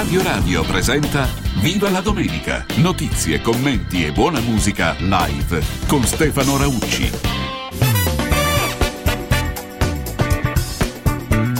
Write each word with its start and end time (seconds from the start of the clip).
Radio 0.00 0.22
Radio 0.22 0.62
presenta 0.62 1.28
Viva 1.60 1.90
la 1.90 2.00
domenica! 2.00 2.64
Notizie, 2.76 3.42
commenti 3.42 4.02
e 4.02 4.12
buona 4.12 4.40
musica 4.40 4.96
live 4.98 5.62
con 5.86 6.02
Stefano 6.04 6.56
Raucci. 6.56 7.10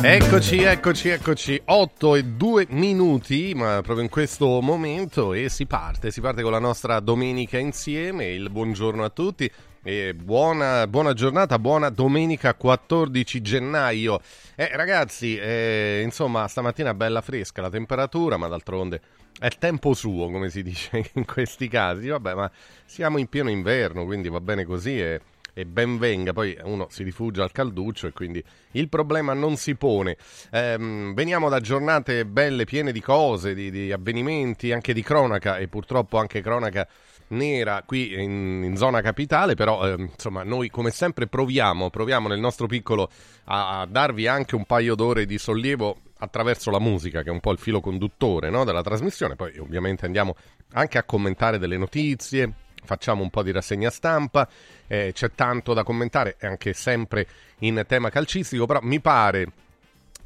Eccoci, 0.02 0.62
eccoci, 0.62 1.08
eccoci, 1.10 1.60
8 1.62 2.14
e 2.14 2.24
2 2.24 2.66
minuti, 2.70 3.52
ma 3.54 3.82
proprio 3.82 4.00
in 4.00 4.08
questo 4.08 4.62
momento 4.62 5.34
e 5.34 5.50
si 5.50 5.66
parte, 5.66 6.10
si 6.10 6.22
parte 6.22 6.40
con 6.40 6.52
la 6.52 6.58
nostra 6.58 6.98
domenica 7.00 7.58
insieme, 7.58 8.24
il 8.28 8.48
buongiorno 8.48 9.04
a 9.04 9.10
tutti 9.10 9.52
e 9.82 10.12
buona, 10.14 10.86
buona 10.86 11.14
giornata, 11.14 11.58
buona 11.58 11.88
domenica 11.88 12.54
14 12.54 13.40
gennaio. 13.40 14.20
Eh, 14.54 14.68
ragazzi, 14.74 15.38
eh, 15.38 16.02
insomma, 16.04 16.46
stamattina 16.48 16.92
bella 16.92 17.22
fresca 17.22 17.62
la 17.62 17.70
temperatura, 17.70 18.36
ma 18.36 18.46
d'altronde 18.46 19.00
è 19.38 19.48
tempo 19.48 19.94
suo, 19.94 20.30
come 20.30 20.50
si 20.50 20.62
dice 20.62 21.10
in 21.14 21.24
questi 21.24 21.68
casi. 21.68 22.08
Vabbè, 22.08 22.34
ma 22.34 22.50
siamo 22.84 23.16
in 23.18 23.28
pieno 23.28 23.48
inverno, 23.48 24.04
quindi 24.04 24.28
va 24.28 24.40
bene 24.42 24.64
così 24.64 25.00
e, 25.00 25.20
e 25.54 25.64
ben 25.64 25.96
venga. 25.96 26.34
Poi 26.34 26.58
uno 26.64 26.88
si 26.90 27.02
rifugia 27.02 27.42
al 27.42 27.52
calduccio 27.52 28.06
e 28.06 28.12
quindi 28.12 28.44
il 28.72 28.90
problema 28.90 29.32
non 29.32 29.56
si 29.56 29.76
pone. 29.76 30.18
Ehm, 30.50 31.14
veniamo 31.14 31.48
da 31.48 31.60
giornate 31.60 32.26
belle, 32.26 32.64
piene 32.64 32.92
di 32.92 33.00
cose, 33.00 33.54
di, 33.54 33.70
di 33.70 33.90
avvenimenti, 33.92 34.72
anche 34.72 34.92
di 34.92 35.02
cronaca 35.02 35.56
e 35.56 35.68
purtroppo 35.68 36.18
anche 36.18 36.42
cronaca 36.42 36.86
nera 37.30 37.82
qui 37.84 38.12
in, 38.14 38.62
in 38.64 38.76
zona 38.76 39.00
capitale, 39.00 39.54
però 39.54 39.86
eh, 39.86 39.94
insomma 39.98 40.42
noi 40.42 40.70
come 40.70 40.90
sempre 40.90 41.26
proviamo, 41.26 41.90
proviamo 41.90 42.28
nel 42.28 42.40
nostro 42.40 42.66
piccolo 42.66 43.10
a, 43.44 43.80
a, 43.80 43.86
darvi 43.86 44.26
anche 44.26 44.54
un 44.54 44.64
paio 44.64 44.94
d'ore 44.94 45.26
di 45.26 45.38
sollievo 45.38 45.98
attraverso 46.18 46.70
la 46.70 46.80
musica 46.80 47.22
che 47.22 47.30
è 47.30 47.32
un 47.32 47.40
po' 47.40 47.52
il 47.52 47.58
filo 47.58 47.80
conduttore 47.80 48.50
no, 48.50 48.64
della 48.64 48.82
trasmissione, 48.82 49.36
poi 49.36 49.58
ovviamente 49.58 50.06
andiamo 50.06 50.36
anche 50.72 50.98
a 50.98 51.04
commentare 51.04 51.58
delle 51.58 51.76
notizie, 51.78 52.52
facciamo 52.84 53.22
un 53.22 53.30
po' 53.30 53.42
di 53.42 53.52
rassegna 53.52 53.90
stampa, 53.90 54.48
eh, 54.86 55.12
c'è 55.14 55.30
tanto 55.32 55.72
da 55.74 55.82
commentare, 55.82 56.36
anche 56.40 56.72
sempre 56.72 57.26
in 57.60 57.82
tema 57.86 58.10
calcistico, 58.10 58.66
però 58.66 58.80
mi 58.82 59.00
pare 59.00 59.46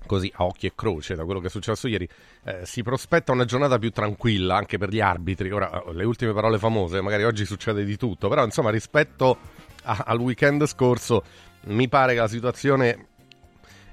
così 0.06 0.30
a 0.36 0.44
occhi 0.44 0.66
e 0.66 0.72
croce 0.74 1.14
da 1.14 1.24
quello 1.24 1.41
che 1.41 1.47
è 1.47 1.50
successo 1.50 1.88
ieri, 1.88 2.08
eh, 2.44 2.60
si 2.64 2.83
prospetta 2.83 3.33
una 3.33 3.44
giornata 3.44 3.78
più 3.78 3.91
tranquilla 3.91 4.56
anche 4.56 4.78
per 4.78 4.91
gli 4.91 5.00
arbitri. 5.00 5.50
Ora, 5.50 5.83
eh, 5.83 5.92
le 5.92 6.05
ultime 6.05 6.33
parole 6.33 6.58
famose, 6.58 7.00
magari 7.00 7.24
oggi 7.24 7.44
succede 7.44 7.84
di 7.84 7.97
tutto, 7.97 8.28
però 8.28 8.44
insomma 8.44 8.70
rispetto 8.70 9.38
a, 9.84 10.05
al 10.06 10.19
weekend 10.19 10.64
scorso 10.66 11.22
mi 11.64 11.88
pare 11.88 12.14
che 12.14 12.20
la 12.20 12.28
situazione... 12.28 13.06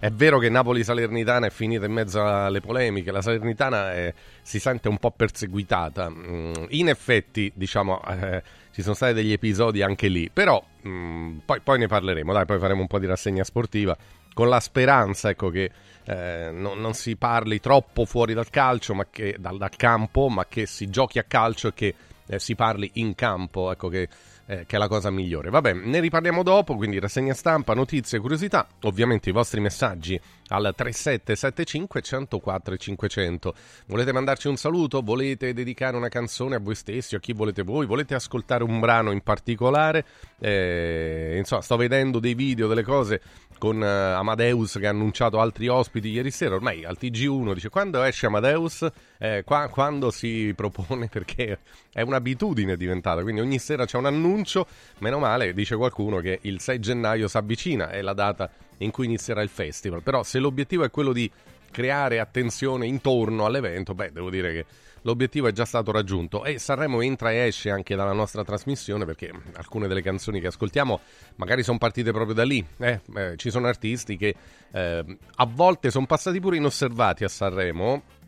È 0.02 0.10
vero 0.10 0.40
che 0.40 0.50
Napoli-Salernitana 0.50 1.46
è 1.46 1.52
finita 1.52 1.86
in 1.86 1.92
mezzo 1.92 2.26
alle 2.26 2.60
polemiche, 2.60 3.12
la 3.12 3.22
Salernitana 3.22 3.94
è, 3.94 4.12
si 4.42 4.60
sente 4.60 4.88
un 4.88 4.98
po' 4.98 5.12
perseguitata. 5.12 6.10
Mm, 6.10 6.54
in 6.70 6.90
effetti, 6.90 7.52
diciamo, 7.54 8.02
eh, 8.08 8.42
ci 8.72 8.82
sono 8.82 8.96
stati 8.96 9.14
degli 9.14 9.32
episodi 9.32 9.84
anche 9.84 10.08
lì, 10.08 10.28
però 10.34 10.60
mm, 10.88 11.38
poi, 11.46 11.60
poi 11.60 11.78
ne 11.78 11.86
parleremo, 11.86 12.34
dai, 12.34 12.46
poi 12.46 12.58
faremo 12.58 12.82
un 12.82 12.88
po' 12.88 12.98
di 12.98 13.06
rassegna 13.06 13.44
sportiva 13.44 13.96
con 14.34 14.50
la 14.50 14.60
speranza 14.60 15.30
ecco, 15.30 15.50
che 15.50 15.70
eh, 16.06 16.50
non, 16.52 16.80
non, 16.80 16.94
si 16.94 17.16
parli 17.16 17.60
troppo 17.60 18.06
fuori 18.06 18.34
dal 18.34 18.50
calcio, 18.50 18.94
ma 18.94 19.06
che, 19.10 19.36
dal, 19.40 19.58
dal, 19.58 19.76
campo, 19.76 20.30
ma 20.30 20.46
che 20.48 20.66
si 20.66 20.90
giochi 20.90 21.20
a 21.20 21.24
calcio 21.24 21.70
e 21.70 21.74
che 21.74 21.96
eh, 22.28 22.40
si 22.40 22.56
parli 22.56 22.90
in 22.96 23.14
campo, 23.14 23.72
ecco 23.72 23.90
che, 23.90 24.08
eh, 24.46 24.66
che, 24.66 24.76
è 24.76 24.80
la 24.80 24.88
cosa 24.88 25.12
migliore. 25.12 25.50
Vabbè, 25.50 25.74
ne 25.74 26.00
riparliamo 26.00 26.44
dopo, 26.44 26.76
quindi 26.76 27.00
rassegna 27.00 27.34
stampa, 27.34 27.74
notizie, 27.74 28.20
curiosità, 28.20 28.68
ovviamente 28.82 29.30
i 29.30 29.34
vostri 29.34 29.60
messaggi 29.60 30.20
al 30.48 30.74
3775 30.76 32.02
104 32.02 32.78
500. 32.78 33.54
Volete 33.86 34.12
mandarci 34.12 34.48
un 34.48 34.58
saluto? 34.58 35.02
Volete 35.02 35.54
dedicare 35.54 35.96
una 35.98 36.10
canzone 36.10 36.56
a 36.56 36.60
voi 36.60 36.76
stessi, 36.76 37.16
a 37.16 37.20
chi 37.20 37.34
volete 37.34 37.64
voi? 37.64 37.86
Volete 37.86 38.16
ascoltare 38.16 38.64
un 38.64 38.80
brano 38.80 39.12
in 39.12 39.22
particolare? 39.22 40.06
Eh, 40.40 41.36
insomma, 41.38 41.62
sto 41.62 41.78
vedendo 41.78 42.20
dei 42.20 42.34
video, 42.34 42.68
delle 42.68 42.84
cose 42.84 43.22
con 43.62 43.80
uh, 43.80 44.18
Amadeus 44.18 44.80
che 44.80 44.88
ha 44.88 44.90
annunciato 44.90 45.40
altri 45.40 45.68
ospiti 45.68 46.08
ieri 46.10 46.32
sera, 46.32 46.56
ormai 46.56 46.84
al 46.84 46.98
TG1 47.00 47.54
dice 47.54 47.70
quando 47.70 48.02
esce 48.02 48.26
Amadeus, 48.26 48.90
eh, 49.20 49.44
qua, 49.46 49.68
quando 49.68 50.10
si 50.10 50.52
propone, 50.56 51.06
perché 51.14 51.60
è 51.94 52.02
un'abitudine 52.02 52.76
diventata, 52.76 53.22
quindi 53.22 53.40
ogni 53.40 53.60
sera 53.60 53.86
c'è 53.86 54.00
un 54.00 54.08
annuncio, 54.08 54.66
meno 54.98 55.20
male, 55.20 55.54
dice 55.54 55.76
qualcuno 55.76 56.22
che 56.22 56.40
il 56.42 56.60
6 56.60 56.80
gennaio 56.80 57.28
si 57.28 57.38
avvicina, 57.38 57.92
è 57.92 58.02
la 58.02 58.14
data 58.14 58.50
in 58.80 58.90
cui 58.90 59.06
inizierà 59.06 59.44
il 59.44 59.50
festival, 59.50 60.02
però 60.02 60.24
se 60.24 60.40
l'obiettivo 60.40 60.84
è 60.84 60.90
quello 60.90 61.14
di 61.14 61.30
creare 61.70 62.20
attenzione 62.20 62.88
intorno 62.88 63.46
all'evento, 63.46 63.94
beh, 63.94 64.12
devo 64.12 64.32
dire 64.32 64.54
che 64.54 64.66
l'obiettivo 65.04 65.48
è 65.48 65.52
già 65.52 65.66
stato 65.66 65.92
raggiunto 65.92 66.44
e 66.44 66.60
Sanremo 66.60 67.02
entra 67.02 67.32
e 67.32 67.48
esce 67.48 67.70
anche 67.70 67.96
dalla 67.96 68.14
nostra 68.14 68.44
trasmissione 68.44 69.06
perché 69.06 69.32
alcune 69.54 69.88
delle 69.88 70.02
canzoni 70.02 70.40
che 70.40 70.48
ascoltiamo 70.48 71.00
magari 71.36 71.64
sono 71.64 71.78
partite 71.78 72.12
proprio 72.12 72.36
da 72.36 72.44
lì. 72.44 72.66
Eh, 72.78 73.02
eh, 73.16 73.34
ci 73.38 73.50
sono 73.50 73.68
artisti 73.68 74.18
che 74.18 74.36
eh, 74.72 75.18
a 75.36 75.46
volte 75.46 75.92
sono 75.92 76.06
passati 76.06 76.40
pure 76.40 76.58
inosservati 76.58 77.24
a 77.24 77.28
Sanremo. 77.28 78.20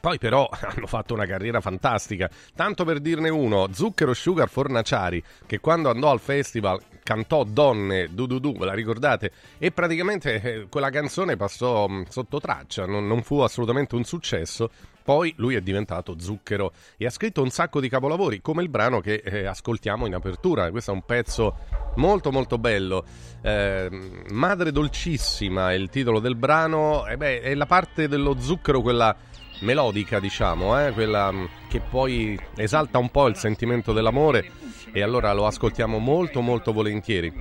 Poi 0.00 0.18
però 0.18 0.48
hanno 0.60 0.86
fatto 0.86 1.14
una 1.14 1.26
carriera 1.26 1.60
fantastica. 1.60 2.30
Tanto 2.54 2.84
per 2.84 3.00
dirne 3.00 3.28
uno, 3.28 3.68
Zucchero 3.72 4.14
Sugar 4.14 4.48
Fornaciari, 4.48 5.22
che 5.46 5.60
quando 5.60 5.90
andò 5.90 6.10
al 6.10 6.20
festival 6.20 6.80
cantò 7.02 7.44
Donne, 7.44 8.08
du 8.10 8.26
du 8.26 8.38
du, 8.38 8.56
ve 8.56 8.64
la 8.64 8.72
ricordate? 8.72 9.30
E 9.58 9.70
praticamente 9.72 10.40
eh, 10.40 10.66
quella 10.70 10.90
canzone 10.90 11.36
passò 11.36 11.86
sotto 12.08 12.40
traccia, 12.40 12.86
non, 12.86 13.06
non 13.06 13.22
fu 13.22 13.40
assolutamente 13.40 13.94
un 13.94 14.04
successo. 14.04 14.70
Poi 15.10 15.34
lui 15.38 15.56
è 15.56 15.60
diventato 15.60 16.20
zucchero 16.20 16.72
e 16.96 17.04
ha 17.04 17.10
scritto 17.10 17.42
un 17.42 17.50
sacco 17.50 17.80
di 17.80 17.88
capolavori, 17.88 18.40
come 18.40 18.62
il 18.62 18.68
brano 18.68 19.00
che 19.00 19.14
eh, 19.14 19.44
ascoltiamo 19.44 20.06
in 20.06 20.14
apertura. 20.14 20.70
Questo 20.70 20.92
è 20.92 20.94
un 20.94 21.02
pezzo 21.02 21.56
molto 21.96 22.30
molto 22.30 22.58
bello. 22.58 23.04
Eh, 23.42 23.88
Madre 24.28 24.70
dolcissima 24.70 25.72
è 25.72 25.74
il 25.74 25.88
titolo 25.88 26.20
del 26.20 26.36
brano. 26.36 27.08
E 27.08 27.16
beh, 27.16 27.40
è 27.40 27.56
la 27.56 27.66
parte 27.66 28.06
dello 28.06 28.38
zucchero, 28.38 28.82
quella 28.82 29.16
melodica, 29.62 30.20
diciamo, 30.20 30.78
eh? 30.80 30.92
quella 30.92 31.34
che 31.68 31.80
poi 31.80 32.38
esalta 32.54 32.98
un 32.98 33.10
po' 33.10 33.26
il 33.26 33.34
sentimento 33.34 33.92
dell'amore. 33.92 34.48
E 34.92 35.02
allora 35.02 35.32
lo 35.32 35.44
ascoltiamo 35.44 35.98
molto 35.98 36.40
molto 36.40 36.72
volentieri. 36.72 37.34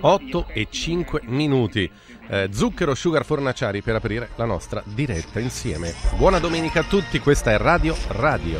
8 0.00 0.46
e 0.48 0.66
5 0.68 1.20
minuti. 1.26 1.88
Eh, 2.32 2.48
zucchero 2.50 2.94
Sugar 2.94 3.26
Fornaciari 3.26 3.82
per 3.82 3.96
aprire 3.96 4.30
la 4.36 4.46
nostra 4.46 4.82
diretta 4.86 5.38
insieme. 5.38 5.92
Buona 6.16 6.38
domenica 6.38 6.80
a 6.80 6.82
tutti, 6.82 7.18
questa 7.18 7.50
è 7.50 7.58
Radio 7.58 7.94
Radio. 8.08 8.58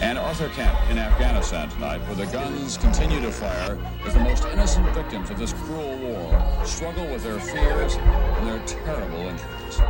And 0.00 0.16
Arthur 0.16 0.48
Camp 0.54 0.78
in 0.88 0.98
Afghanistan 0.98 1.68
tonight, 1.68 2.00
where 2.08 2.16
the 2.16 2.26
guns 2.34 2.78
continue 2.78 3.20
to 3.20 3.30
fire 3.30 3.76
as 4.06 4.14
the 4.14 4.20
most 4.20 4.46
innocent 4.50 4.88
victims 4.94 5.28
of 5.28 5.36
this 5.36 5.52
cruel 5.52 5.94
war 5.98 6.64
struggle 6.64 7.04
with 7.04 7.22
their 7.22 7.38
fears 7.38 7.98
and 8.38 8.46
their 8.46 8.62
terrible 8.64 9.28
injuries. 9.28 9.82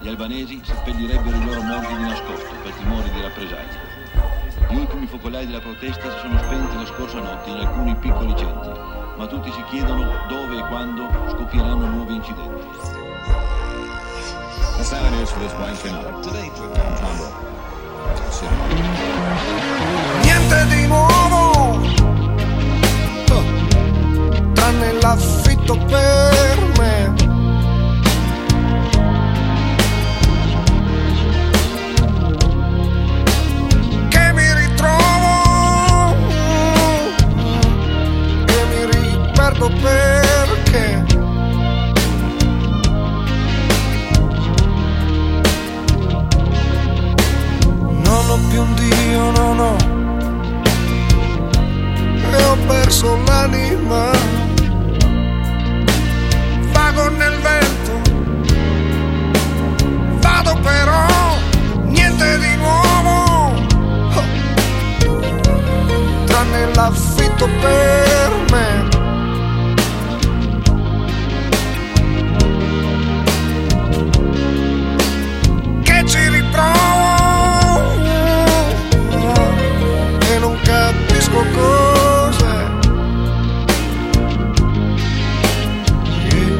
Gli 0.00 0.08
albanesi 0.08 0.60
seppellirebbero 0.62 1.34
i 1.34 1.44
loro 1.46 1.62
morti 1.62 1.96
di 1.96 2.02
nascosto 2.02 2.54
per 2.62 2.72
timore 2.74 3.10
di 3.10 3.22
rappresaglie. 3.22 3.87
Gli 4.70 4.76
ultimi 4.76 5.06
focolai 5.06 5.46
della 5.46 5.60
protesta 5.60 6.10
si 6.12 6.18
sono 6.18 6.38
spenti 6.38 6.76
la 6.76 6.84
scorsa 6.84 7.20
notte 7.20 7.48
in 7.48 7.56
alcuni 7.56 7.96
piccoli 7.96 8.36
centri, 8.36 8.70
ma 9.16 9.26
tutti 9.26 9.50
si 9.50 9.62
chiedono 9.70 10.04
dove 10.28 10.58
e 10.58 10.66
quando 10.68 11.08
scoppieranno 11.30 11.86
nuovi 11.86 12.16
incidenti. 12.16 12.66
That's 14.76 14.92
not 14.92 15.10
news 15.10 15.30
for 15.30 15.40
this 15.40 15.52
Wednesday 15.54 15.90
night. 15.90 16.20
Today, 16.22 16.50
Niente 20.22 20.66
di 20.66 20.86
nuovo, 20.86 21.80
tranne 24.52 24.92
l'affitto 25.00 25.76
per 25.78 26.72
me. 26.78 27.17
Riperdo 39.58 39.68
perché. 39.80 41.04
Non 48.04 48.30
ho 48.30 48.38
più 48.48 48.60
un 48.62 48.74
Dio, 48.74 49.30
no, 49.32 49.54
no. 49.54 49.76
E 52.30 52.44
ho 52.44 52.56
perso 52.66 53.18
l'anima. 53.26 54.10
Vago 56.72 57.08
nel 57.10 57.38
vento. 57.40 58.00
Vado 60.20 60.58
però, 60.62 61.06
niente 61.84 62.38
di 62.38 62.56
nuovo. 62.56 63.52
Oh. 64.14 64.24
Tranne 66.26 66.74
l'affitto 66.74 67.48
per 67.60 68.32
me. 68.50 68.97
capisco 81.28 81.44
cos'è. 81.54 82.68
Yeah. 86.30 86.56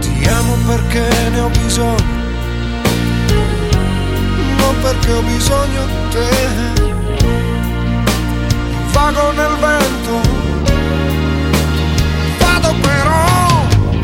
Ti 0.00 0.28
amo 0.28 0.54
perché 0.66 1.08
ne 1.30 1.40
ho 1.40 1.48
bisogno, 1.48 2.04
non 4.56 4.74
perché 4.82 5.12
ho 5.12 5.22
bisogno 5.22 5.86
di 5.86 6.08
te. 6.10 6.28
Vago 8.92 9.32
nel 9.32 9.56
vento, 9.58 10.20
vado 12.38 12.74
però. 12.80 13.22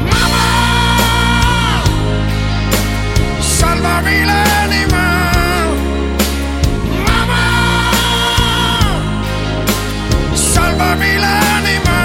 Mamma, 0.08 0.48
salvami 3.38 4.24
l'anima. 4.24 5.19
Salvami 10.80 11.99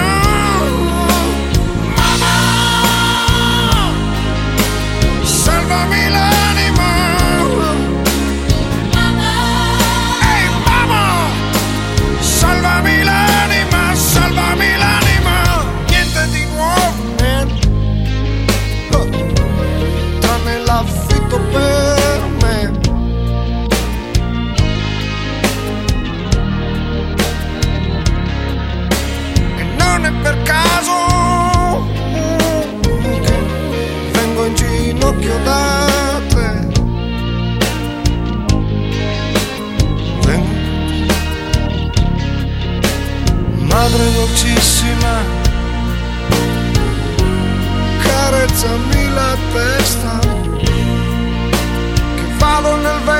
carezzami 48.65 49.09
la 49.13 49.37
testa, 49.53 50.19
che 50.59 52.25
vado 52.37 52.75
nel 52.77 52.99
vento. 53.05 53.14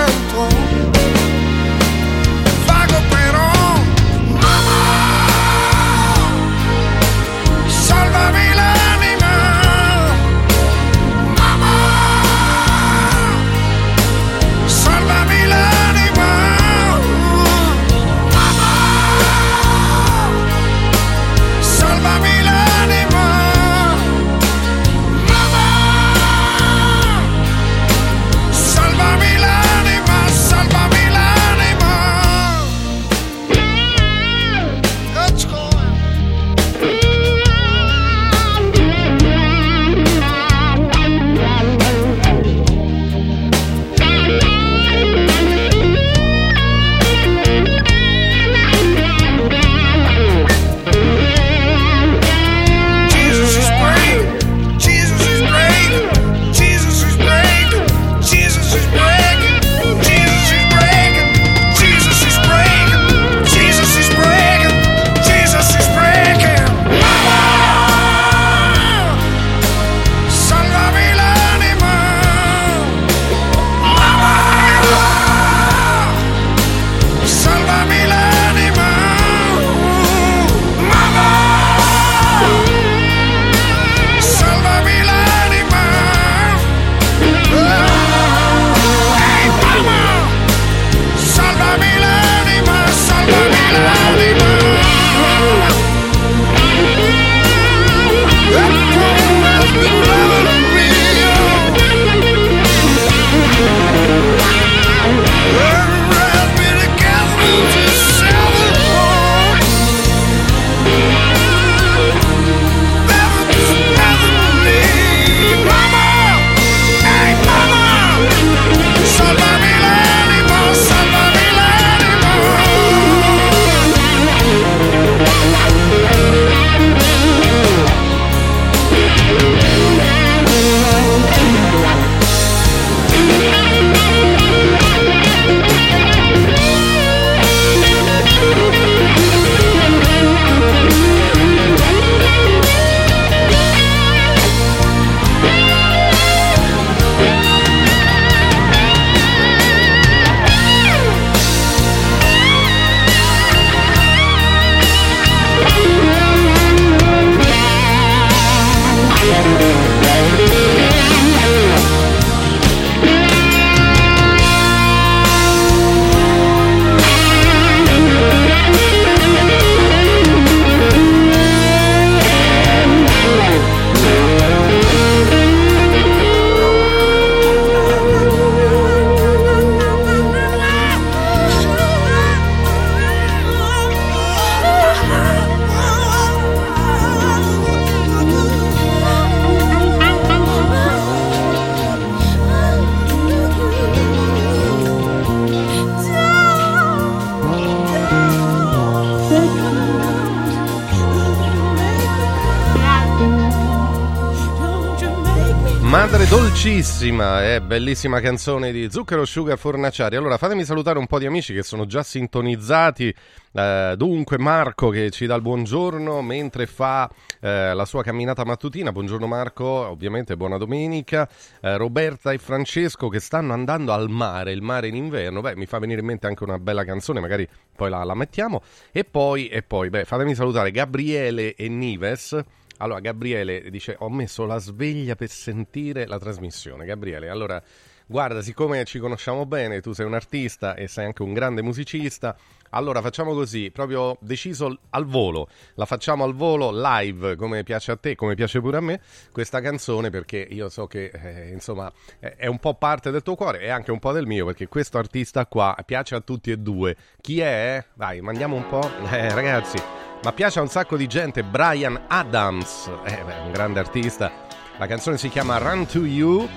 Bellissima 207.66 208.19
canzone 208.19 208.72
di 208.72 208.92
Zucchero 208.92 209.26
Sugar 209.26 209.57
Fornaciari. 209.57 210.16
Allora 210.16 210.38
fatemi 210.38 210.64
salutare 210.64 211.00
un 211.00 211.07
po' 211.07 211.18
di 211.18 211.26
amici 211.26 211.52
che 211.52 211.64
sono 211.64 211.88
già 211.88 212.04
sintonizzati. 212.04 213.14
Eh, 213.52 213.94
dunque 213.98 214.38
Marco 214.38 214.90
che 214.90 215.10
ci 215.10 215.26
dà 215.26 215.34
il 215.34 215.42
buongiorno 215.42 216.22
mentre 216.22 216.68
fa 216.68 217.10
eh, 217.42 217.74
la 217.74 217.86
sua 217.86 218.04
camminata 218.04 218.45
mattutina. 218.45 218.92
Buongiorno 218.92 219.26
Marco, 219.26 219.66
ovviamente 219.66 220.38
buona 220.38 220.57
domenica. 220.57 221.28
Eh, 221.60 221.76
Roberta 221.78 222.31
e 222.31 222.38
Francesco 222.38 223.10
che 223.10 223.19
stanno 223.19 223.54
andando 223.54 223.94
al 223.94 224.10
mare, 224.10 224.52
il 224.52 224.62
mare 224.62 224.88
in 224.88 224.95
inverno. 224.95 225.42
Beh, 225.42 225.56
mi 225.56 225.66
fa 225.66 225.80
venire 225.80 226.02
in 226.02 226.06
mente 226.06 226.28
anche 226.28 226.44
una 226.44 226.60
bella 226.60 226.86
canzone, 226.86 227.19
magari 227.19 227.48
poi 227.76 227.90
la, 227.90 228.04
la 228.04 228.14
mettiamo. 228.14 228.62
E 228.92 229.06
poi, 229.06 229.48
e 229.48 229.64
poi, 229.64 229.90
beh, 229.90 230.06
fatemi 230.06 230.36
salutare 230.36 230.69
Gabriele 230.69 231.56
e 231.56 231.68
Nives 231.68 232.44
allora, 232.77 232.99
Gabriele 232.99 233.69
dice: 233.69 233.95
Ho 233.99 234.09
messo 234.09 234.45
la 234.45 234.57
sveglia 234.57 235.15
per 235.15 235.29
sentire 235.29 236.05
la 236.07 236.19
trasmissione. 236.19 236.85
Gabriele, 236.85 237.29
allora, 237.29 237.61
guarda, 238.05 238.41
siccome 238.41 238.83
ci 238.83 238.99
conosciamo 238.99 239.45
bene, 239.45 239.81
tu 239.81 239.94
sei 239.94 240.05
un 240.05 240.13
artista 240.13 240.75
e 240.75 240.87
sei 240.87 241.05
anche 241.05 241.23
un 241.23 241.33
grande 241.33 241.61
musicista. 241.61 242.35
Allora 242.71 243.01
facciamo 243.01 243.33
così, 243.33 243.71
proprio 243.71 244.17
deciso 244.19 244.79
al 244.89 245.05
volo, 245.05 245.47
la 245.75 245.85
facciamo 245.85 246.25
al 246.25 246.33
volo 246.33 246.71
live 246.73 247.37
come 247.37 247.63
piace 247.63 247.91
a 247.91 247.95
te, 247.95 248.15
come 248.15 248.35
piace 248.35 248.59
pure 248.59 248.77
a 248.77 248.81
me, 248.81 248.99
questa 249.31 249.61
canzone 249.61 250.09
perché 250.09 250.45
io 250.49 250.67
so 250.67 250.85
che 250.85 251.05
eh, 251.05 251.51
insomma 251.51 251.89
è 252.19 252.47
un 252.47 252.59
po' 252.59 252.73
parte 252.73 253.11
del 253.11 253.21
tuo 253.21 253.35
cuore 253.35 253.61
e 253.61 253.69
anche 253.69 253.91
un 253.91 253.99
po' 253.99 254.11
del 254.11 254.25
mio 254.25 254.47
perché 254.47 254.67
questo 254.67 254.97
artista 254.97 255.45
qua 255.45 255.77
piace 255.85 256.15
a 256.15 256.19
tutti 256.19 256.51
e 256.51 256.57
due. 256.57 256.97
Chi 257.21 257.39
è? 257.39 257.81
Dai, 257.94 258.19
mandiamo 258.19 258.57
un 258.57 258.67
po'. 258.67 258.83
Eh, 259.09 259.33
ragazzi, 259.33 259.77
ma 260.24 260.31
piace 260.31 260.60
a 260.60 260.62
un 260.62 260.68
sacco 260.68 260.98
di 260.98 261.07
gente. 261.07 261.44
Brian 261.44 262.00
Adams, 262.07 262.90
eh, 263.06 263.22
un 263.44 263.52
grande 263.52 263.80
artista. 263.80 264.31
La 264.78 264.88
canzone 264.88 265.18
si 265.18 265.30
chiama 265.30 265.57
Run 265.57 265.86
to 265.86 266.06
You 266.06 266.48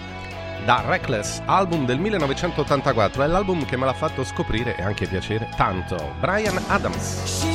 da 0.64 0.82
Reckless, 0.86 1.40
album 1.46 1.86
del 1.86 1.98
1984. 1.98 3.22
È 3.22 3.26
l'album 3.26 3.64
che 3.64 3.76
me 3.76 3.84
l'ha 3.84 3.94
fatto 3.94 4.24
scoprire 4.24 4.76
e 4.76 4.82
anche 4.82 5.06
piacere 5.06 5.48
tanto. 5.56 6.14
Brian 6.20 6.60
Adams. 6.68 7.47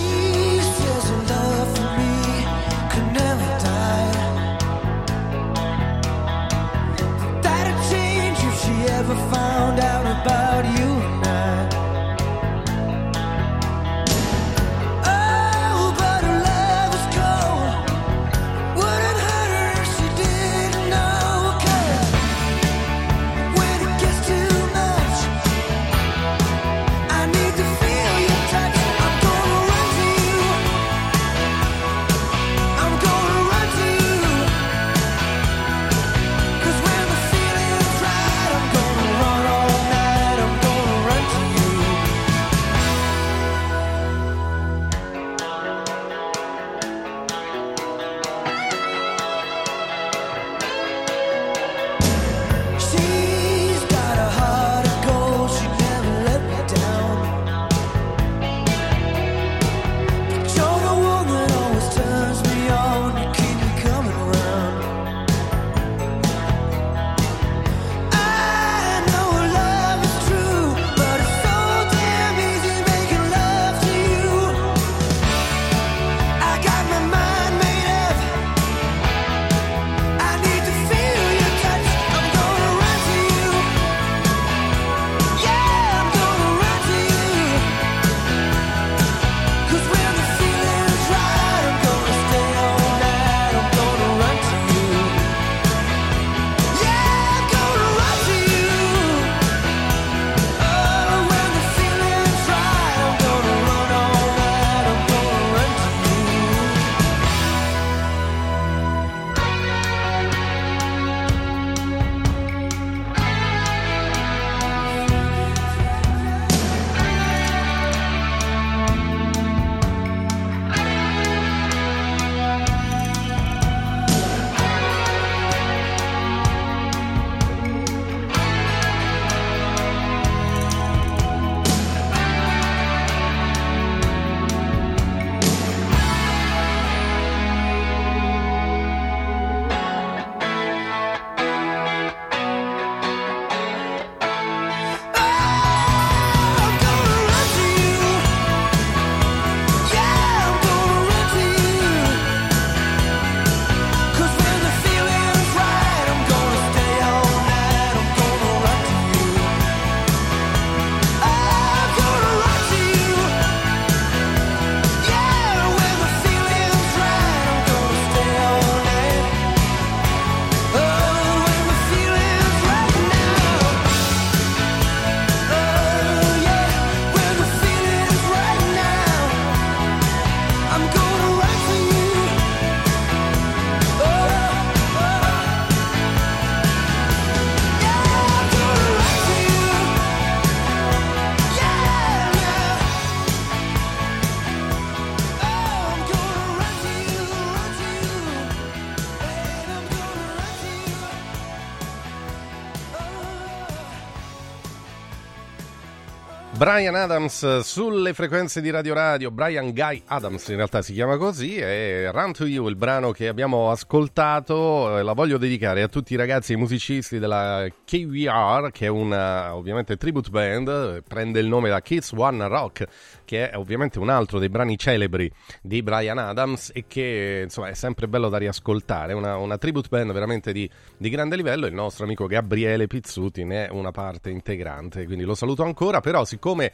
Brian 206.64 206.96
Adams 206.96 207.60
sulle 207.60 208.14
frequenze 208.14 208.62
di 208.62 208.70
Radio 208.70 208.94
Radio, 208.94 209.32
Brian 209.32 209.74
Guy 209.74 210.02
Adams 210.06 210.48
in 210.48 210.56
realtà 210.56 210.82
si 210.82 210.94
chiama 210.94 211.18
così, 211.18 211.58
e 211.58 212.10
Run 212.10 212.32
to 212.32 212.46
You, 212.46 212.70
il 212.70 212.78
brano 212.78 213.12
che 213.12 213.28
abbiamo 213.28 213.70
ascoltato, 213.70 214.98
eh, 214.98 215.04
la 215.04 215.12
voglio 215.12 215.38
dedicare 215.38 215.82
a 215.82 215.90
tutti 215.90 216.14
i 216.14 216.16
ragazzi 216.16 216.56
musicisti 216.56 217.20
della 217.20 217.68
KVR, 217.84 218.72
che 218.72 218.86
è 218.86 218.88
una 218.88 219.54
ovviamente 219.54 219.98
tribute 219.98 220.30
band, 220.30 221.04
prende 221.06 221.42
il 221.42 221.48
nome 221.48 221.68
da 221.68 221.82
Kids 221.82 222.14
One 222.14 222.48
Rock, 222.48 222.86
che 223.26 223.50
è 223.50 223.58
ovviamente 223.58 224.00
un 224.00 224.08
altro 224.08 224.40
dei 224.40 224.48
brani 224.48 224.78
celebri 224.78 225.30
di 225.62 225.84
Brian 225.84 226.18
Adams 226.18 226.72
e 226.74 226.86
che 226.88 227.42
insomma 227.44 227.68
è 227.68 227.74
sempre 227.74 228.08
bello 228.08 228.30
da 228.30 228.38
riascoltare, 228.38 229.12
una, 229.12 229.36
una 229.36 229.58
tribute 229.58 229.90
band 229.90 230.14
veramente 230.14 230.54
di, 230.54 230.70
di 230.96 231.10
grande 231.10 231.36
livello, 231.36 231.66
il 231.66 231.74
nostro 231.74 232.06
amico 232.06 232.26
Gabriele 232.26 232.88
Pizzuti 232.88 233.44
ne 233.44 233.68
è 233.68 233.70
una 233.70 233.92
parte 233.92 234.30
integrante, 234.30 235.04
quindi 235.04 235.26
lo 235.26 235.36
saluto 235.36 235.64
ancora, 235.64 236.00
però 236.00 236.24
siccome 236.24 236.53
come 236.54 236.72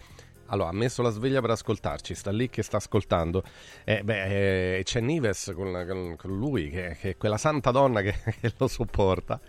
allora, 0.52 0.70
ha 0.70 0.74
messo 0.74 1.04
la 1.04 1.12
sveglia 1.12 1.42
per 1.42 1.52
ascoltarci, 1.52 2.16
sta 2.16 2.32
lì 2.32 2.50
che 2.50 2.64
sta 2.64 2.78
ascoltando. 2.78 3.44
Eh, 3.84 4.04
eh, 4.04 4.82
c'è 4.84 5.00
Nives 5.00 5.52
con, 5.54 6.16
con, 6.18 6.36
lui, 6.36 6.72
che, 6.72 6.98
che, 7.00 7.10
è 7.12 7.18
quella 7.18 7.38
santa 7.38 7.70
donna 7.70 8.02
che, 8.02 8.16
che, 8.42 8.54
lo 8.58 8.68
sopporta. 8.68 9.40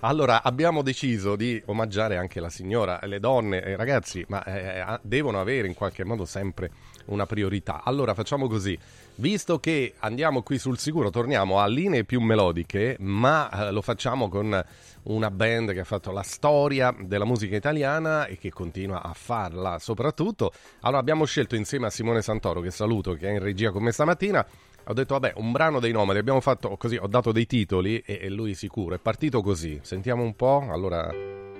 Allora, 0.00 0.44
abbiamo 0.44 0.82
deciso 0.82 1.34
di 1.34 1.60
omaggiare 1.66 2.16
anche 2.16 2.38
la 2.38 2.50
signora, 2.50 3.00
le 3.02 3.18
donne, 3.18 3.64
eh, 3.64 3.74
ragazzi, 3.74 4.24
ma 4.28 4.44
eh, 4.44 5.00
devono 5.02 5.40
avere 5.40 5.66
in 5.66 5.74
qualche 5.74 6.04
modo 6.04 6.24
sempre 6.24 6.70
una 7.06 7.26
priorità. 7.26 7.82
Allora, 7.82 8.14
facciamo 8.14 8.46
così. 8.46 8.78
Visto 9.16 9.60
che 9.60 9.94
andiamo 10.00 10.42
qui 10.42 10.58
sul 10.58 10.76
sicuro, 10.76 11.08
torniamo 11.08 11.60
a 11.60 11.68
linee 11.68 12.02
più 12.04 12.20
melodiche, 12.20 12.96
ma 12.98 13.68
eh, 13.68 13.70
lo 13.70 13.80
facciamo 13.80 14.28
con 14.28 14.64
una 15.04 15.30
band 15.30 15.72
che 15.72 15.80
ha 15.80 15.84
fatto 15.84 16.10
la 16.10 16.22
storia 16.22 16.92
della 16.98 17.24
musica 17.24 17.54
italiana 17.54 18.26
e 18.26 18.36
che 18.38 18.50
continua 18.50 19.02
a 19.02 19.12
farla 19.12 19.78
soprattutto. 19.78 20.52
Allora 20.80 20.98
abbiamo 20.98 21.26
scelto 21.26 21.54
insieme 21.54 21.86
a 21.86 21.90
Simone 21.90 22.22
Santoro, 22.22 22.60
che 22.60 22.72
saluto, 22.72 23.12
che 23.14 23.28
è 23.28 23.32
in 23.32 23.38
regia 23.38 23.70
con 23.70 23.84
me 23.84 23.92
stamattina, 23.92 24.44
ho 24.86 24.92
detto 24.92 25.14
vabbè 25.14 25.34
un 25.36 25.52
brano 25.52 25.78
dei 25.78 25.92
nomadi. 25.92 26.18
Abbiamo 26.18 26.40
fatto 26.40 26.76
così 26.76 26.96
ho 26.96 27.06
dato 27.06 27.30
dei 27.30 27.46
titoli 27.46 28.00
e, 28.00 28.28
lui 28.28 28.54
sicuro. 28.54 28.96
È 28.96 28.98
partito 28.98 29.42
così. 29.42 29.78
Sentiamo 29.82 30.24
un 30.24 30.34
po' 30.34 30.66
allora 30.68 31.08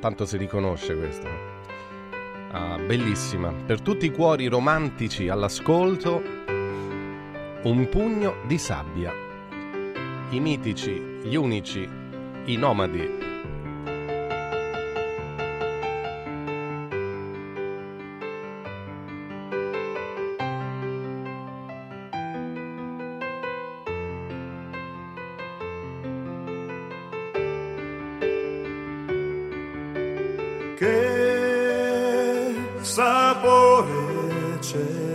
tanto 0.00 0.26
si 0.26 0.37
riconosce 0.37 0.96
questa. 0.96 1.28
Ah, 2.50 2.78
bellissima. 2.78 3.52
Per 3.52 3.80
tutti 3.80 4.06
i 4.06 4.11
cuori 4.11 4.46
romantici 4.46 5.28
all'ascolto 5.28 6.43
un 7.64 7.88
pugno 7.88 8.42
di 8.47 8.59
sabbia. 8.59 9.11
I 10.30 10.38
mitici, 10.38 10.92
gli 11.23 11.35
unici, 11.35 11.88
i 12.44 12.56
nomadi. 12.56 13.23
Che 30.76 32.54
sapore 32.83 34.59
c'è? 34.61 35.13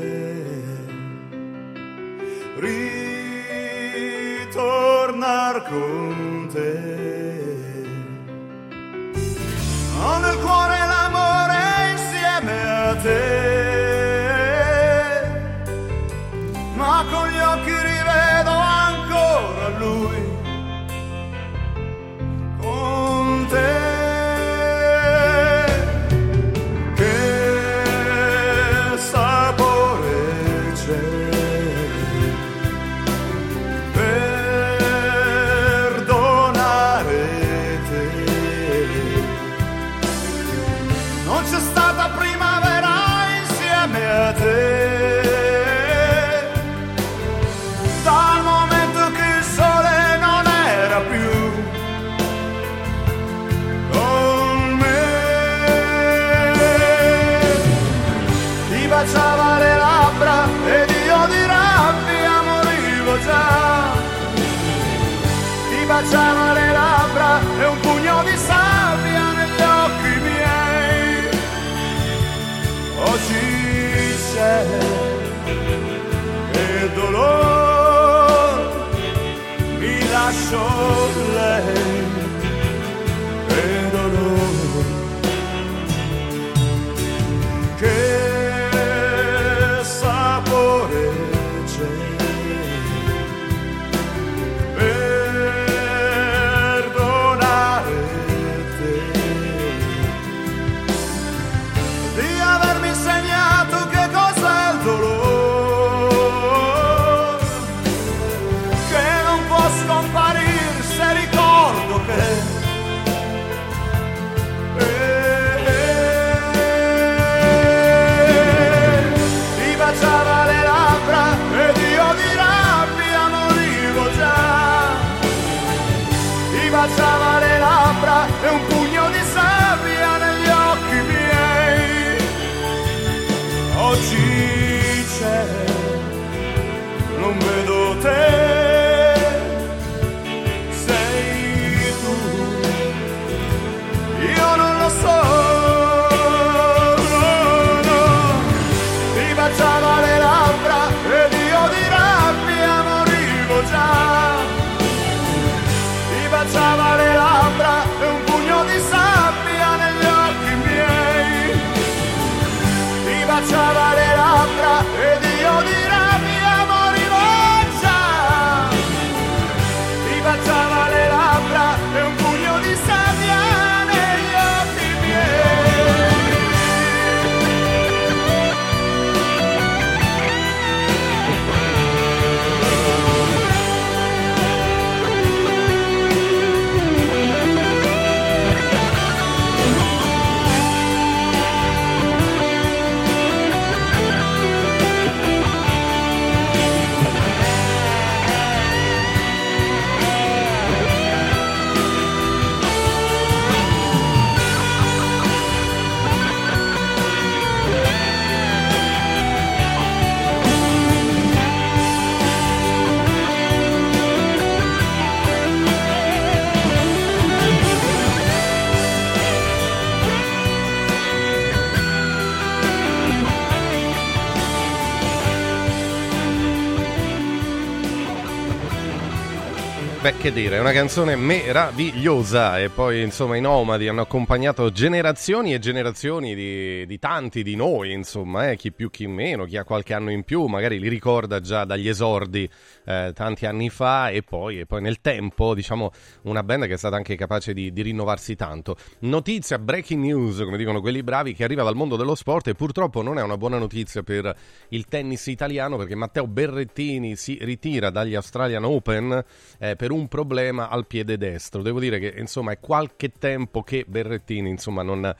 Beh, 230.09 230.17
che 230.17 230.31
dire, 230.31 230.57
è 230.57 230.59
una 230.59 230.71
canzone 230.71 231.15
meravigliosa 231.15 232.57
e 232.59 232.69
poi 232.69 233.03
insomma 233.03 233.35
i 233.35 233.41
Nomadi 233.41 233.87
hanno 233.87 234.01
accompagnato 234.01 234.71
generazioni 234.71 235.53
e 235.53 235.59
generazioni 235.59 236.33
di, 236.33 236.83
di 236.87 236.97
tanti 236.97 237.43
di 237.43 237.55
noi, 237.55 237.91
insomma, 237.91 238.49
eh, 238.49 238.55
chi 238.55 238.71
più 238.71 238.89
chi 238.89 239.05
meno, 239.05 239.45
chi 239.45 239.57
ha 239.57 239.63
qualche 239.63 239.93
anno 239.93 240.09
in 240.09 240.23
più, 240.23 240.47
magari 240.47 240.79
li 240.79 240.87
ricorda 240.87 241.39
già 241.41 241.63
dagli 241.63 241.87
esordi 241.87 242.49
eh, 242.85 243.11
tanti 243.13 243.45
anni 243.45 243.69
fa 243.69 244.09
e 244.09 244.23
poi, 244.23 244.61
e 244.61 244.65
poi, 244.65 244.81
nel 244.81 244.99
tempo, 244.99 245.53
diciamo, 245.53 245.91
una 246.23 246.41
band 246.41 246.65
che 246.65 246.73
è 246.73 246.77
stata 246.77 246.95
anche 246.95 247.15
capace 247.15 247.53
di, 247.53 247.71
di 247.71 247.83
rinnovarsi 247.83 248.35
tanto. 248.35 248.77
Notizia, 249.01 249.59
breaking 249.59 250.01
news, 250.01 250.39
come 250.39 250.57
dicono 250.57 250.81
quelli 250.81 251.03
bravi, 251.03 251.35
che 251.35 251.43
arriva 251.43 251.61
dal 251.61 251.75
mondo 251.75 251.95
dello 251.95 252.15
sport 252.15 252.47
e 252.47 252.55
purtroppo 252.55 253.03
non 253.03 253.19
è 253.19 253.21
una 253.21 253.37
buona 253.37 253.59
notizia 253.59 254.01
per 254.01 254.35
il 254.69 254.85
tennis 254.87 255.27
italiano 255.27 255.77
perché 255.77 255.93
Matteo 255.93 256.25
Berrettini 256.25 257.15
si 257.15 257.37
ritira 257.41 257.91
dagli 257.91 258.15
Australian 258.15 258.63
Open 258.63 259.23
eh, 259.59 259.75
per 259.75 259.91
un 259.91 259.97
problema 260.07 260.69
al 260.69 260.87
piede 260.87 261.17
destro. 261.17 261.61
Devo 261.61 261.79
dire 261.79 261.99
che 261.99 262.13
insomma 262.17 262.51
è 262.51 262.59
qualche 262.59 263.11
tempo 263.11 263.63
che 263.63 263.85
Berrettini 263.87 264.49
insomma 264.49 264.83
non... 264.83 265.15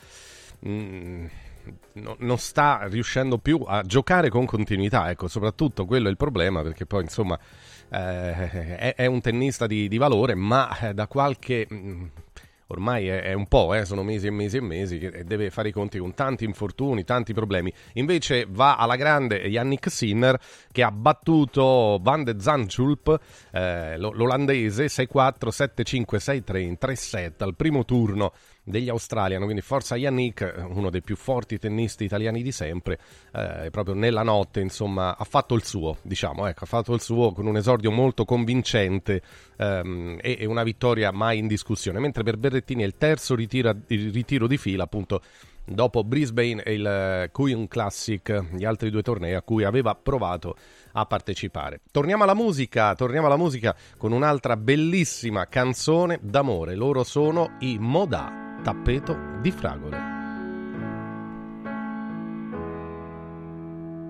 Mm, 0.68 1.26
non 1.94 2.38
sta 2.38 2.88
riuscendo 2.88 3.38
più 3.38 3.64
a 3.68 3.84
giocare 3.84 4.30
con 4.30 4.46
continuità, 4.46 5.10
ecco, 5.10 5.28
soprattutto 5.28 5.86
quello 5.86 6.08
è 6.08 6.12
il 6.12 6.18
problema 6.18 6.62
perché 6.64 6.86
poi 6.86 7.04
insomma 7.04 7.38
eh, 7.90 8.78
è, 8.78 8.96
è, 8.96 9.06
un 9.06 9.22
tennista 9.22 9.68
di, 9.68 9.88
di 9.88 9.98
valore, 9.98 10.36
ma 10.36 10.78
eh, 10.80 10.94
da 10.94 11.08
qualche 11.08 11.68
mm, 11.72 12.06
ormai 12.70 13.08
è, 13.08 13.22
è 13.22 13.34
un 13.34 13.48
po', 13.48 13.74
eh, 13.74 13.86
sono 13.86 14.04
mesi 14.04 14.28
e 14.28 14.32
mesi 14.32 14.58
e 14.58 14.62
mesi 14.62 14.98
che 14.98 15.24
deve 15.24 15.50
fare 15.50 15.70
i 15.70 15.72
conti 15.72 16.00
con 16.00 16.14
tanti 16.14 16.46
infortuni, 16.46 17.04
tanti 17.04 17.34
problemi. 17.34 17.72
Invece 17.94 18.46
va 18.50 18.76
alla 18.76 18.96
grande 18.96 19.38
Yannick 19.38 19.90
Sinner 19.92 20.40
che 20.72 20.84
ha 20.84 20.92
battuto 20.92 22.00
Van 22.02 22.24
de 22.24 22.36
Zandschulp, 22.40 23.20
eh, 23.52 23.98
l'olandese 23.98 24.86
6-4, 24.86 25.50
7-5, 25.50 26.18
6-3 26.18 26.58
in 26.58 26.78
3-7 26.80 27.34
al 27.40 27.56
primo 27.56 27.86
turno 27.86 28.34
degli 28.70 28.90
Australian, 28.90 29.44
quindi 29.44 29.62
forza 29.62 29.96
Yannick, 29.96 30.66
uno 30.70 30.90
dei 30.90 31.02
più 31.02 31.16
forti 31.16 31.58
tennisti 31.58 32.04
italiani 32.04 32.44
di 32.44 32.52
sempre, 32.52 33.00
eh, 33.34 33.70
proprio 33.72 33.96
nella 33.96 34.22
notte, 34.22 34.60
insomma, 34.60 35.18
ha 35.18 35.24
fatto 35.24 35.56
il 35.56 35.64
suo, 35.64 35.98
diciamo, 36.04 36.46
ecco, 36.46 36.64
ha 36.66 36.68
fatto 36.68 36.94
il 36.94 37.02
suo 37.02 37.32
con 37.32 37.48
un 37.48 37.58
esordio 37.58 37.92
molto 37.92 38.26
convincente 38.26 39.22
ehm, 39.58 40.20
e, 40.22 40.38
e, 40.40 40.46
una 40.46 40.64
vittoria 40.64 41.12
mai 41.12 41.40
in 41.40 41.48
discussione, 41.48 42.00
mentre 42.00 42.24
per 42.24 42.38
Berrettini 42.38 42.84
è 42.84 42.86
il 42.86 42.96
terzo 42.98 43.36
ritiro, 43.36 43.76
il 43.88 44.12
ritiro 44.12 44.46
di 44.46 44.58
fila, 44.58 44.84
appunto, 44.84 45.22
dopo 45.66 46.04
Brisbane 46.04 46.62
e 46.64 46.74
il 46.74 47.30
Queen 47.32 47.68
Classic, 47.68 48.52
gli 48.52 48.66
altri 48.66 48.92
due 48.92 49.02
tornei 49.02 49.34
a 49.34 49.42
cui 49.42 49.64
aveva 49.64 49.96
provato 49.96 50.56
a 50.94 51.06
partecipare. 51.06 51.82
Torniamo 51.92 52.24
alla 52.24 52.36
musica, 52.36 52.94
torniamo 52.94 53.28
alla 53.28 53.38
musica 53.38 53.76
con 53.98 54.12
un'altra 54.12 54.58
bellissima 54.58 55.48
canzone 55.48 56.20
d'amore. 56.22 56.76
Loro 56.76 57.04
sono 57.04 57.58
i 57.60 57.78
Modà 57.80 58.49
tappeto 58.62 59.18
di 59.42 59.52
fragole. 59.52 60.18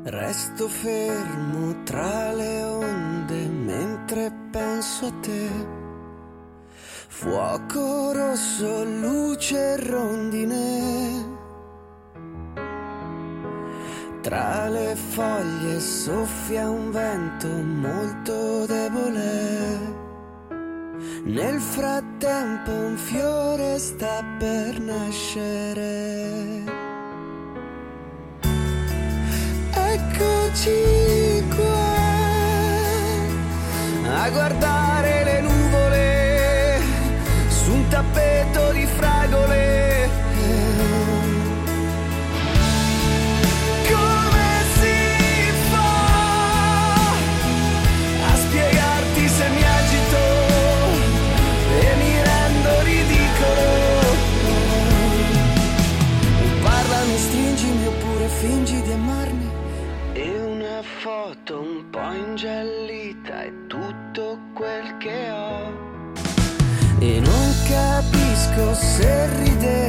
Resto 0.03 0.67
fermo 0.67 1.83
tra 1.83 2.31
le 2.31 2.63
onde 2.63 3.47
mentre 3.47 4.31
penso 4.49 5.05
a 5.05 5.11
te. 5.21 5.49
Fuoco 7.07 8.11
rosso, 8.13 8.85
luce 8.85 9.75
rondine. 9.85 11.37
Tra 14.21 14.67
le 14.69 14.95
foglie 14.95 15.79
soffia 15.79 16.69
un 16.69 16.91
vento 16.91 17.47
molto 17.47 18.65
debole. 18.65 19.98
Nel 21.23 21.59
frattempo 21.59 22.71
un 22.71 22.95
fiore 22.95 23.77
sta 23.77 24.23
per 24.39 24.79
nascere. 24.79 26.63
Eccoci 29.71 31.43
qua 31.55 31.97
a 34.23 34.29
guardare 34.29 34.98
se 68.75 69.27
ridevi 69.39 69.88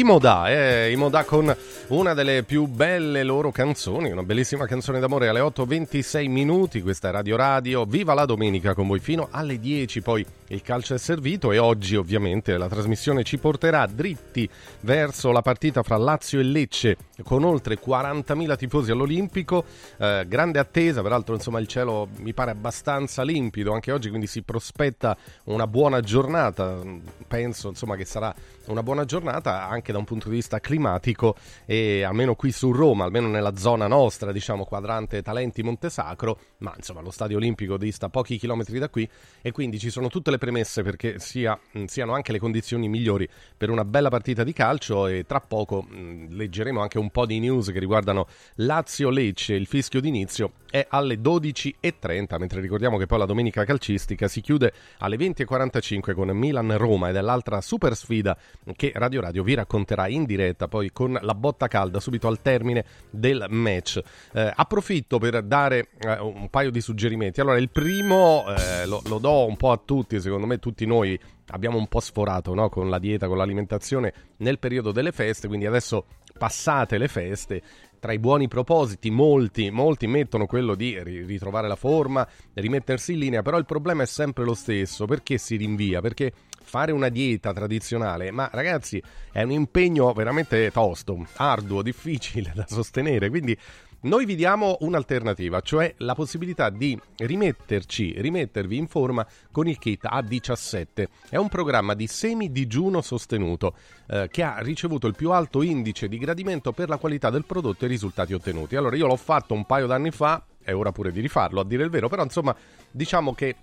i 0.00 0.02
Modà, 0.02 0.48
eh, 0.48 0.90
i 0.90 0.96
Modà 0.96 1.24
con 1.24 1.54
una 1.88 2.14
delle 2.14 2.42
più 2.42 2.64
belle 2.66 3.22
loro 3.22 3.50
canzoni, 3.50 4.10
una 4.10 4.22
bellissima 4.22 4.64
canzone 4.64 4.98
d'amore 4.98 5.28
alle 5.28 5.40
8.26 5.40 6.26
minuti, 6.26 6.80
questa 6.80 7.10
è 7.10 7.12
Radio 7.12 7.36
Radio, 7.36 7.84
viva 7.84 8.14
la 8.14 8.24
domenica 8.24 8.72
con 8.72 8.86
voi 8.86 8.98
fino 8.98 9.28
alle 9.30 9.58
10, 9.58 10.00
poi 10.00 10.24
il 10.48 10.62
calcio 10.62 10.94
è 10.94 10.98
servito 10.98 11.52
e 11.52 11.58
oggi 11.58 11.96
ovviamente 11.96 12.56
la 12.56 12.68
trasmissione 12.68 13.24
ci 13.24 13.36
porterà 13.36 13.86
dritti 13.86 14.48
verso 14.80 15.32
la 15.32 15.42
partita 15.42 15.82
fra 15.82 15.98
Lazio 15.98 16.40
e 16.40 16.44
Lecce 16.44 16.96
con 17.22 17.44
oltre 17.44 17.78
40.000 17.78 18.56
tifosi 18.56 18.90
all'Olimpico, 18.90 19.64
eh, 19.98 20.24
grande 20.26 20.58
attesa, 20.58 21.02
peraltro 21.02 21.34
insomma 21.34 21.60
il 21.60 21.66
cielo 21.66 22.08
mi 22.20 22.32
pare 22.32 22.52
abbastanza 22.52 23.22
limpido 23.22 23.74
anche 23.74 23.92
oggi, 23.92 24.08
quindi 24.08 24.26
si 24.26 24.40
prospetta 24.40 25.14
una 25.44 25.66
buona 25.66 26.00
giornata, 26.00 26.80
penso 27.28 27.68
insomma 27.68 27.96
che 27.96 28.06
sarà 28.06 28.34
una 28.66 28.82
buona 28.82 29.04
giornata 29.04 29.66
anche 29.68 29.92
da 29.92 29.98
un 29.98 30.04
punto 30.04 30.28
di 30.28 30.36
vista 30.36 30.60
climatico 30.60 31.34
e 31.64 32.02
almeno 32.02 32.34
qui 32.34 32.52
su 32.52 32.72
Roma, 32.72 33.04
almeno 33.04 33.28
nella 33.28 33.56
zona 33.56 33.86
nostra, 33.86 34.32
diciamo 34.32 34.64
quadrante 34.64 35.22
Talenti 35.22 35.62
Montesacro, 35.62 36.38
ma 36.58 36.72
insomma 36.76 37.00
lo 37.00 37.10
stadio 37.10 37.38
olimpico 37.38 37.76
dista 37.76 38.08
pochi 38.08 38.36
chilometri 38.36 38.78
da 38.78 38.88
qui 38.88 39.08
e 39.40 39.50
quindi 39.52 39.78
ci 39.78 39.90
sono 39.90 40.08
tutte 40.08 40.30
le 40.30 40.38
premesse 40.38 40.82
perché 40.82 41.18
sia, 41.18 41.58
siano 41.86 42.12
anche 42.14 42.32
le 42.32 42.38
condizioni 42.38 42.88
migliori 42.88 43.28
per 43.56 43.70
una 43.70 43.84
bella 43.84 44.08
partita 44.08 44.44
di 44.44 44.52
calcio 44.52 45.06
e 45.06 45.24
tra 45.26 45.40
poco 45.40 45.82
mh, 45.82 46.28
leggeremo 46.30 46.80
anche 46.80 46.98
un 46.98 47.10
po' 47.10 47.26
di 47.26 47.38
news 47.40 47.70
che 47.70 47.78
riguardano 47.78 48.26
Lazio-Lecce, 48.56 49.54
il 49.54 49.66
fischio 49.66 50.00
d'inizio 50.00 50.52
è 50.70 50.86
alle 50.88 51.16
12.30, 51.16 52.38
mentre 52.38 52.60
ricordiamo 52.60 52.96
che 52.96 53.06
poi 53.06 53.18
la 53.18 53.26
domenica 53.26 53.64
calcistica 53.64 54.28
si 54.28 54.40
chiude 54.40 54.72
alle 54.98 55.16
20.45 55.16 56.14
con 56.14 56.28
Milan-Roma 56.28 57.08
ed 57.08 57.16
è 57.16 57.20
l'altra 57.20 57.60
super 57.60 57.96
sfida 57.96 58.36
che 58.76 58.92
Radio 58.94 59.20
Radio 59.20 59.42
vi 59.42 59.54
racconterà 59.54 60.08
in 60.08 60.24
diretta 60.24 60.68
poi 60.68 60.92
con 60.92 61.18
la 61.20 61.34
botta 61.34 61.68
calda 61.68 62.00
subito 62.00 62.28
al 62.28 62.40
termine 62.42 62.84
del 63.10 63.46
match. 63.48 64.00
Eh, 64.32 64.52
approfitto 64.54 65.18
per 65.18 65.42
dare 65.42 65.88
eh, 65.98 66.18
un 66.20 66.48
paio 66.50 66.70
di 66.70 66.80
suggerimenti. 66.80 67.40
Allora, 67.40 67.58
il 67.58 67.70
primo 67.70 68.44
eh, 68.48 68.86
lo, 68.86 69.02
lo, 69.06 69.18
do 69.18 69.46
un 69.46 69.56
po' 69.56 69.72
a 69.72 69.80
tutti, 69.82 70.20
secondo 70.20 70.46
me 70.46 70.58
tutti 70.58 70.86
noi 70.86 71.18
abbiamo 71.52 71.78
un 71.78 71.88
po' 71.88 72.00
sforato 72.00 72.54
no? 72.54 72.68
con 72.68 72.88
la 72.88 72.98
dieta, 72.98 73.26
con 73.26 73.36
l'alimentazione 73.36 74.12
nel 74.38 74.58
periodo 74.58 74.92
delle 74.92 75.12
feste, 75.12 75.48
quindi 75.48 75.66
adesso 75.66 76.06
passate 76.38 76.96
le 76.96 77.08
feste 77.08 77.62
tra 78.00 78.12
i 78.12 78.18
buoni 78.18 78.48
propositi, 78.48 79.10
molti, 79.10 79.70
molti 79.70 80.06
mettono 80.06 80.46
quello 80.46 80.74
di 80.74 81.00
ritrovare 81.02 81.68
la 81.68 81.76
forma, 81.76 82.26
rimettersi 82.54 83.12
in 83.12 83.18
linea, 83.18 83.42
però 83.42 83.58
il 83.58 83.66
problema 83.66 84.02
è 84.02 84.06
sempre 84.06 84.42
lo 84.44 84.54
stesso. 84.54 85.04
Perché 85.04 85.36
si 85.36 85.56
rinvia? 85.56 86.00
Perché 86.00 86.32
fare 86.70 86.92
una 86.92 87.08
dieta 87.08 87.52
tradizionale, 87.52 88.30
ma 88.30 88.48
ragazzi, 88.52 89.02
è 89.32 89.42
un 89.42 89.50
impegno 89.50 90.12
veramente 90.12 90.70
tosto, 90.70 91.26
arduo, 91.34 91.82
difficile 91.82 92.52
da 92.54 92.64
sostenere, 92.68 93.28
quindi 93.28 93.58
noi 94.02 94.24
vi 94.24 94.36
diamo 94.36 94.76
un'alternativa, 94.80 95.60
cioè 95.62 95.92
la 95.98 96.14
possibilità 96.14 96.70
di 96.70 96.98
rimetterci, 97.16 98.14
rimettervi 98.18 98.76
in 98.76 98.86
forma 98.86 99.26
con 99.50 99.66
il 99.66 99.78
kit 99.78 100.04
A17. 100.04 101.04
È 101.28 101.36
un 101.36 101.48
programma 101.48 101.94
di 101.94 102.06
semi-digiuno 102.06 103.02
sostenuto 103.02 103.74
eh, 104.06 104.28
che 104.30 104.42
ha 104.44 104.60
ricevuto 104.60 105.08
il 105.08 105.16
più 105.16 105.32
alto 105.32 105.60
indice 105.60 106.08
di 106.08 106.18
gradimento 106.18 106.70
per 106.70 106.88
la 106.88 106.98
qualità 106.98 107.30
del 107.30 107.44
prodotto 107.44 107.84
e 107.84 107.88
i 107.88 107.90
risultati 107.90 108.32
ottenuti. 108.32 108.76
Allora 108.76 108.94
io 108.94 109.08
l'ho 109.08 109.16
fatto 109.16 109.54
un 109.54 109.66
paio 109.66 109.88
d'anni 109.88 110.12
fa, 110.12 110.46
è 110.62 110.72
ora 110.72 110.92
pure 110.92 111.10
di 111.10 111.20
rifarlo 111.20 111.60
a 111.60 111.64
dire 111.64 111.82
il 111.82 111.90
vero, 111.90 112.08
però 112.08 112.22
insomma 112.22 112.54
diciamo 112.92 113.34
che 113.34 113.56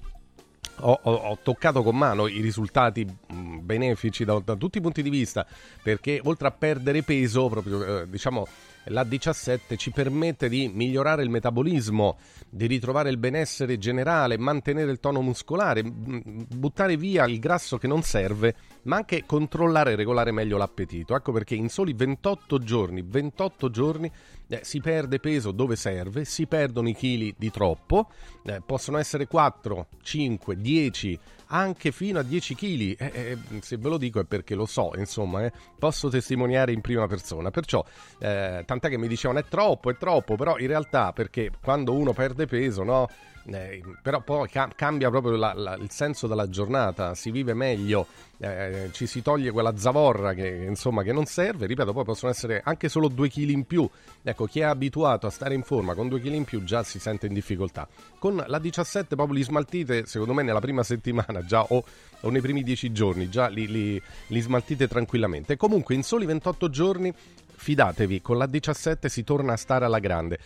ho, 0.80 0.99
ho, 1.01 1.13
ho, 1.13 1.38
toccato 1.41 1.84
con 1.84 1.97
mano 1.97 2.27
i 2.27 2.41
risultati 2.41 3.06
mh, 3.06 3.60
benefici 3.60 4.23
da, 4.25 4.39
da, 4.43 4.56
tutti 4.56 4.77
i 4.77 4.82
punti 4.82 5.01
di 5.01 5.10
vista 5.10 5.45
perché 5.82 6.21
oltre 6.23 6.47
a 6.47 6.51
perdere 6.51 7.01
peso 7.03 7.47
proprio 7.47 8.01
eh, 8.01 8.10
diciamo 8.10 8.47
la 8.89 9.03
17 9.03 9.75
ci 9.77 9.91
permette 9.91 10.49
di 10.49 10.69
migliorare 10.73 11.23
il 11.23 11.30
metabolismo, 11.30 12.17
di 12.49 12.67
ritrovare 12.67 13.10
il 13.10 13.17
benessere 13.17 13.77
generale, 13.77 14.38
mantenere 14.38 14.91
il 14.91 14.99
tono 14.99 15.21
muscolare, 15.21 15.84
buttare 15.84 16.95
via 16.95 17.25
il 17.25 17.39
grasso 17.39 17.77
che 17.77 17.88
non 17.88 18.01
serve, 18.03 18.56
ma 18.84 18.97
anche 18.97 19.23
controllare 19.25 19.91
e 19.91 19.95
regolare 19.95 20.32
meglio 20.32 20.58
l'appetito. 20.58 21.15
Ecco 21.15 21.32
perché 21.32 21.56
in 21.56 21.69
soli 21.69 21.93
28 21.93 22.60
giorni, 22.60 23.03
28 23.06 23.69
giorni 23.69 24.12
eh, 24.47 24.62
si 24.63 24.79
perde 24.79 25.19
peso 25.19 25.51
dove 25.51 25.75
serve, 25.75 26.25
si 26.25 26.47
perdono 26.47 26.89
i 26.89 26.93
chili 26.93 27.33
di 27.38 27.51
troppo, 27.51 28.10
eh, 28.43 28.62
possono 28.65 28.97
essere 28.97 29.27
4, 29.27 29.88
5, 30.01 30.55
10 30.60 31.19
anche 31.47 31.91
fino 31.91 32.19
a 32.19 32.23
10 32.23 32.55
kg. 32.55 32.95
Eh, 32.97 32.97
eh, 32.99 33.38
se 33.62 33.77
ve 33.77 33.89
lo 33.89 33.97
dico 33.97 34.19
è 34.19 34.25
perché 34.25 34.55
lo 34.55 34.65
so, 34.65 34.91
insomma, 34.95 35.45
eh, 35.45 35.51
posso 35.77 36.10
testimoniare 36.10 36.71
in 36.71 36.81
prima 36.81 37.07
persona. 37.07 37.51
Perciò, 37.51 37.83
eh, 38.19 38.63
tant'è 38.65 38.89
che 38.89 38.97
mi 38.97 39.07
dicevano 39.07 39.39
è 39.39 39.45
troppo, 39.47 39.89
è 39.89 39.97
troppo, 39.97 40.36
però 40.36 40.57
in 40.57 40.67
realtà 40.67 41.13
perché 41.13 41.51
quando 41.62 41.93
uno 41.93 42.13
perde 42.13 42.45
peso, 42.45 42.83
no? 42.83 43.07
Eh, 43.49 43.81
però 44.01 44.21
poi 44.21 44.49
ca- 44.49 44.69
cambia 44.75 45.10
proprio 45.10 45.38
la, 45.38 45.53
la, 45.53 45.75
il 45.75 45.89
senso 45.89 46.27
della 46.27 46.49
giornata, 46.49 47.15
si 47.15 47.31
vive 47.31 47.53
meglio, 47.53 48.07
eh, 48.39 48.89
ci 48.91 49.07
si 49.07 49.21
toglie 49.21 49.51
quella 49.51 49.77
zavorra 49.77 50.33
che, 50.33 50.65
insomma, 50.67 51.01
che 51.01 51.13
non 51.13 51.25
serve, 51.25 51.65
ripeto, 51.65 51.93
poi 51.93 52.03
possono 52.03 52.29
essere 52.29 52.62
anche 52.63 52.89
solo 52.89 53.07
due 53.07 53.29
chili 53.29 53.53
in 53.53 53.63
più. 53.63 53.89
Ecco, 54.21 54.47
chi 54.47 54.60
è 54.60 54.63
abituato 54.63 55.27
a 55.27 55.29
stare 55.29 55.53
in 55.53 55.63
forma 55.63 55.93
con 55.93 56.10
due 56.10 56.19
chili 56.19 56.36
in 56.36 56.43
più 56.43 56.63
già 56.65 56.83
si 56.83 56.99
sente 56.99 57.27
in 57.27 57.33
difficoltà. 57.33 57.88
Con 58.19 58.43
la 58.45 58.60
17 58.60 59.15
proprio 59.15 59.38
li 59.38 59.43
smaltite, 59.43 60.05
secondo 60.05 60.33
me, 60.33 60.43
nella 60.43 60.60
prima 60.60 60.83
settimana 60.83 61.45
già 61.45 61.63
o, 61.63 61.86
o 62.19 62.29
nei 62.29 62.41
primi 62.41 62.63
10 62.63 62.91
giorni, 62.91 63.29
già 63.29 63.47
li, 63.47 63.67
li, 63.67 64.01
li 64.27 64.39
smaltite 64.41 64.89
tranquillamente. 64.89 65.55
Comunque, 65.55 65.95
in 65.95 66.03
soli 66.03 66.25
28 66.25 66.69
giorni 66.69 67.13
fidatevi, 67.60 68.21
con 68.21 68.38
la 68.38 68.45
17 68.45 69.10
si 69.10 69.23
torna 69.23 69.53
a 69.53 69.57
stare 69.57 69.86
alla 69.86 69.99
grande 69.99 70.38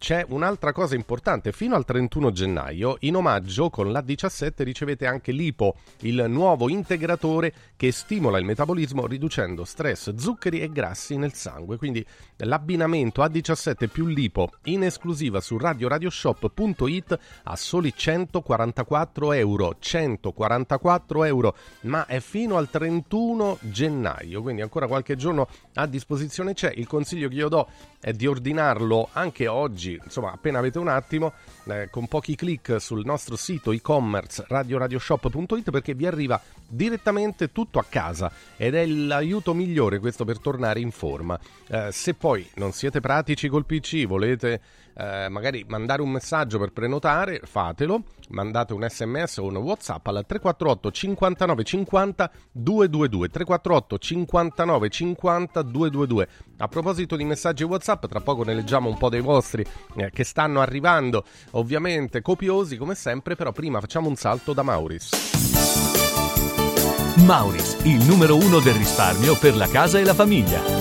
c'è 0.00 0.24
un'altra 0.28 0.72
cosa 0.72 0.94
importante, 0.94 1.52
fino 1.52 1.74
al 1.74 1.84
31 1.84 2.32
gennaio, 2.32 2.96
in 3.00 3.16
omaggio 3.16 3.68
con 3.68 3.92
l'A17 3.92 4.62
ricevete 4.62 5.04
anche 5.04 5.30
l'IPO, 5.30 5.76
il 6.00 6.24
nuovo 6.26 6.70
integratore 6.70 7.52
che 7.76 7.92
stimola 7.92 8.38
il 8.38 8.46
metabolismo 8.46 9.06
riducendo 9.06 9.62
stress, 9.62 10.14
zuccheri 10.14 10.62
e 10.62 10.72
grassi 10.72 11.18
nel 11.18 11.34
sangue. 11.34 11.76
Quindi 11.76 12.04
l'abbinamento 12.38 13.22
A17 13.22 13.88
più 13.88 14.06
l'IPO 14.06 14.52
in 14.64 14.84
esclusiva 14.84 15.42
su 15.42 15.58
radioradioshop.it 15.58 17.18
a 17.42 17.56
soli 17.56 17.92
144 17.94 19.32
euro. 19.32 19.76
144 19.78 21.24
euro, 21.24 21.56
ma 21.82 22.06
è 22.06 22.20
fino 22.20 22.56
al 22.56 22.70
31 22.70 23.58
gennaio, 23.60 24.40
quindi 24.40 24.62
ancora 24.62 24.86
qualche 24.86 25.16
giorno 25.16 25.46
a 25.74 25.84
disposizione 25.84 26.54
c'è. 26.54 26.72
Il 26.74 26.86
consiglio 26.86 27.28
che 27.28 27.34
io 27.34 27.48
do 27.48 27.68
è 28.00 28.12
di 28.12 28.26
ordinarlo 28.26 29.10
anche 29.12 29.46
oggi 29.46 29.89
oggi, 29.90 30.00
insomma, 30.02 30.32
appena 30.32 30.58
avete 30.58 30.78
un 30.78 30.88
attimo, 30.88 31.32
eh, 31.64 31.88
con 31.90 32.06
pochi 32.06 32.36
clic 32.36 32.76
sul 32.78 33.04
nostro 33.04 33.36
sito 33.36 33.72
e-commerce 33.72 34.44
radioradioshop.it 34.46 35.70
perché 35.70 35.94
vi 35.94 36.06
arriva 36.06 36.40
direttamente 36.68 37.50
tutto 37.50 37.78
a 37.78 37.84
casa 37.88 38.30
ed 38.56 38.74
è 38.74 38.86
l'aiuto 38.86 39.54
migliore 39.54 39.98
questo 39.98 40.24
per 40.24 40.38
tornare 40.38 40.80
in 40.80 40.90
forma. 40.90 41.38
Eh, 41.66 41.88
se 41.90 42.14
poi 42.14 42.48
non 42.54 42.72
siete 42.72 43.00
pratici 43.00 43.48
col 43.48 43.64
PC, 43.64 44.06
volete 44.06 44.60
eh, 45.00 45.28
magari 45.30 45.64
mandare 45.66 46.02
un 46.02 46.10
messaggio 46.10 46.58
per 46.58 46.72
prenotare, 46.72 47.40
fatelo, 47.44 48.02
mandate 48.28 48.74
un 48.74 48.86
sms 48.86 49.38
o 49.38 49.46
un 49.46 49.56
whatsapp 49.56 50.06
al 50.06 50.24
348 50.26 50.90
59 50.90 51.64
50 51.64 52.30
222 52.52 53.28
348 53.28 53.98
59 53.98 54.88
50 54.90 55.62
222 55.62 56.28
a 56.58 56.68
proposito 56.68 57.16
di 57.16 57.24
messaggi 57.24 57.64
whatsapp 57.64 58.04
tra 58.06 58.20
poco 58.20 58.44
ne 58.44 58.54
leggiamo 58.54 58.90
un 58.90 58.98
po' 58.98 59.08
dei 59.08 59.22
vostri 59.22 59.64
eh, 59.96 60.10
che 60.10 60.24
stanno 60.24 60.60
arrivando. 60.60 61.24
Ovviamente 61.52 62.20
copiosi 62.20 62.76
come 62.76 62.94
sempre 62.94 63.36
però 63.36 63.52
prima 63.52 63.80
facciamo 63.80 64.08
un 64.08 64.16
salto 64.16 64.52
da 64.52 64.62
Mauris. 64.62 65.08
Mauris, 67.24 67.78
il 67.84 68.04
numero 68.04 68.36
uno 68.36 68.60
del 68.60 68.74
risparmio 68.74 69.36
per 69.36 69.56
la 69.56 69.68
casa 69.68 69.98
e 69.98 70.04
la 70.04 70.14
famiglia 70.14 70.79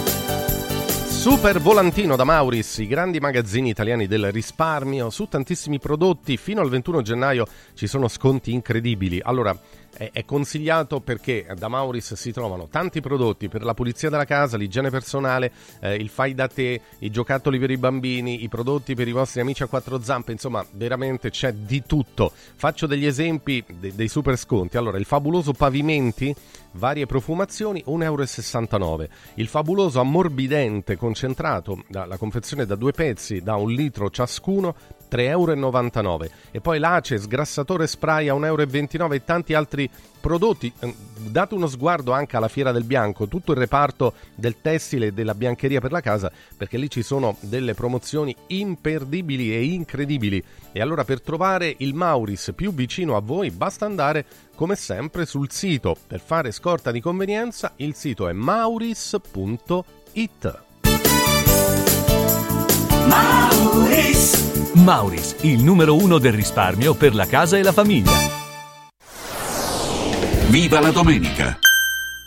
Super 1.20 1.60
volantino 1.60 2.16
da 2.16 2.24
Mauris, 2.24 2.78
i 2.78 2.88
grandi 2.88 3.20
magazzini 3.20 3.68
italiani 3.68 4.08
del 4.08 4.32
risparmio 4.32 5.10
su 5.10 5.28
tantissimi 5.28 5.78
prodotti. 5.78 6.38
Fino 6.38 6.62
al 6.62 6.70
21 6.70 7.02
gennaio 7.02 7.46
ci 7.74 7.88
sono 7.88 8.08
sconti 8.08 8.54
incredibili. 8.54 9.20
Allora, 9.22 9.54
è, 9.92 10.26
consigliato 10.26 11.00
perché 11.00 11.46
da 11.58 11.68
Mauris 11.68 12.14
si 12.14 12.32
trovano 12.32 12.68
tanti 12.70 13.02
prodotti 13.02 13.50
per 13.50 13.64
la 13.64 13.74
pulizia 13.74 14.10
della 14.10 14.26
casa, 14.26 14.58
l'igiene 14.58 14.90
personale, 14.90 15.52
eh, 15.80 15.96
il 15.96 16.10
fai 16.10 16.34
da 16.34 16.48
te, 16.48 16.82
i 17.00 17.10
giocattoli 17.10 17.60
per 17.60 17.72
i 17.72 17.78
bambini, 17.78 18.44
i 18.44 18.50
prodotti 18.50 18.96
per 18.96 19.08
i 19.08 19.12
vostri 19.12 19.42
amici 19.42 19.64
a 19.64 19.68
quattro 19.68 20.02
zampe, 20.02 20.32
insomma 20.32 20.66
veramente 20.72 21.30
c'è 21.30 21.54
di 21.54 21.84
tutto. 21.86 22.32
Faccio 22.56 22.88
degli 22.88 23.06
esempi 23.06 23.64
de- 23.68 23.94
dei 23.96 24.08
super 24.08 24.38
sconti. 24.38 24.78
Allora, 24.78 24.98
il 24.98 25.06
fabuloso 25.06 25.54
pavimenti, 25.54 26.34
varie 26.74 27.06
profumazioni, 27.06 27.84
1,69 27.86 28.82
euro. 28.84 29.08
Il 29.36 29.48
fabuloso 29.48 30.00
ammorbidente 30.00 30.96
concentrato, 30.98 31.84
la 31.90 32.18
confezione 32.18 32.66
da 32.66 32.76
due 32.76 32.92
pezzi, 32.92 33.42
da 33.42 33.56
un 33.56 33.72
litro 33.72 34.10
ciascuno, 34.10 34.76
3,99 35.10 35.22
euro. 35.24 36.28
E 36.52 36.62
poi 36.62 36.80
l'Ace, 36.80 37.18
sgrassatore 37.18 37.88
spray 37.88 38.30
a 38.30 38.34
1,29 38.34 39.00
euro 39.00 39.14
e 39.14 39.24
tanti 39.24 39.54
altri 39.54 39.90
prodotti. 40.20 40.72
Eh, 40.80 40.96
date 41.18 41.56
uno 41.56 41.68
sguardo 41.68 42.12
anche 42.12 42.38
alla 42.38 42.48
Fiera 42.48 42.72
del 42.72 42.84
Bianco, 42.84 43.28
tutto 43.28 43.52
il 43.52 43.58
reparto 43.58 44.14
del 44.36 44.62
tessile 44.62 45.08
e 45.08 45.12
della 45.12 45.34
biancheria 45.34 45.80
per 45.80 45.92
la 45.92 46.02
casa, 46.02 46.32
perché 46.56 46.78
lì 46.78 46.90
ci 46.90 47.02
sono 47.04 47.38
delle 47.42 47.74
promozioni 47.74 48.36
imperdibili 48.48 49.54
e 49.54 49.64
incredibili. 49.64 50.44
E 50.72 50.82
allora 50.82 51.04
per 51.04 51.22
trovare 51.22 51.74
il 51.80 51.94
Mauris 51.94 52.52
più 52.56 52.74
vicino 52.74 53.16
a 53.16 53.22
voi 53.22 53.50
basta 53.52 53.86
andare 53.86 54.26
come 54.56 54.76
sempre 54.76 55.26
sul 55.26 55.50
sito. 55.52 55.96
Per 56.06 56.20
fare 56.20 56.52
scorta 56.52 56.92
di 56.92 57.02
convenienza 57.02 57.74
il 57.78 57.96
sito 57.96 58.28
è 58.28 58.34
mauris.it. 58.34 59.78
Mauris. 63.10 64.72
Mauris, 64.74 65.36
il 65.42 65.64
numero 65.64 65.96
uno 65.96 66.20
del 66.20 66.34
risparmio 66.34 66.94
per 66.94 67.16
la 67.16 67.26
casa 67.26 67.58
e 67.58 67.64
la 67.64 67.72
famiglia. 67.72 68.12
Viva 70.48 70.80
la 70.80 70.92
domenica! 70.92 71.69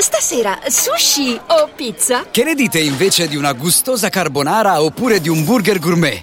Stasera 0.00 0.58
sushi 0.66 1.38
o 1.48 1.68
pizza? 1.76 2.24
Che 2.30 2.42
ne 2.42 2.54
dite 2.54 2.78
invece 2.78 3.28
di 3.28 3.36
una 3.36 3.52
gustosa 3.52 4.08
carbonara 4.08 4.80
oppure 4.82 5.20
di 5.20 5.28
un 5.28 5.44
burger 5.44 5.78
gourmet? 5.78 6.22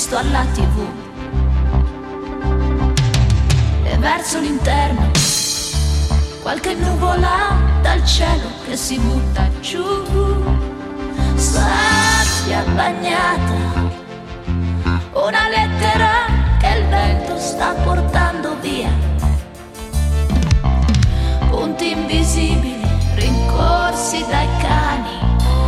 Visto 0.00 0.16
alla 0.16 0.46
tv. 0.54 0.88
E 3.84 3.98
verso 3.98 4.40
l'interno 4.40 5.10
qualche 6.40 6.72
nuvola 6.72 7.58
dal 7.82 8.02
cielo 8.06 8.48
che 8.66 8.76
si 8.76 8.98
butta 8.98 9.46
giù. 9.60 9.84
Sabbia 11.34 12.62
bagnata, 12.74 13.54
una 15.12 15.48
lettera 15.50 16.12
che 16.58 16.78
il 16.78 16.86
vento 16.86 17.38
sta 17.38 17.74
portando 17.84 18.56
via. 18.60 18.90
Punti 21.50 21.90
invisibili 21.90 22.80
rincorsi 23.16 24.24
dai 24.30 24.48
cani, 24.62 25.18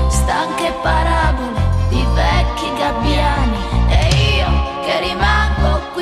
stanche 0.09 0.73
parabole 0.81 1.61
di 1.91 2.03
vecchi 2.15 2.73
gabbiani. 2.79 3.42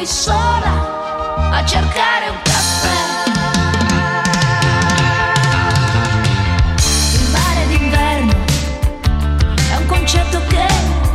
Qui 0.00 0.06
sola 0.06 1.50
a 1.52 1.62
cercare 1.66 2.30
un 2.30 2.40
caffè. 2.42 2.88
Il 7.18 7.28
mare 7.30 7.66
d'inverno 7.66 8.32
è 9.70 9.76
un 9.76 9.86
concetto 9.86 10.40
che 10.48 10.66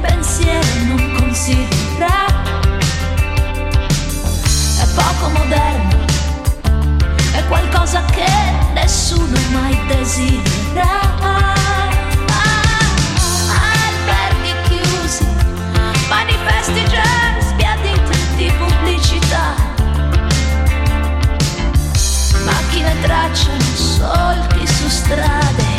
pensiero 0.01 0.67
non 0.85 1.13
considera. 1.17 2.25
È 4.77 4.87
poco 4.93 5.29
moderno, 5.29 6.05
è 7.33 7.43
qualcosa 7.47 8.05
che 8.05 8.31
nessuno 8.73 9.39
mai 9.51 9.79
desidera. 9.87 11.54
Strade 25.05 25.75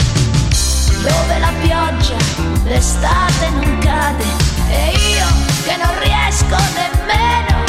dove 1.02 1.38
la 1.40 1.52
pioggia 1.60 2.16
l'estate 2.64 3.50
non 3.50 3.78
cade. 3.78 4.24
E 4.68 4.90
io 4.90 5.26
che 5.64 5.76
non 5.76 5.98
riesco 6.00 6.56
nemmeno 6.74 7.64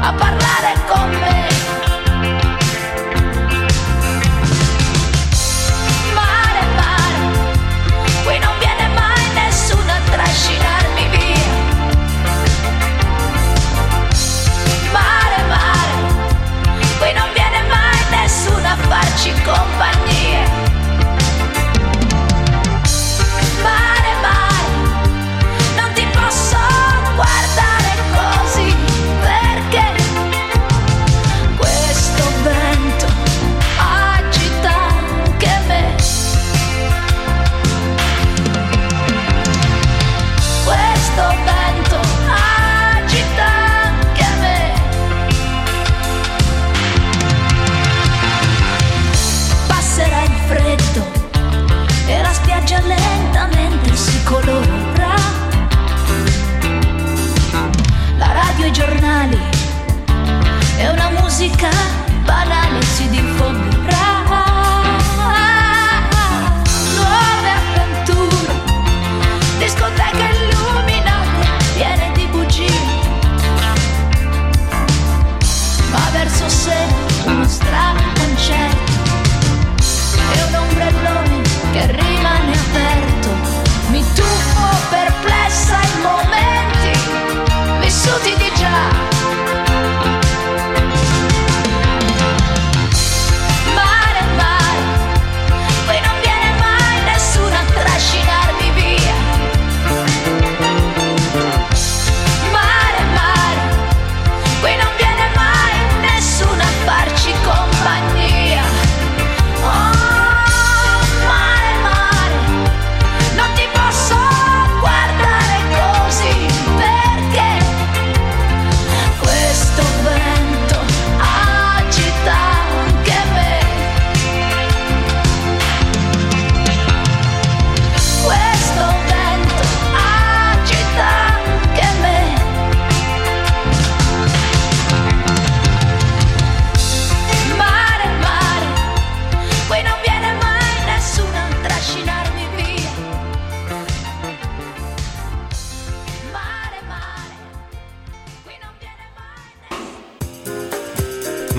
a 0.00 0.12
parlare 0.12 0.74
con 0.88 1.10
me. 1.10 1.39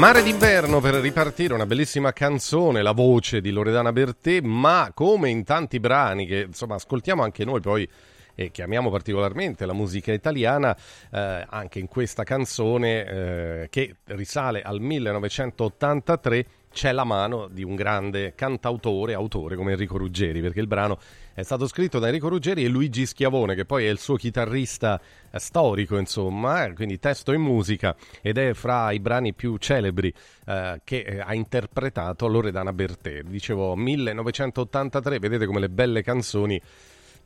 Mare 0.02 0.24
d'inverno 0.24 0.80
per 0.80 0.95
ripartire, 0.95 1.54
una 1.54 1.68
bellissima 1.68 2.12
canzone, 2.12 2.82
la 2.82 2.91
voce 2.91 3.39
di 3.39 3.52
Loredana 3.52 3.91
Bertè, 3.91 4.41
ma 4.41 4.89
come 4.95 5.30
in 5.30 5.43
tanti 5.43 5.80
brani 5.80 6.26
che 6.26 6.45
insomma 6.47 6.74
ascoltiamo 6.74 7.22
anche 7.22 7.45
noi 7.45 7.62
poi 7.62 7.88
e 8.34 8.49
che 8.49 8.64
amiamo 8.64 8.89
particolarmente 8.89 9.64
la 9.68 9.74
musica 9.74 10.12
italiana, 10.12 10.76
eh, 11.12 11.45
anche 11.47 11.78
in 11.78 11.88
questa 11.88 12.24
canzone 12.24 13.06
eh, 13.06 13.68
che 13.70 13.97
risale 14.06 14.64
al 14.64 14.80
1983 14.80 16.45
c'è 16.72 16.91
la 16.91 17.03
mano 17.03 17.47
di 17.49 17.63
un 17.63 17.76
grande 17.76 18.34
cantautore, 18.34 19.13
autore 19.13 19.55
come 19.55 19.72
Enrico 19.72 19.97
Ruggeri, 19.97 20.41
perché 20.41 20.59
il 20.59 20.67
brano 20.67 20.99
è 21.34 21.43
stato 21.43 21.67
scritto 21.67 21.99
da 21.99 22.07
Enrico 22.07 22.30
Ruggeri 22.30 22.63
e 22.63 22.67
Luigi 22.67 23.05
Schiavone, 23.05 23.55
che 23.55 23.65
poi 23.65 23.86
è 23.86 23.89
il 23.89 23.99
suo 23.99 24.15
chitarrista 24.15 24.99
eh, 25.30 25.39
storico, 25.39 25.97
insomma, 25.97 26.65
eh, 26.65 26.74
quindi 26.74 26.97
testo 26.99 27.32
e 27.32 27.38
musica, 27.38 27.95
ed 28.22 28.38
è 28.38 28.53
fra 28.53 28.91
i 28.91 28.99
brani 28.99 29.34
più 29.34 29.57
celebri 29.57 30.13
eh, 30.45 30.82
che 30.84 30.99
eh, 30.99 31.19
ha 31.19 31.34
interpretato 31.34 32.28
Loredana 32.28 32.74
Bertè. 32.74 33.24
Dicevo 33.24 33.76
1983, 33.76 35.19
vedete 35.19 35.45
come 35.45 35.59
le 35.59 35.69
belle 35.69 36.01
canzoni 36.01 36.61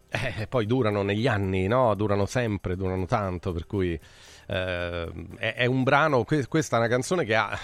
eh, 0.09 0.47
poi 0.47 0.65
durano 0.65 1.03
negli 1.03 1.27
anni, 1.27 1.67
no? 1.67 1.93
Durano 1.95 2.25
sempre, 2.25 2.75
durano 2.75 3.05
tanto, 3.05 3.51
per 3.51 3.65
cui 3.65 3.99
eh, 4.47 5.11
è, 5.37 5.53
è, 5.55 5.65
un 5.65 5.83
brano, 5.83 6.23
que- 6.23 6.47
questa 6.47 6.77
è 6.77 6.79
una 6.79 6.87
canzone 6.89 7.25
che 7.25 7.35
ha 7.35 7.57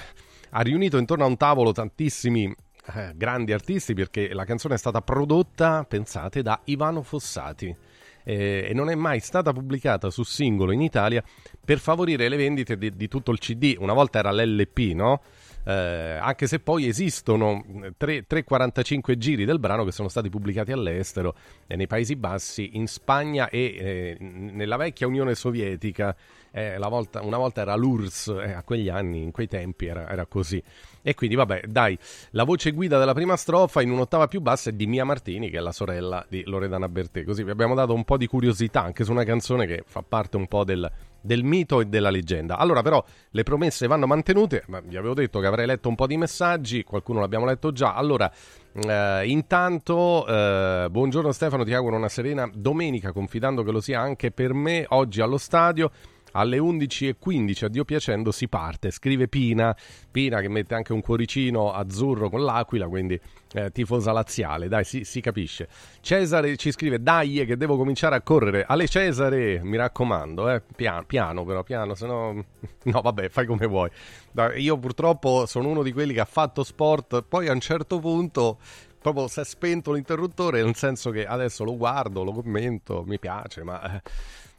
ha 0.51 0.61
riunito 0.61 0.97
intorno 0.97 1.23
a 1.23 1.27
un 1.27 1.37
tavolo 1.37 1.71
tantissimi 1.71 2.53
eh, 2.93 3.13
grandi 3.15 3.53
artisti 3.53 3.93
perché 3.93 4.33
la 4.33 4.45
canzone 4.45 4.75
è 4.75 4.77
stata 4.77 5.01
prodotta, 5.01 5.85
pensate, 5.87 6.41
da 6.41 6.59
Ivano 6.65 7.01
Fossati. 7.01 7.75
Eh, 8.23 8.67
e 8.69 8.73
non 8.73 8.89
è 8.89 8.95
mai 8.95 9.19
stata 9.19 9.51
pubblicata 9.51 10.11
su 10.11 10.21
singolo 10.21 10.71
in 10.71 10.81
Italia 10.81 11.23
per 11.65 11.79
favorire 11.79 12.29
le 12.29 12.37
vendite 12.37 12.77
di, 12.77 12.95
di 12.95 13.07
tutto 13.07 13.31
il 13.31 13.39
CD. 13.39 13.75
Una 13.79 13.93
volta 13.93 14.19
era 14.19 14.31
l'LP, 14.31 14.93
no? 14.93 15.21
Eh, 15.63 15.71
anche 16.19 16.47
se 16.47 16.59
poi 16.59 16.87
esistono 16.87 17.63
3, 17.95 18.25
345 18.25 19.17
giri 19.17 19.45
del 19.45 19.59
brano 19.59 19.83
che 19.83 19.91
sono 19.91 20.07
stati 20.07 20.29
pubblicati 20.29 20.71
all'estero, 20.71 21.35
eh, 21.67 21.75
nei 21.75 21.87
Paesi 21.87 22.15
Bassi, 22.15 22.71
in 22.73 22.87
Spagna 22.87 23.49
e 23.49 23.59
eh, 23.59 24.17
nella 24.19 24.77
vecchia 24.77 25.07
Unione 25.07 25.35
Sovietica 25.35 26.15
eh, 26.51 26.77
volta, 26.77 27.21
una 27.21 27.37
volta 27.37 27.61
era 27.61 27.75
l'URSS, 27.75 28.27
eh, 28.27 28.51
a 28.51 28.63
quegli 28.63 28.89
anni, 28.89 29.21
in 29.23 29.31
quei 29.31 29.47
tempi 29.47 29.85
era, 29.85 30.09
era, 30.09 30.25
così. 30.25 30.61
E 31.01 31.15
quindi 31.15 31.35
vabbè, 31.35 31.63
dai, 31.67 31.97
la 32.31 32.43
voce 32.43 32.71
guida 32.71 32.99
della 32.99 33.13
prima 33.13 33.37
strofa 33.37 33.81
in 33.81 33.89
un'ottava 33.89 34.27
più 34.27 34.41
bassa 34.41 34.69
è 34.69 34.73
di 34.73 34.85
Mia 34.85 35.05
Martini, 35.05 35.49
che 35.49 35.57
è 35.57 35.61
la 35.61 35.71
sorella 35.71 36.25
di 36.27 36.43
Loredana 36.45 36.89
Bertè. 36.89 37.23
Così 37.23 37.43
vi 37.43 37.51
abbiamo 37.51 37.73
dato 37.73 37.93
un 37.93 38.03
po' 38.03 38.17
di 38.17 38.27
curiosità 38.27 38.83
anche 38.83 39.03
su 39.03 39.11
una 39.11 39.23
canzone 39.23 39.65
che 39.65 39.83
fa 39.85 40.03
parte 40.07 40.35
un 40.37 40.47
po' 40.47 40.63
del, 40.63 40.89
del 41.21 41.43
mito 41.43 41.79
e 41.79 41.85
della 41.85 42.09
leggenda. 42.09 42.57
Allora, 42.57 42.81
però, 42.81 43.03
le 43.31 43.43
promesse 43.43 43.87
vanno 43.87 44.05
mantenute. 44.05 44.63
Ma 44.67 44.81
vi 44.81 44.97
avevo 44.97 45.13
detto 45.13 45.39
che 45.39 45.47
avrei 45.47 45.65
letto 45.65 45.87
un 45.87 45.95
po' 45.95 46.05
di 46.05 46.17
messaggi, 46.17 46.83
qualcuno 46.83 47.21
l'abbiamo 47.21 47.45
letto 47.45 47.71
già. 47.71 47.95
Allora, 47.95 48.29
eh, 48.73 49.23
intanto, 49.25 50.27
eh, 50.27 50.87
buongiorno 50.91 51.31
Stefano, 51.31 51.63
ti 51.63 51.73
auguro 51.73 51.95
una 51.95 52.09
serena 52.09 52.49
domenica, 52.53 53.13
confidando 53.13 53.63
che 53.63 53.71
lo 53.71 53.79
sia 53.79 54.01
anche 54.01 54.31
per 54.31 54.53
me 54.53 54.85
oggi 54.89 55.21
allo 55.21 55.37
stadio 55.37 55.91
alle 56.31 56.57
11.15 56.57 57.65
a 57.65 57.67
Dio 57.67 57.85
piacendo 57.85 58.31
si 58.31 58.47
parte, 58.47 58.91
scrive 58.91 59.27
Pina, 59.27 59.75
Pina 60.09 60.39
che 60.41 60.49
mette 60.49 60.75
anche 60.75 60.93
un 60.93 61.01
cuoricino 61.01 61.71
azzurro 61.71 62.29
con 62.29 62.43
l'aquila, 62.43 62.87
quindi 62.87 63.19
eh, 63.53 63.71
tifosa 63.71 64.11
laziale, 64.11 64.67
dai 64.67 64.83
si, 64.83 65.03
si, 65.03 65.21
capisce. 65.21 65.67
Cesare 66.01 66.55
ci 66.57 66.71
scrive 66.71 67.01
dai 67.01 67.45
che 67.45 67.57
devo 67.57 67.77
cominciare 67.77 68.15
a 68.15 68.21
correre, 68.21 68.65
alle 68.67 68.87
Cesare 68.87 69.61
mi 69.63 69.77
raccomando, 69.77 70.49
eh, 70.49 70.61
piano, 70.75 71.03
piano 71.05 71.43
però, 71.43 71.63
piano, 71.63 71.95
se 71.95 72.05
no... 72.05 72.45
no 72.83 73.01
vabbè 73.01 73.29
fai 73.29 73.45
come 73.45 73.65
vuoi. 73.65 73.89
Io 74.57 74.77
purtroppo 74.77 75.45
sono 75.45 75.69
uno 75.69 75.83
di 75.83 75.91
quelli 75.91 76.13
che 76.13 76.21
ha 76.21 76.25
fatto 76.25 76.63
sport, 76.63 77.23
poi 77.23 77.47
a 77.47 77.53
un 77.53 77.59
certo 77.59 77.99
punto 77.99 78.57
proprio 79.01 79.27
si 79.27 79.39
è 79.39 79.45
spento 79.45 79.91
l'interruttore, 79.91 80.63
nel 80.63 80.75
senso 80.75 81.09
che 81.09 81.25
adesso 81.25 81.63
lo 81.63 81.75
guardo, 81.75 82.23
lo 82.23 82.31
commento, 82.31 83.03
mi 83.05 83.19
piace, 83.19 83.63
ma... 83.63 84.01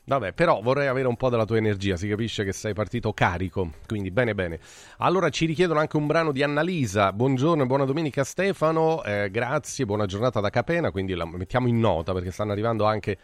Vabbè, 0.05 0.33
però 0.33 0.61
vorrei 0.61 0.89
avere 0.89 1.07
un 1.07 1.15
po' 1.15 1.29
della 1.29 1.45
tua 1.45 1.59
energia, 1.59 1.97
si 1.97 2.09
capisce 2.09 2.43
che 2.43 2.53
sei 2.53 2.75
partito 2.75 3.13
carico, 3.13 3.71
quindi 3.87 4.11
bene 4.11 4.35
bene. 4.35 4.59
Allora 4.99 5.29
ci 5.29 5.47
richiedono 5.47 5.79
anche 5.79 5.97
un 5.97 6.09
brano 6.09 6.33
di 6.33 6.43
Annalisa. 6.43 7.13
Buongiorno 7.13 7.63
e 7.63 7.67
buona 7.67 7.85
domenica 7.85 8.25
Stefano, 8.25 9.05
eh, 9.05 9.31
grazie, 9.31 9.87
buona 9.87 10.07
giornata 10.07 10.41
da 10.41 10.51
Capena, 10.51 10.91
quindi 10.91 11.15
la 11.15 11.25
mettiamo 11.25 11.69
in 11.69 11.79
nota 11.79 12.13
perché 12.13 12.33
stanno 12.33 12.51
arrivando 12.51 12.85
anche 12.85 13.17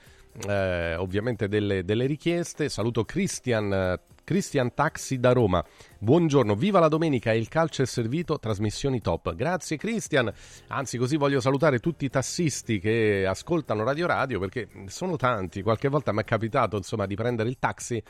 eh, 0.46 0.94
ovviamente 0.96 1.48
delle, 1.48 1.84
delle, 1.84 2.06
richieste. 2.06 2.68
Saluto 2.68 3.04
Christian, 3.04 3.98
Christian 4.24 4.74
Taxi 4.74 5.18
da 5.18 5.32
Roma. 5.32 5.64
Buongiorno, 5.98 6.54
viva 6.54 6.78
la 6.78 6.88
domenica 6.88 7.32
e 7.32 7.38
il 7.38 7.48
calcio 7.48 7.82
è 7.82 7.86
servito, 7.86 8.38
trasmissioni 8.38 9.00
top. 9.00 9.34
Grazie 9.34 9.76
Christian. 9.76 10.32
Anzi, 10.68 10.98
così 10.98 11.16
voglio 11.16 11.40
salutare 11.40 11.78
tutti 11.78 12.04
i 12.04 12.10
tassisti 12.10 12.78
che 12.78 13.24
ascoltano 13.26 13.84
Radio 13.84 14.06
Radio 14.06 14.38
perché 14.38 14.68
sono 14.86 15.16
tanti. 15.16 15.62
Qualche 15.62 15.88
volta 15.88 16.12
mi 16.12 16.20
è 16.20 16.24
capitato, 16.24 16.76
insomma, 16.76 17.06
di 17.06 17.14
prendere 17.14 17.48
il 17.48 17.58
taxi 17.58 18.02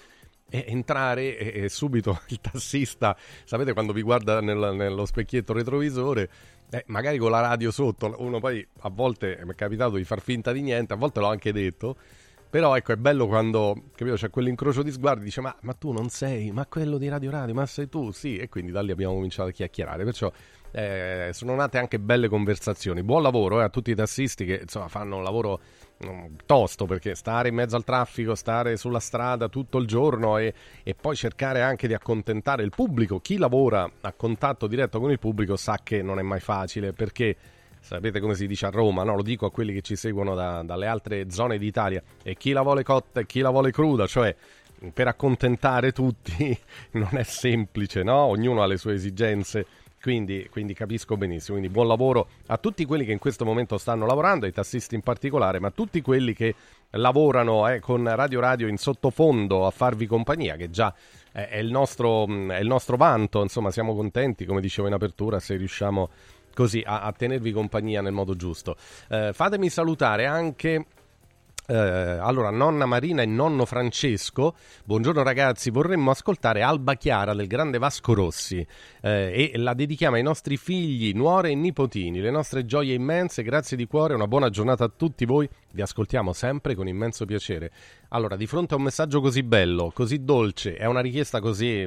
entrare 0.51 1.36
e, 1.36 1.64
e, 1.64 1.68
subito 1.68 2.20
il 2.28 2.40
tassista, 2.40 3.16
sapete 3.44 3.72
quando 3.72 3.92
vi 3.92 4.03
guarda 4.03 4.40
nel, 4.40 4.72
nello 4.74 5.05
specchietto 5.05 5.53
retrovisore, 5.53 6.30
eh, 6.70 6.84
magari 6.86 7.18
con 7.18 7.30
la 7.30 7.40
radio 7.40 7.70
sotto, 7.70 8.14
uno 8.18 8.40
poi 8.40 8.66
a 8.80 8.90
volte 8.90 9.40
mi 9.44 9.53
è 9.53 9.55
capitato 9.55 9.96
di 9.96 10.05
far 10.05 10.20
finta 10.20 10.53
di 10.53 10.62
niente, 10.62 10.92
a 10.92 10.96
volte 10.96 11.20
l'ho 11.20 11.28
anche 11.28 11.53
detto, 11.53 11.96
però 12.51 12.74
ecco 12.76 12.92
è 12.92 12.96
bello 12.96 13.26
quando 13.26 13.74
capito, 13.94 14.16
c'è 14.16 14.30
quell'incrocio 14.30 14.82
di 14.82 14.90
sguardi, 14.90 15.24
dice 15.24 15.42
ma, 15.42 15.55
ma, 15.62 15.74
tu 15.74 15.92
non 15.92 16.09
sei, 16.09 16.51
ma 16.51 16.66
quello 16.66 16.96
di 16.96 17.09
Radio 17.09 17.30
Radio, 17.30 17.55
ma 17.55 17.66
sei 17.66 17.88
tu, 17.88 18.11
sì, 18.11 18.38
e 18.38 18.49
quindi 18.49 18.72
da 18.72 18.80
lì 18.80 18.90
abbiamo 18.90 19.14
cominciato 19.14 19.51
a 19.51 19.53
chiacchierare, 19.53 20.05
perciò 20.05 20.32
eh, 20.70 21.30
sono 21.32 21.55
nate 21.55 21.78
anche 21.78 21.99
belle 21.99 22.28
conversazioni. 22.28 23.03
Buon 23.03 23.22
lavoro 23.22 23.61
eh, 23.61 23.64
a 23.64 23.68
tutti 23.68 23.90
i 23.90 23.94
tassisti 23.94 24.44
che 24.44 24.61
insomma 24.62 24.88
fanno 24.88 25.16
un 25.16 25.22
lavoro 25.22 25.61
tosto 26.46 26.86
perché 26.86 27.14
stare 27.14 27.49
in 27.49 27.55
mezzo 27.55 27.76
al 27.76 27.84
traffico, 27.84 28.34
stare 28.34 28.76
sulla 28.76 29.01
strada 29.01 29.49
tutto 29.49 29.78
il 29.78 29.86
giorno 29.86 30.38
e, 30.38 30.55
e, 30.82 30.94
poi 30.94 31.16
cercare 31.16 31.62
anche 31.62 31.88
di 31.88 31.94
accontentare 31.94 32.62
il 32.62 32.70
pubblico. 32.70 33.20
Chi 33.20 33.36
lavora 33.36 33.90
a 34.01 34.12
contatto 34.12 34.66
diretto 34.66 35.01
con 35.01 35.11
il 35.11 35.18
pubblico 35.18 35.57
sa 35.57 35.80
che 35.82 36.03
non 36.03 36.18
è 36.18 36.22
mai 36.22 36.40
facile 36.40 36.92
perché 36.92 37.36
sapete 37.80 38.20
come 38.20 38.34
si 38.34 38.46
dice 38.46 38.66
a 38.66 38.70
Roma, 38.70 39.03
no? 39.03 39.16
lo 39.16 39.22
dico 39.22 39.46
a 39.46 39.51
quelli 39.51 39.72
che 39.72 39.82
ci 39.82 39.96
seguono 39.96 40.34
da, 40.34 40.62
dalle 40.62 40.86
altre 40.86 41.30
zone 41.30 41.59
d'Italia, 41.59 42.03
e 42.22 42.36
chi 42.36 42.53
la 42.53 42.62
vuole 42.62 42.82
cotta 42.82 43.20
e 43.20 43.26
chi 43.26 43.40
la 43.40 43.51
vuole 43.51 43.70
cruda, 43.70 44.07
cioè 44.07 44.34
per 44.92 45.09
accontentare 45.09 45.92
tutti 45.92 46.57
non 46.92 47.16
è 47.16 47.22
semplice, 47.24 48.03
no? 48.03 48.16
ognuno 48.16 48.62
ha 48.62 48.66
le 48.66 48.76
sue 48.76 48.94
esigenze 48.94 49.66
quindi, 50.01 50.49
quindi, 50.51 50.74
capisco 50.74 51.16
benissimo. 51.16 51.57
Quindi 51.59 51.72
buon 51.72 51.88
lavoro 51.88 52.28
a 52.46 52.57
tutti 52.57 52.84
quelli 52.84 53.05
che 53.05 53.12
in 53.12 53.18
questo 53.18 53.44
momento 53.44 53.78
stanno 53.78 54.07
lavorando, 54.07 54.46
ai 54.46 54.53
tassisti 54.53 54.94
in 54.94 55.03
particolare, 55.03 55.59
ma 55.59 55.68
a 55.68 55.72
tutti 55.72 56.01
quelli 56.01 56.34
che 56.34 56.55
lavorano 56.90 57.68
eh, 57.68 57.80
con 57.80 58.09
Radio 58.14 58.40
Radio 58.40 58.68
in 58.68 58.76
sottofondo 58.78 59.66
a 59.66 59.70
farvi 59.70 60.07
compagnia, 60.07 60.57
che 60.57 60.70
già 60.70 60.94
eh, 61.32 61.49
è, 61.49 61.59
il 61.59 61.70
nostro, 61.70 62.26
è, 62.49 62.59
il 62.59 62.66
nostro, 62.66 62.96
vanto. 62.96 63.42
Insomma, 63.42 63.70
siamo 63.70 63.94
contenti, 63.94 64.44
come 64.44 64.61
dicevo 64.61 64.88
in 64.88 64.94
apertura, 64.94 65.40
se 65.40 65.57
riusciamo 65.57 66.09
così 66.55 66.82
a, 66.84 67.03
a 67.03 67.12
tenervi 67.12 67.53
compagnia 67.53 68.01
nel 68.01 68.12
modo 68.12 68.34
giusto. 68.34 68.76
Eh, 69.09 69.30
fatemi 69.32 69.68
salutare 69.68 70.26
anche 70.26 70.86
eh, 71.71 71.77
allora, 71.77 72.49
nonna 72.49 72.87
Marina 72.87 73.21
e 73.21 73.27
nonno 73.27 73.66
Francesco, 73.66 74.55
buongiorno 74.85 75.23
ragazzi, 75.23 75.69
vorremmo 75.69 76.11
ascoltare 76.11 76.62
Alba 76.62 76.95
Chiara 76.95 77.35
del 77.35 77.47
grande 77.47 77.77
Vasco 77.77 78.14
Rossi 78.14 78.66
eh, 79.03 79.51
e 79.53 79.59
la 79.59 79.75
dedichiamo 79.75 80.16
ai 80.16 80.23
nostri 80.23 80.57
figli, 80.57 81.12
nuore 81.12 81.51
e 81.51 81.55
nipotini, 81.55 82.21
le 82.21 82.31
nostre 82.31 82.64
gioie 82.64 82.95
immense, 82.95 83.43
grazie 83.43 83.77
di 83.77 83.87
cuore, 83.87 84.14
una 84.14 84.27
buona 84.27 84.49
giornata 84.49 84.85
a 84.85 84.93
tutti 84.95 85.27
voi, 85.27 85.47
vi 85.73 85.83
ascoltiamo 85.83 86.33
sempre 86.33 86.75
con 86.75 86.89
immenso 86.89 87.27
piacere. 87.27 87.71
Allora, 88.09 88.37
di 88.37 88.47
fronte 88.47 88.73
a 88.73 88.79
un 88.79 88.85
messaggio 88.85 89.21
così 89.21 89.43
bello, 89.43 89.93
così 89.95 90.25
dolce, 90.25 90.75
è 90.75 90.87
una 90.87 91.01
richiesta 91.01 91.39
così 91.41 91.87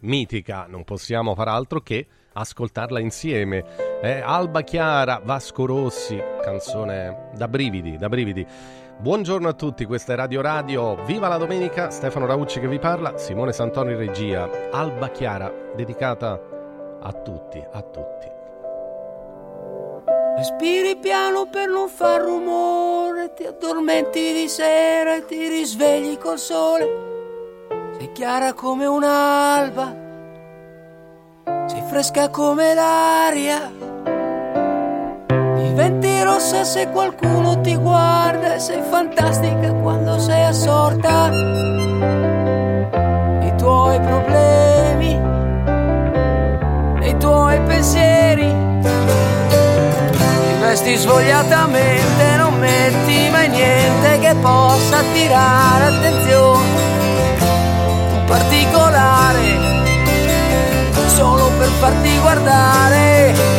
mitica, 0.00 0.66
non 0.68 0.84
possiamo 0.84 1.34
far 1.34 1.48
altro 1.48 1.80
che 1.80 2.06
ascoltarla 2.34 3.00
insieme. 3.00 3.64
Eh, 4.02 4.20
Alba 4.20 4.60
Chiara, 4.62 5.22
Vasco 5.24 5.64
Rossi, 5.64 6.20
canzone 6.42 7.30
da 7.36 7.48
brividi, 7.48 7.96
da 7.96 8.08
brividi. 8.08 8.46
Buongiorno 8.96 9.48
a 9.48 9.52
tutti, 9.52 9.84
questa 9.84 10.12
è 10.14 10.16
Radio 10.16 10.40
Radio. 10.40 10.94
Viva 11.04 11.28
la 11.28 11.36
domenica, 11.36 11.90
Stefano 11.90 12.26
Raucci 12.26 12.60
che 12.60 12.68
vi 12.68 12.78
parla, 12.78 13.18
Simone 13.18 13.52
Santoni 13.52 13.94
regia, 13.94 14.48
Alba 14.70 15.10
Chiara, 15.10 15.52
dedicata 15.74 16.40
a 17.02 17.12
tutti, 17.12 17.62
a 17.72 17.82
tutti. 17.82 18.32
Respiri 20.36 20.96
piano 20.96 21.46
per 21.50 21.68
non 21.68 21.88
far 21.88 22.22
rumore, 22.22 23.34
ti 23.34 23.44
addormenti 23.44 24.32
di 24.32 24.48
sera 24.48 25.16
e 25.16 25.26
ti 25.26 25.48
risvegli 25.48 26.16
col 26.16 26.38
sole. 26.38 26.86
Sei 27.98 28.10
chiara 28.12 28.54
come 28.54 28.86
un'alba, 28.86 29.94
sei 31.66 31.82
fresca 31.82 32.30
come 32.30 32.74
l'aria 32.74 33.70
rossa 36.34 36.64
se 36.64 36.88
qualcuno 36.88 37.60
ti 37.60 37.76
guarda 37.76 38.58
sei 38.58 38.82
fantastica 38.90 39.72
quando 39.72 40.18
sei 40.18 40.44
assorta. 40.44 41.30
I 43.40 43.52
tuoi 43.56 44.00
problemi, 44.00 45.20
i 47.02 47.16
tuoi 47.18 47.60
pensieri. 47.60 48.52
Ti 50.10 50.54
vesti 50.60 50.96
svogliatamente, 50.96 52.36
non 52.36 52.58
metti 52.58 53.28
mai 53.30 53.48
niente 53.48 54.18
che 54.18 54.34
possa 54.40 54.98
attirare 54.98 55.84
attenzione. 55.84 56.68
Un 58.12 58.24
particolare, 58.26 59.58
solo 61.06 61.48
per 61.58 61.68
farti 61.78 62.18
guardare 62.18 63.53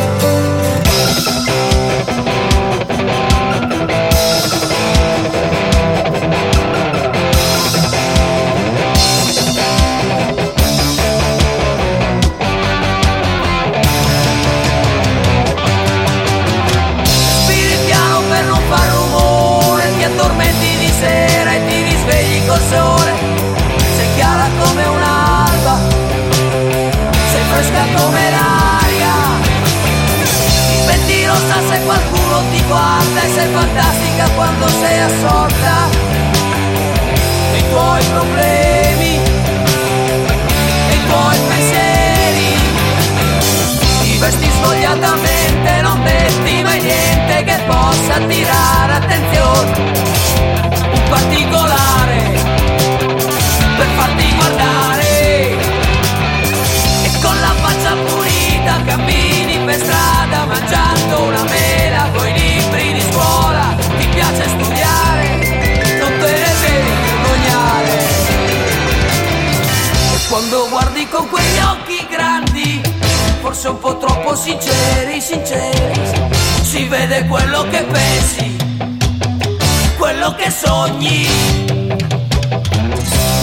soltar. 35.09 35.84
Forse 73.45 73.67
un 73.67 73.77
po' 73.77 73.95
troppo 73.97 74.35
sinceri, 74.35 75.21
sinceri, 75.21 76.01
si 76.63 76.85
vede 76.85 77.27
quello 77.27 77.61
che 77.69 77.83
pensi, 77.83 78.55
quello 79.99 80.33
che 80.33 80.49
sogni. 80.49 81.27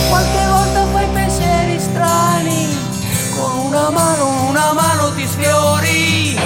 Qualche 0.08 0.44
volta 0.48 0.86
fai 0.90 1.06
pensieri 1.06 1.78
strani, 1.78 2.76
con 3.36 3.66
una 3.66 3.90
mano, 3.90 4.48
una 4.48 4.72
mano 4.72 5.12
ti 5.14 5.24
sfiori, 5.24 6.36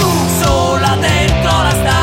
tu 0.00 0.10
sola 0.42 0.96
dentro 0.98 1.50
la 1.50 1.70
stanza 1.70 2.01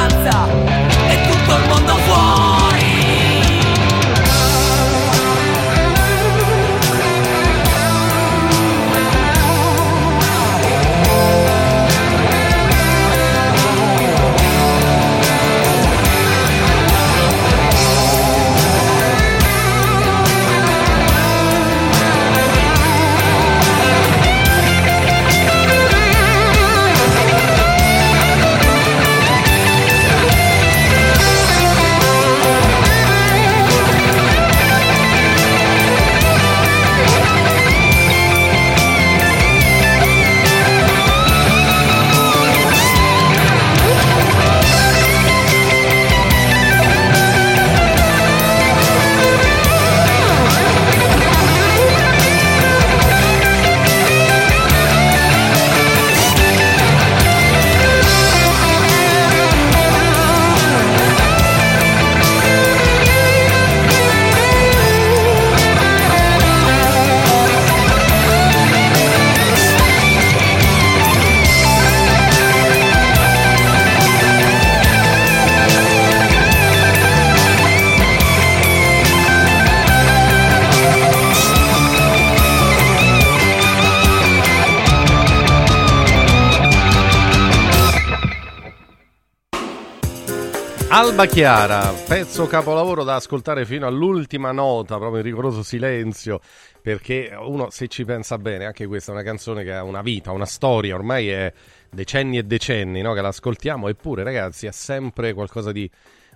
Alba 90.99 91.27
Chiara, 91.27 91.93
pezzo 92.09 92.45
capolavoro 92.45 93.05
da 93.05 93.15
ascoltare 93.15 93.65
fino 93.65 93.87
all'ultima 93.87 94.51
nota, 94.51 94.97
proprio 94.97 95.19
in 95.19 95.23
rigoroso 95.23 95.63
silenzio, 95.63 96.41
perché 96.81 97.33
uno 97.39 97.69
se 97.69 97.87
ci 97.87 98.03
pensa 98.03 98.37
bene, 98.37 98.65
anche 98.65 98.85
questa 98.85 99.11
è 99.11 99.13
una 99.13 99.23
canzone 99.23 99.63
che 99.63 99.73
ha 99.73 99.83
una 99.83 100.01
vita, 100.01 100.33
una 100.33 100.45
storia, 100.45 100.95
ormai 100.95 101.29
è 101.29 101.53
decenni 101.89 102.37
e 102.37 102.43
decenni 102.43 102.99
no, 102.99 103.13
che 103.13 103.21
l'ascoltiamo, 103.21 103.87
eppure 103.87 104.23
ragazzi 104.23 104.67
è 104.67 104.73
sempre 104.73 105.31
qualcosa 105.31 105.71
di 105.71 105.89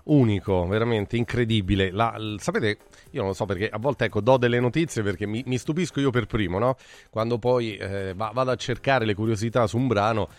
unico, 0.05 0.65
veramente 0.65 1.17
incredibile. 1.17 1.91
La, 1.91 2.15
sapete, 2.37 2.77
io 3.11 3.19
non 3.19 3.31
lo 3.31 3.33
so 3.33 3.45
perché 3.45 3.67
a 3.69 3.77
volte 3.77 4.05
ecco, 4.05 4.21
do 4.21 4.37
delle 4.37 4.61
notizie 4.61 5.03
perché 5.03 5.27
mi, 5.27 5.43
mi 5.45 5.57
stupisco 5.57 5.99
io 5.99 6.09
per 6.09 6.25
primo, 6.25 6.57
no? 6.57 6.77
Quando 7.09 7.37
poi 7.37 7.75
eh, 7.75 8.13
va- 8.15 8.31
vado 8.33 8.51
a 8.51 8.55
cercare 8.55 9.03
le 9.05 9.13
curiosità 9.13 9.67
su 9.67 9.77
un 9.77 9.87
brano 9.87 10.29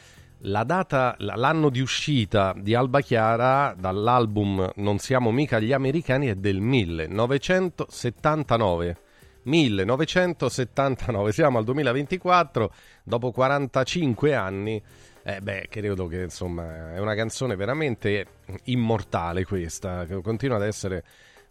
la 0.47 0.65
data, 0.65 1.15
l'anno 1.19 1.69
di 1.71 1.81
uscita 1.81 2.53
di 2.57 2.75
Alba 2.75 3.01
Chiara 3.01 3.75
dall'album 3.79 4.73
Non 4.77 4.99
siamo 4.99 5.31
mica 5.31 5.59
gli 5.59 5.73
americani 5.73 6.27
è 6.27 6.35
del 6.35 6.61
1979. 6.61 8.99
1979, 9.45 11.33
siamo 11.33 11.57
al 11.59 11.65
2024, 11.65 12.73
dopo 13.03 13.31
45 13.31 14.35
anni. 14.35 14.83
Eh 15.23 15.41
beh, 15.41 15.69
credo 15.71 16.07
che 16.07 16.23
insomma 16.23 16.95
è 16.95 16.99
una 16.99 17.15
canzone 17.15 17.57
veramente 17.57 18.27
immortale 18.65 19.45
questa, 19.45 20.05
che 20.05 20.21
continua 20.21 20.57
ad 20.57 20.65
essere 20.65 21.05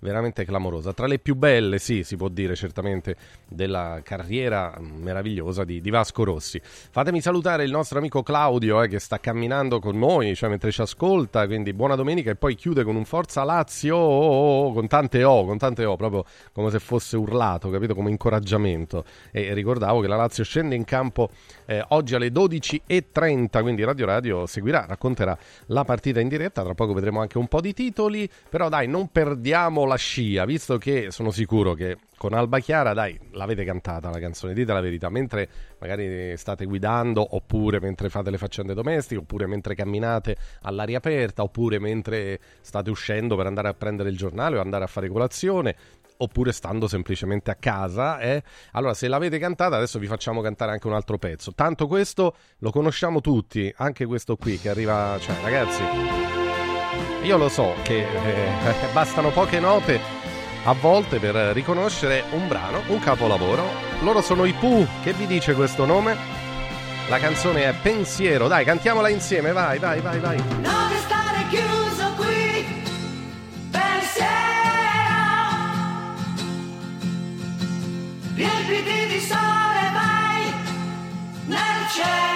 veramente 0.04 0.44
clamorosa. 0.46 0.94
Tra 0.94 1.08
le 1.08 1.18
più 1.18 1.36
belle, 1.36 1.80
sì, 1.80 2.04
si 2.04 2.18
può 2.18 2.28
dire 2.28 2.56
certamente, 2.56 3.16
della 3.48 4.02
carriera 4.04 4.78
meravigliosa 4.80 5.64
di, 5.64 5.82
di 5.82 5.90
Vasco 5.90 6.24
Rossi. 6.24 6.62
Fatemi 6.64 7.22
salutare 7.22 7.64
il 7.64 7.72
nostro 7.72 7.98
amico 7.98 8.22
Claudio 8.22 8.84
eh, 8.84 8.88
che 8.88 9.00
sta 9.00 9.20
camminando 9.20 9.80
con 9.80 9.98
noi, 9.98 10.36
cioè 10.36 10.50
mentre 10.50 10.72
ci 10.72 10.82
ascolta, 10.82 11.48
quindi 11.48 11.74
buona 11.74 11.96
domenica 11.96 12.30
e 12.30 12.36
poi 12.36 12.56
chiude 12.56 12.84
con 12.84 12.96
un 12.96 13.06
Forza 13.06 13.44
Lazio 13.44 13.96
oh, 13.96 14.02
oh, 14.02 14.68
oh, 14.68 14.74
con 14.74 14.88
tante 14.88 15.24
O, 15.24 15.46
con 15.46 15.58
tante 15.58 15.86
O, 15.86 15.96
proprio 15.96 16.26
come 16.52 16.70
se 16.70 16.80
fosse 16.80 17.16
urlato, 17.16 17.70
capito? 17.70 17.96
Come 17.96 18.10
incoraggiamento. 18.10 19.06
E 19.32 19.54
ricordavo 19.54 20.02
che 20.02 20.08
la 20.08 20.18
Lazio 20.18 20.44
scende 20.44 20.76
in 20.76 20.84
campo 20.84 21.30
eh, 21.66 21.84
oggi 21.90 22.16
alle 22.16 22.28
12.30, 22.28 23.62
quindi 23.62 23.84
Radio 23.84 24.06
Radio 24.06 24.46
seguirà, 24.46 24.86
racconterà 24.86 25.38
la 25.68 25.86
partita 25.86 26.20
in 26.20 26.28
diretta, 26.28 26.64
tra 26.64 26.74
poco 26.74 26.94
vedremo 26.94 27.22
anche 27.22 27.38
un 27.38 27.48
po' 27.48 27.62
di 27.62 27.74
titoli, 27.74 28.30
però 28.50 28.68
dai, 28.68 28.88
non 28.88 29.08
perdiamo 29.08 29.86
la 29.86 29.93
la 29.94 29.98
scia, 29.98 30.46
visto 30.46 30.78
che 30.78 31.12
sono 31.12 31.32
sicuro 31.32 31.74
che 31.74 31.98
con 32.18 32.34
Alba 32.34 32.60
Chiara, 32.60 32.94
dai, 32.94 33.20
l'avete 33.32 33.64
cantata 33.64 34.10
la 34.10 34.20
canzone, 34.20 34.54
dite 34.54 34.74
la 34.74 34.82
verità, 34.82 35.10
mentre 35.10 35.50
magari 35.80 36.36
state 36.38 36.66
guidando, 36.66 37.36
oppure 37.36 37.80
mentre 37.80 38.10
fate 38.10 38.30
le 38.30 38.38
faccende 38.38 38.74
domestiche, 38.74 39.22
oppure 39.22 39.46
mentre 39.46 39.76
camminate 39.76 40.36
all'aria 40.62 40.98
aperta, 40.98 41.44
oppure 41.44 41.80
mentre 41.80 42.40
state 42.62 42.90
uscendo 42.90 43.36
per 43.36 43.46
andare 43.46 43.68
a 43.68 43.74
prendere 43.74 44.10
il 44.10 44.18
giornale 44.18 44.58
o 44.58 44.62
andare 44.62 44.84
a 44.84 44.88
fare 44.88 45.10
colazione, 45.10 45.76
oppure 46.18 46.52
stando 46.52 46.88
semplicemente 46.88 47.52
a 47.52 47.56
casa. 47.56 48.20
Eh? 48.20 48.42
Allora, 48.72 48.94
se 48.94 49.08
l'avete 49.08 49.38
cantata, 49.38 49.76
adesso 49.76 50.00
vi 50.00 50.08
facciamo 50.08 50.42
cantare 50.42 50.72
anche 50.72 50.88
un 50.88 50.94
altro 50.94 51.18
pezzo. 51.18 51.54
Tanto 51.54 51.88
questo 51.88 52.36
lo 52.60 52.72
conosciamo 52.72 53.22
tutti, 53.22 53.72
anche 53.78 54.06
questo 54.06 54.38
qui 54.38 54.58
che 54.58 54.70
arriva, 54.70 55.18
cioè, 55.20 55.36
ragazzi. 55.44 56.33
Io 57.24 57.38
lo 57.38 57.48
so 57.48 57.76
che 57.84 58.00
eh, 58.00 58.88
bastano 58.92 59.30
poche 59.30 59.60
note 59.60 60.00
a 60.66 60.74
volte 60.74 61.20
per 61.20 61.36
riconoscere 61.54 62.24
un 62.32 62.48
brano, 62.48 62.82
un 62.88 63.00
capolavoro. 63.00 63.64
Loro 64.02 64.22
sono 64.22 64.46
i 64.46 64.54
Pooh, 64.54 64.86
che 65.02 65.14
vi 65.14 65.26
dice 65.26 65.54
questo 65.54 65.86
nome? 65.86 66.16
La 67.10 67.20
canzone 67.20 67.64
è 67.64 67.74
Pensiero, 67.82 68.48
dai, 68.48 68.66
cantiamola 68.66 69.10
insieme, 69.10 69.52
vai, 69.52 69.80
vai, 69.80 70.00
vai, 70.00 70.20
vai. 70.20 70.38
Non 70.62 70.90
restare 70.90 71.46
chiuso 71.50 72.14
qui, 72.16 72.84
pensiero. 73.72 74.32
Riempiti 78.36 79.08
di 79.08 79.20
sole, 79.20 79.92
vai 79.94 80.54
nel 81.46 81.90
cielo. 81.92 82.33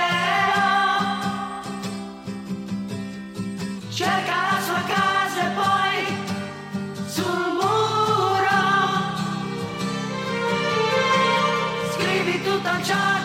sunshine. 12.84 13.17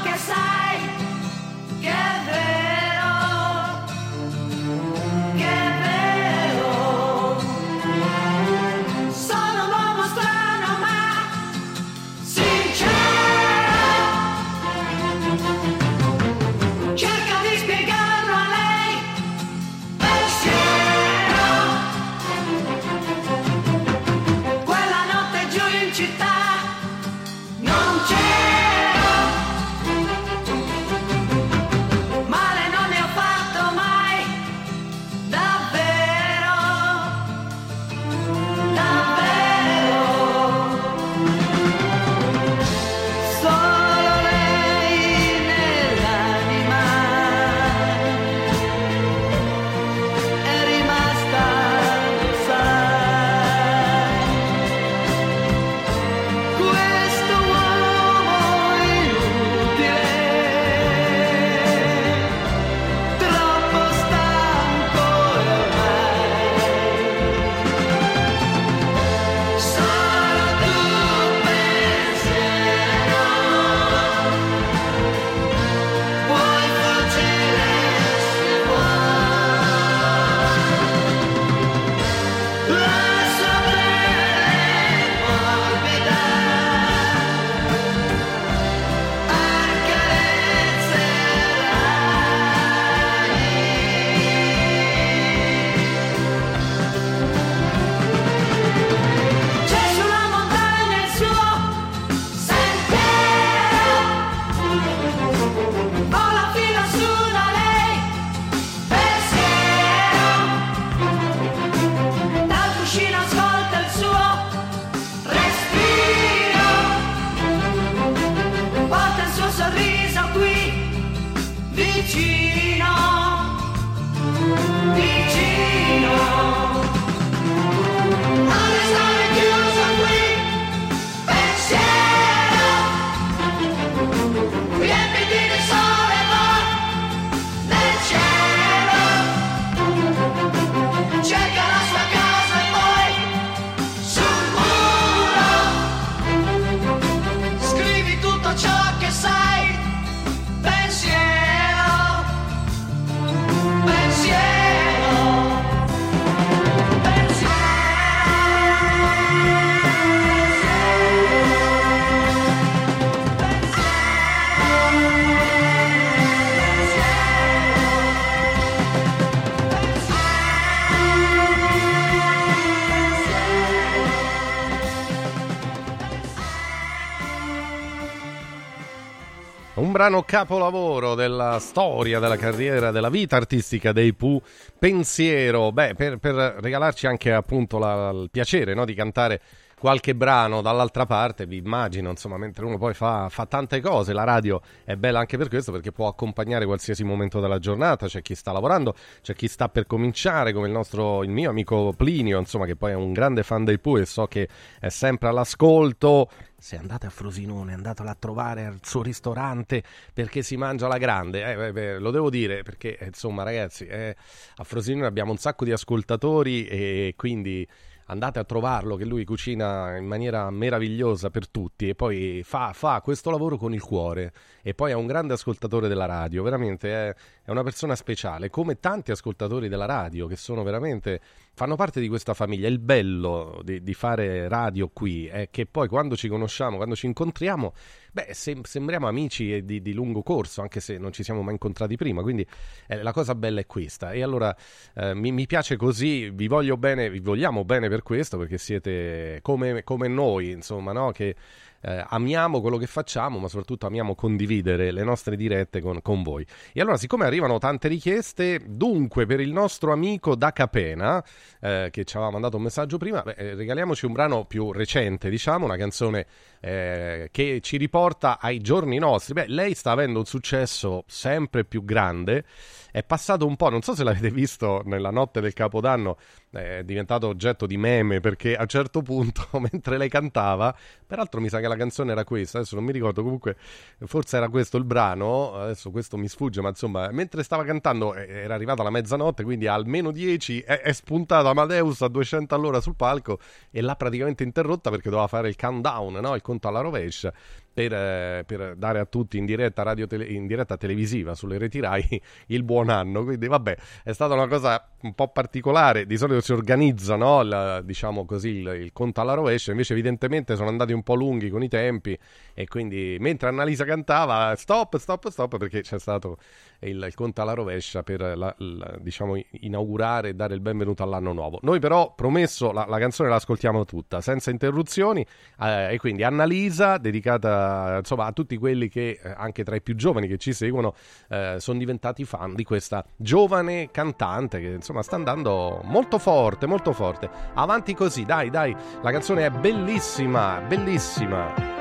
Brano 180.02 180.24
capolavoro 180.24 181.14
della 181.14 181.60
storia, 181.60 182.18
della 182.18 182.36
carriera, 182.36 182.90
della 182.90 183.08
vita 183.08 183.36
artistica 183.36 183.92
dei 183.92 184.12
Pooh, 184.12 184.42
Pensiero, 184.76 185.70
beh, 185.70 185.94
per, 185.94 186.16
per 186.16 186.34
regalarci 186.58 187.06
anche 187.06 187.32
appunto 187.32 187.78
la- 187.78 188.10
il 188.10 188.28
piacere 188.28 188.74
no, 188.74 188.84
di 188.84 188.94
cantare 188.94 189.40
qualche 189.82 190.14
brano 190.14 190.62
dall'altra 190.62 191.06
parte, 191.06 191.44
vi 191.44 191.56
immagino, 191.56 192.08
insomma, 192.08 192.36
mentre 192.36 192.64
uno 192.64 192.78
poi 192.78 192.94
fa, 192.94 193.28
fa 193.28 193.46
tante 193.46 193.80
cose, 193.80 194.12
la 194.12 194.22
radio 194.22 194.60
è 194.84 194.94
bella 194.94 195.18
anche 195.18 195.36
per 195.36 195.48
questo, 195.48 195.72
perché 195.72 195.90
può 195.90 196.06
accompagnare 196.06 196.66
qualsiasi 196.66 197.02
momento 197.02 197.40
della 197.40 197.58
giornata, 197.58 198.06
c'è 198.06 198.22
chi 198.22 198.36
sta 198.36 198.52
lavorando, 198.52 198.94
c'è 199.22 199.34
chi 199.34 199.48
sta 199.48 199.68
per 199.68 199.88
cominciare, 199.88 200.52
come 200.52 200.68
il 200.68 200.72
nostro, 200.72 201.24
il 201.24 201.30
mio 201.30 201.50
amico 201.50 201.92
Plinio, 201.96 202.38
insomma, 202.38 202.64
che 202.64 202.76
poi 202.76 202.92
è 202.92 202.94
un 202.94 203.12
grande 203.12 203.42
fan 203.42 203.64
dei 203.64 203.80
Pooh 203.80 203.98
e 203.98 204.06
so 204.06 204.26
che 204.26 204.48
è 204.78 204.88
sempre 204.88 205.26
all'ascolto, 205.26 206.30
se 206.56 206.76
andate 206.76 207.06
a 207.06 207.10
Frosinone, 207.10 207.74
andatelo 207.74 208.08
a 208.08 208.14
trovare 208.16 208.64
al 208.64 208.78
suo 208.82 209.02
ristorante 209.02 209.82
perché 210.14 210.44
si 210.44 210.56
mangia 210.56 210.86
alla 210.86 210.98
grande. 210.98 211.44
Eh, 211.44 211.56
beh, 211.56 211.72
beh, 211.72 211.98
lo 211.98 212.12
devo 212.12 212.30
dire 212.30 212.62
perché, 212.62 212.96
insomma, 213.00 213.42
ragazzi, 213.42 213.84
eh, 213.86 214.14
a 214.54 214.62
Frosinone 214.62 215.08
abbiamo 215.08 215.32
un 215.32 215.38
sacco 215.38 215.64
di 215.64 215.72
ascoltatori 215.72 216.66
e 216.68 217.14
quindi 217.16 217.66
andate 218.12 218.38
a 218.38 218.44
trovarlo 218.44 218.96
che 218.96 219.04
lui 219.04 219.24
cucina 219.24 219.96
in 219.96 220.06
maniera 220.06 220.48
meravigliosa 220.50 221.30
per 221.30 221.48
tutti 221.48 221.88
e 221.88 221.94
poi 221.94 222.42
fa, 222.44 222.72
fa 222.72 223.00
questo 223.00 223.30
lavoro 223.30 223.56
con 223.56 223.74
il 223.74 223.82
cuore 223.82 224.32
e 224.62 224.74
poi 224.74 224.92
è 224.92 224.94
un 224.94 225.06
grande 225.06 225.32
ascoltatore 225.32 225.88
della 225.88 226.06
radio, 226.06 226.42
veramente 226.42 227.08
è, 227.08 227.14
è 227.44 227.50
una 227.50 227.62
persona 227.62 227.96
speciale, 227.96 228.50
come 228.50 228.78
tanti 228.78 229.10
ascoltatori 229.10 229.68
della 229.68 229.86
radio 229.86 230.26
che 230.26 230.36
sono 230.36 230.62
veramente 230.62 231.20
fanno 231.54 231.76
parte 231.76 232.00
di 232.00 232.08
questa 232.08 232.34
famiglia. 232.34 232.68
Il 232.68 232.78
bello 232.78 233.60
di, 233.62 233.82
di 233.82 233.94
fare 233.94 234.48
radio 234.48 234.88
qui 234.88 235.26
è 235.26 235.48
che 235.50 235.66
poi 235.66 235.88
quando 235.88 236.16
ci 236.16 236.28
conosciamo, 236.28 236.76
quando 236.76 236.96
ci 236.96 237.06
incontriamo, 237.06 237.74
beh, 238.12 238.28
sem- 238.32 238.62
sembriamo 238.62 239.06
amici 239.06 239.64
di, 239.64 239.82
di 239.82 239.92
lungo 239.92 240.22
corso, 240.22 240.62
anche 240.62 240.80
se 240.80 240.98
non 240.98 241.12
ci 241.12 241.22
siamo 241.22 241.42
mai 241.42 241.52
incontrati 241.52 241.96
prima. 241.96 242.22
Quindi 242.22 242.46
eh, 242.86 243.02
la 243.02 243.12
cosa 243.12 243.34
bella 243.34 243.60
è 243.60 243.66
questa. 243.66 244.12
E 244.12 244.22
allora 244.22 244.54
eh, 244.94 245.14
mi, 245.14 245.32
mi 245.32 245.46
piace 245.46 245.76
così, 245.76 246.30
vi 246.30 246.48
voglio 246.48 246.76
bene, 246.76 247.10
vi 247.10 247.20
vogliamo 247.20 247.64
bene 247.64 247.88
per 247.88 248.02
questo, 248.02 248.38
perché 248.38 248.58
siete 248.58 249.40
come, 249.42 249.84
come 249.84 250.08
noi, 250.08 250.50
insomma, 250.50 250.92
no? 250.92 251.10
Che 251.10 251.34
eh, 251.82 252.04
amiamo 252.08 252.60
quello 252.60 252.76
che 252.76 252.86
facciamo, 252.86 253.38
ma 253.38 253.48
soprattutto 253.48 253.86
amiamo 253.86 254.14
condividere 254.14 254.90
le 254.90 255.02
nostre 255.02 255.36
dirette 255.36 255.80
con, 255.80 256.00
con 256.00 256.22
voi. 256.22 256.46
E 256.72 256.80
allora, 256.80 256.96
siccome 256.96 257.24
arrivano 257.26 257.58
tante 257.58 257.88
richieste, 257.88 258.60
dunque 258.64 259.26
per 259.26 259.40
il 259.40 259.52
nostro 259.52 259.92
amico 259.92 260.34
da 260.34 260.52
Capena, 260.52 261.22
eh, 261.60 261.88
che 261.90 262.04
ci 262.04 262.16
aveva 262.16 262.30
mandato 262.30 262.56
un 262.56 262.62
messaggio 262.62 262.98
prima, 262.98 263.22
beh, 263.22 263.34
eh, 263.36 263.54
regaliamoci 263.54 264.06
un 264.06 264.12
brano 264.12 264.44
più 264.44 264.72
recente, 264.72 265.28
diciamo, 265.28 265.64
una 265.64 265.76
canzone 265.76 266.26
eh, 266.60 267.28
che 267.32 267.60
ci 267.60 267.76
riporta 267.76 268.38
ai 268.40 268.60
giorni 268.60 268.98
nostri. 268.98 269.34
Beh, 269.34 269.46
lei 269.48 269.74
sta 269.74 269.90
avendo 269.90 270.20
un 270.20 270.24
successo 270.24 271.04
sempre 271.06 271.64
più 271.64 271.84
grande. 271.84 272.44
È 272.92 273.02
passato 273.02 273.46
un 273.46 273.56
po', 273.56 273.70
non 273.70 273.80
so 273.80 273.94
se 273.94 274.04
l'avete 274.04 274.30
visto 274.30 274.82
nella 274.84 275.10
notte 275.10 275.40
del 275.40 275.54
Capodanno, 275.54 276.18
è 276.50 276.82
diventato 276.84 277.26
oggetto 277.26 277.64
di 277.64 277.78
meme 277.78 278.20
perché 278.20 278.54
a 278.54 278.60
un 278.60 278.68
certo 278.68 279.00
punto, 279.00 279.48
mentre 279.58 279.96
lei 279.96 280.10
cantava, 280.10 280.76
peraltro 281.06 281.40
mi 281.40 281.48
sa 281.48 281.58
che 281.58 281.68
la 281.68 281.76
canzone 281.76 282.12
era 282.12 282.24
questa, 282.24 282.58
adesso 282.58 282.74
non 282.74 282.84
mi 282.84 282.92
ricordo, 282.92 283.22
comunque 283.22 283.56
forse 284.04 284.36
era 284.36 284.50
questo 284.50 284.76
il 284.76 284.84
brano, 284.84 285.54
adesso 285.54 285.90
questo 285.90 286.18
mi 286.18 286.28
sfugge, 286.28 286.60
ma 286.60 286.68
insomma, 286.68 287.10
mentre 287.12 287.42
stava 287.42 287.64
cantando 287.64 288.14
eh, 288.14 288.28
era 288.28 288.54
arrivata 288.54 288.82
la 288.82 288.90
mezzanotte, 288.90 289.42
quindi 289.42 289.66
almeno 289.66 290.10
10 290.10 290.60
è, 290.60 290.82
è 290.82 290.92
spuntato 290.92 291.48
Amadeus 291.48 292.02
a 292.02 292.08
200 292.08 292.54
all'ora 292.54 292.82
sul 292.82 292.94
palco 292.94 293.38
e 293.70 293.80
l'ha 293.80 293.96
praticamente 293.96 294.42
interrotta 294.42 294.90
perché 294.90 295.08
doveva 295.08 295.28
fare 295.28 295.48
il 295.48 295.56
countdown, 295.56 296.18
no? 296.20 296.34
il 296.34 296.42
conto 296.42 296.68
alla 296.68 296.80
rovescia. 296.80 297.32
Per, 297.74 298.44
per 298.44 298.74
dare 298.76 298.98
a 298.98 299.06
tutti 299.06 299.38
in 299.38 299.46
diretta, 299.46 299.82
radio 299.82 300.06
tele- 300.06 300.26
in 300.26 300.46
diretta 300.46 300.76
televisiva 300.76 301.34
sulle 301.34 301.56
reti 301.56 301.80
Rai 301.80 302.20
il 302.48 302.62
buon 302.64 302.90
anno. 302.90 303.24
Quindi, 303.24 303.46
vabbè, 303.46 303.76
è 304.04 304.12
stata 304.12 304.34
una 304.34 304.46
cosa 304.46 304.90
un 305.02 305.14
po' 305.14 305.28
particolare. 305.28 306.04
Di 306.04 306.16
solito 306.18 306.40
si 306.42 306.52
organizza, 306.52 307.16
no? 307.16 307.40
il, 307.40 307.80
diciamo 307.84 308.24
così, 308.26 308.48
il, 308.56 308.66
il 308.82 308.92
conto 308.92 309.20
alla 309.22 309.34
rovescia. 309.34 309.70
Invece, 309.70 309.94
evidentemente, 309.94 310.54
sono 310.54 310.68
andati 310.68 310.92
un 310.92 311.02
po' 311.02 311.14
lunghi 311.14 311.48
con 311.48 311.62
i 311.62 311.68
tempi. 311.68 312.18
E 312.54 312.66
quindi, 312.66 313.16
mentre 313.20 313.48
Annalisa 313.48 313.84
cantava, 313.84 314.54
stop, 314.56 314.98
stop, 314.98 315.28
stop, 315.30 315.56
perché 315.56 315.80
c'è 315.80 315.98
stato 315.98 316.36
il, 316.80 317.02
il 317.02 317.14
conto 317.14 317.40
alla 317.40 317.54
rovescia 317.54 318.02
per 318.02 318.20
la- 318.36 318.54
la- 318.58 318.96
diciamo, 319.00 319.40
inaugurare 319.60 320.30
e 320.30 320.34
dare 320.34 320.54
il 320.54 320.60
benvenuto 320.60 321.02
all'anno 321.02 321.32
nuovo. 321.32 321.58
Noi, 321.62 321.78
però, 321.78 322.12
promesso, 322.14 322.70
la, 322.72 322.84
la 322.86 322.98
canzone 322.98 323.28
la 323.30 323.36
ascoltiamo 323.36 323.84
tutta 323.84 324.20
senza 324.20 324.50
interruzioni. 324.50 325.24
eh, 325.60 325.94
e 325.94 325.98
quindi, 325.98 326.22
Annalisa, 326.22 326.98
dedicata 326.98 327.61
insomma 327.98 328.26
a 328.26 328.32
tutti 328.32 328.56
quelli 328.56 328.88
che 328.88 329.20
eh, 329.22 329.34
anche 329.36 329.64
tra 329.64 329.76
i 329.76 329.82
più 329.82 329.94
giovani 329.94 330.26
che 330.26 330.38
ci 330.38 330.52
seguono 330.52 330.94
eh, 331.28 331.56
sono 331.58 331.78
diventati 331.78 332.24
fan 332.24 332.54
di 332.54 332.64
questa 332.64 333.04
giovane 333.16 333.90
cantante 333.90 334.60
che 334.60 334.68
insomma 334.68 335.02
sta 335.02 335.16
andando 335.16 335.80
molto 335.84 336.18
forte, 336.18 336.66
molto 336.66 336.92
forte. 336.92 337.28
Avanti 337.54 337.94
così, 337.94 338.24
dai, 338.24 338.50
dai, 338.50 338.74
la 339.02 339.10
canzone 339.10 339.46
è 339.46 339.50
bellissima, 339.50 340.60
bellissima. 340.66 341.72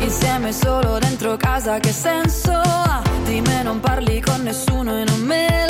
Insieme 0.00 0.52
solo 0.52 0.98
dentro 0.98 1.36
casa 1.36 1.78
che 1.78 1.92
senso 1.92 2.52
ha? 2.52 3.02
Di 3.24 3.40
me 3.40 3.62
non 3.62 3.78
parli 3.80 4.20
con 4.20 4.42
nessuno 4.42 4.98
e 4.98 5.04
non 5.04 5.20
me 5.20 5.66
lo 5.68 5.69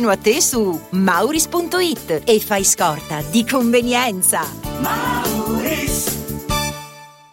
a 0.09 0.17
te 0.17 0.41
su 0.41 0.79
mauris.it 0.89 2.21
e 2.25 2.39
fai 2.39 2.63
scorta 2.63 3.21
di 3.29 3.45
convenienza. 3.45 4.45
Mauris. 4.79 6.20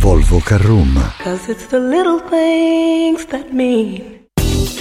Volvo 0.00 0.40
Carrum. 0.40 0.94
Cause 1.22 1.50
it's 1.50 1.66
the 1.66 1.78
little 1.78 2.20
things 2.20 3.26
that 3.26 3.52
mean. 3.52 4.19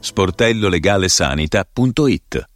sportellolegalesanita.it 0.00 2.46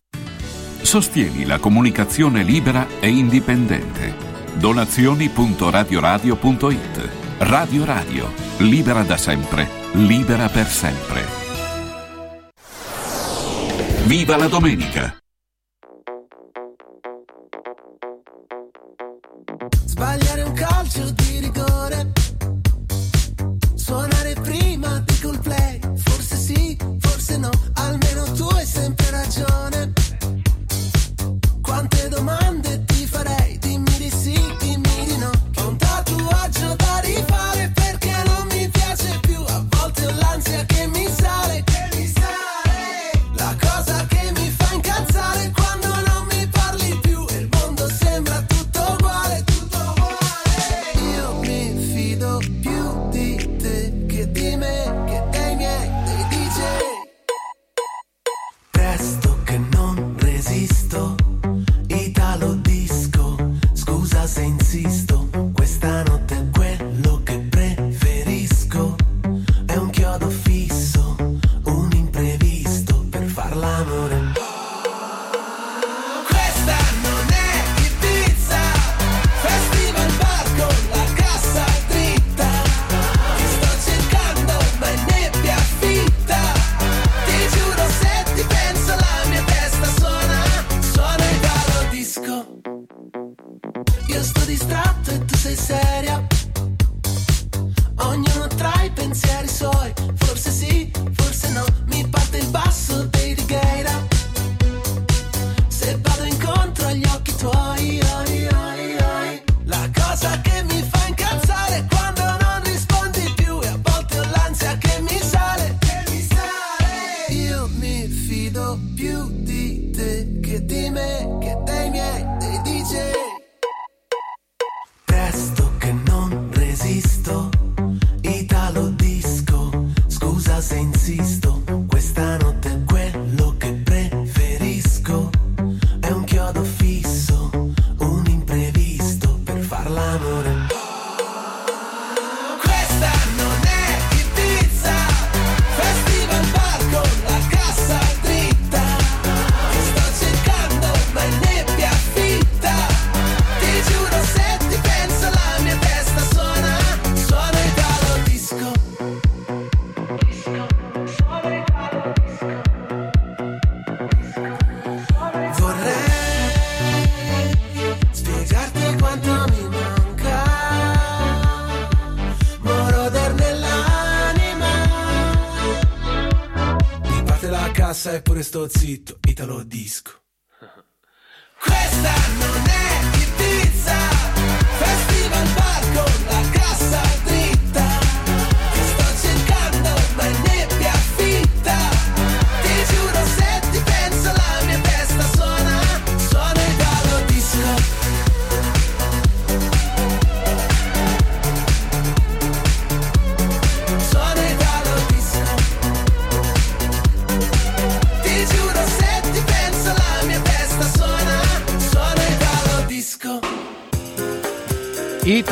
Sostieni 0.83 1.47
la 1.47 1.59
comunicazione 1.59 2.43
libera 2.43 2.87
e 3.01 3.09
indipendente. 3.09 4.15
Donazioni.radioradio.it 4.55 7.11
Radio 7.39 7.85
Radio, 7.85 8.33
libera 8.59 9.03
da 9.03 9.17
sempre, 9.17 9.69
libera 9.93 10.49
per 10.49 10.67
sempre. 10.67 11.25
Viva 14.05 14.37
la 14.37 14.49
domenica! 14.49 15.22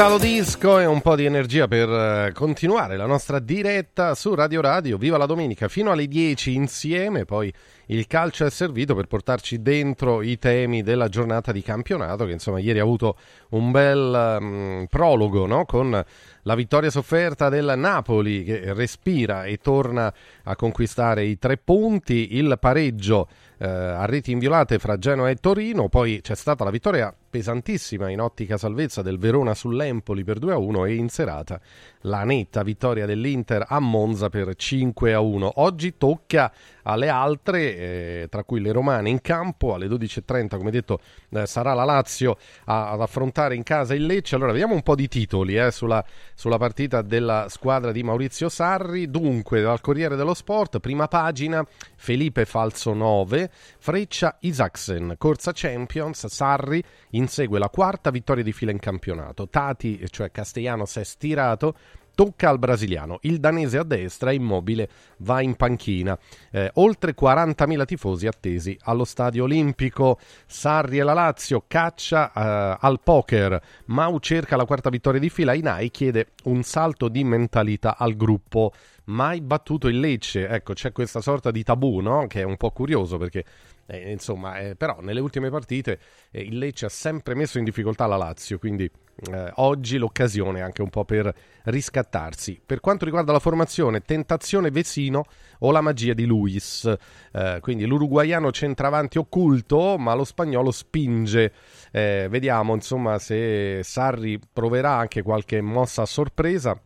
Italo 0.01 0.17
Disco 0.17 0.79
e 0.79 0.87
un 0.87 1.03
po' 1.03 1.15
di 1.15 1.27
energia 1.27 1.69
per 1.69 1.87
eh, 1.91 2.33
continuare 2.33 2.97
la 2.97 3.05
nostra 3.05 3.39
diretta 3.39 4.15
su 4.15 4.35
Radio 4.35 4.63
Radio. 4.63 4.97
Viva 4.97 5.19
la 5.19 5.27
domenica 5.27 5.69
fino 5.69 5.91
alle 5.91 6.09
10 6.09 6.55
insieme, 6.55 7.27
poi 7.27 7.53
il 7.89 8.07
calcio 8.07 8.47
è 8.47 8.51
servito 8.51 8.95
per 8.95 9.05
portarci 9.05 9.61
dentro 9.61 10.23
i 10.23 10.39
temi 10.39 10.83
della 10.83 11.09
giornata 11.09 11.53
di 11.53 11.61
campionato 11.61 12.25
che 12.25 12.33
insomma 12.33 12.61
ieri 12.61 12.79
ha 12.79 12.83
avuto 12.83 13.19
un 13.51 13.71
bel 13.71 14.39
mm, 14.41 14.85
prologo 14.85 15.45
no? 15.45 15.67
con 15.67 16.03
la 16.45 16.55
vittoria 16.55 16.89
sofferta 16.89 17.51
del 17.51 17.75
Napoli 17.77 18.43
che 18.43 18.73
respira 18.73 19.45
e 19.45 19.59
torna 19.59 20.11
a 20.45 20.57
conquistare 20.57 21.25
i 21.25 21.39
tre 21.39 21.59
punti, 21.59 22.37
il 22.37 22.57
pareggio 22.59 23.29
eh, 23.63 23.67
a 23.69 24.07
reti 24.07 24.33
inviolate 24.33 24.79
fra 24.79 24.97
Genoa 24.97 25.29
e 25.29 25.37
Torino, 25.37 25.91
poi 25.91 26.21
c'è 26.23 26.35
stata 26.35 26.65
la 26.65 26.71
vittoria 26.71 27.15
pesantissima 27.31 28.09
in 28.09 28.21
ottica 28.21 28.57
salvezza 28.57 29.03
del 29.03 29.19
Verona 29.19 29.55
sull'Empoli 29.55 30.25
per 30.25 30.39
2-1 30.39 30.87
e 30.87 30.95
in 30.95 31.11
serata 31.11 31.61
la 32.03 32.25
netta 32.25 32.63
vittoria 32.63 33.07
dell'Inter 33.07 33.65
a 33.69 33.81
Monza 33.81 34.29
per 34.29 34.49
5-1. 34.57 35.51
Oggi 35.57 35.97
tocca 35.97 36.53
alle 36.83 37.09
altre, 37.09 37.77
eh, 37.77 38.27
tra 38.31 38.45
cui 38.45 38.61
le 38.61 38.73
romane 38.73 39.11
in 39.11 39.21
campo 39.21 39.75
alle 39.75 39.87
12.30, 39.87 40.57
come 40.57 40.71
detto 40.71 41.01
eh, 41.31 41.47
sarà 41.47 41.75
la 41.75 41.85
Lazio 41.85 42.39
a- 42.65 42.91
ad 42.91 43.01
affrontare 43.01 43.55
in 43.55 43.63
casa 43.63 43.95
il 43.95 44.07
Lecce. 44.07 44.35
Allora 44.35 44.53
vediamo 44.53 44.75
un 44.75 44.83
po' 44.83 44.95
di 44.95 45.09
titoli 45.09 45.57
eh, 45.57 45.71
sulla, 45.71 46.05
sulla 46.35 46.59
partita 46.59 47.03
della 47.03 47.47
squadra 47.49 47.93
di 47.93 48.03
Maurizio 48.03 48.49
Sarri. 48.49 49.11
Dunque, 49.11 49.61
dal 49.61 49.81
Corriere 49.81 50.17
dello 50.17 50.35
Sport, 50.35 50.81
prima 50.81 51.09
pagina, 51.09 51.65
Felipe 51.97 52.45
Falso 52.45 52.95
9, 52.95 53.51
Freccia 53.79 54.37
Isaacsen, 54.41 55.15
corsa 55.19 55.53
Champions, 55.55 56.27
Sarri 56.27 56.83
insegue 57.11 57.59
la 57.59 57.69
quarta 57.69 58.11
vittoria 58.11 58.43
di 58.43 58.53
fila 58.53 58.71
in 58.71 58.79
campionato. 58.79 59.49
Tati, 59.49 60.07
cioè 60.11 60.31
Castellano, 60.31 60.87
si 60.87 61.01
è 61.01 61.05
stirato 61.05 61.75
tocca 62.21 62.51
al 62.51 62.59
brasiliano. 62.59 63.17
Il 63.23 63.41
danese 63.41 63.79
a 63.79 63.83
destra, 63.83 64.31
immobile, 64.31 64.91
va 65.21 65.41
in 65.41 65.57
panchina. 65.57 66.19
Eh, 66.51 66.71
oltre 66.75 67.15
40.000 67.19 67.87
tifosi 67.87 68.27
attesi 68.27 68.77
allo 68.83 69.07
stadio 69.07 69.45
olimpico. 69.45 70.19
Sarri 70.45 70.99
e 70.99 71.03
la 71.03 71.15
Lazio 71.15 71.65
caccia 71.67 72.31
eh, 72.31 72.77
al 72.79 73.01
poker. 73.03 73.59
Mau 73.87 74.19
cerca 74.19 74.57
la 74.57 74.67
quarta 74.67 74.91
vittoria 74.91 75.19
di 75.19 75.31
fila. 75.31 75.55
Inai 75.55 75.91
chiede 75.91 76.33
un 76.45 76.63
salto 76.63 77.09
di 77.09 77.25
mentalità 77.25 77.97
al 77.97 78.15
gruppo. 78.17 78.75
Mai 79.05 79.41
battuto 79.41 79.89
il 79.89 79.99
Lecce. 79.99 80.47
Ecco, 80.47 80.75
c'è 80.75 80.93
questa 80.93 81.23
sorta 81.23 81.51
di 81.51 81.63
tabù, 81.63 82.01
no? 82.01 82.27
Che 82.27 82.43
è 82.43 82.45
un 82.45 82.59
po' 82.59 82.71
curioso 82.71 83.17
perché 83.17 83.47
eh, 83.87 84.13
insomma, 84.13 84.59
eh, 84.59 84.77
però 84.77 84.99
nelle 85.01 85.21
ultime 85.21 85.49
partite 85.49 85.99
eh, 86.31 86.43
il 86.43 86.59
Lecce 86.59 86.85
ha 86.85 86.91
sempre 86.91 87.35
messo 87.35 87.57
in 87.57 87.65
difficoltà 87.65 88.07
la 88.07 88.17
Lazio, 88.17 88.59
quindi 88.59 88.89
eh, 89.33 89.53
oggi 89.57 89.99
l'occasione 89.99 90.63
anche 90.63 90.83
un 90.83 90.91
po' 90.91 91.05
per 91.05 91.33
riscattarsi. 91.65 92.61
Per 92.65 92.81
quanto 92.81 93.05
riguarda 93.05 93.33
la 93.33 93.39
formazione, 93.39 94.01
tentazione 94.01 94.71
Vesino 94.71 95.25
o 95.61 95.71
la 95.71 95.81
magia 95.81 96.15
di 96.15 96.25
Luis, 96.25 96.97
Eh, 97.33 97.59
quindi 97.61 97.87
l'uruguaiano 97.87 98.51
centravanti 98.51 99.19
occulto, 99.19 99.97
ma 99.99 100.15
lo 100.15 100.25
spagnolo 100.25 100.71
spinge. 100.71 101.53
Eh, 101.93 102.27
vediamo 102.29 102.75
insomma 102.75 103.19
se 103.19 103.83
Sarri 103.83 104.41
proverà 104.53 104.97
anche 104.97 105.23
qualche 105.23 105.61
mossa 105.61 106.03
a 106.03 106.07
sorpresa. 106.07 106.81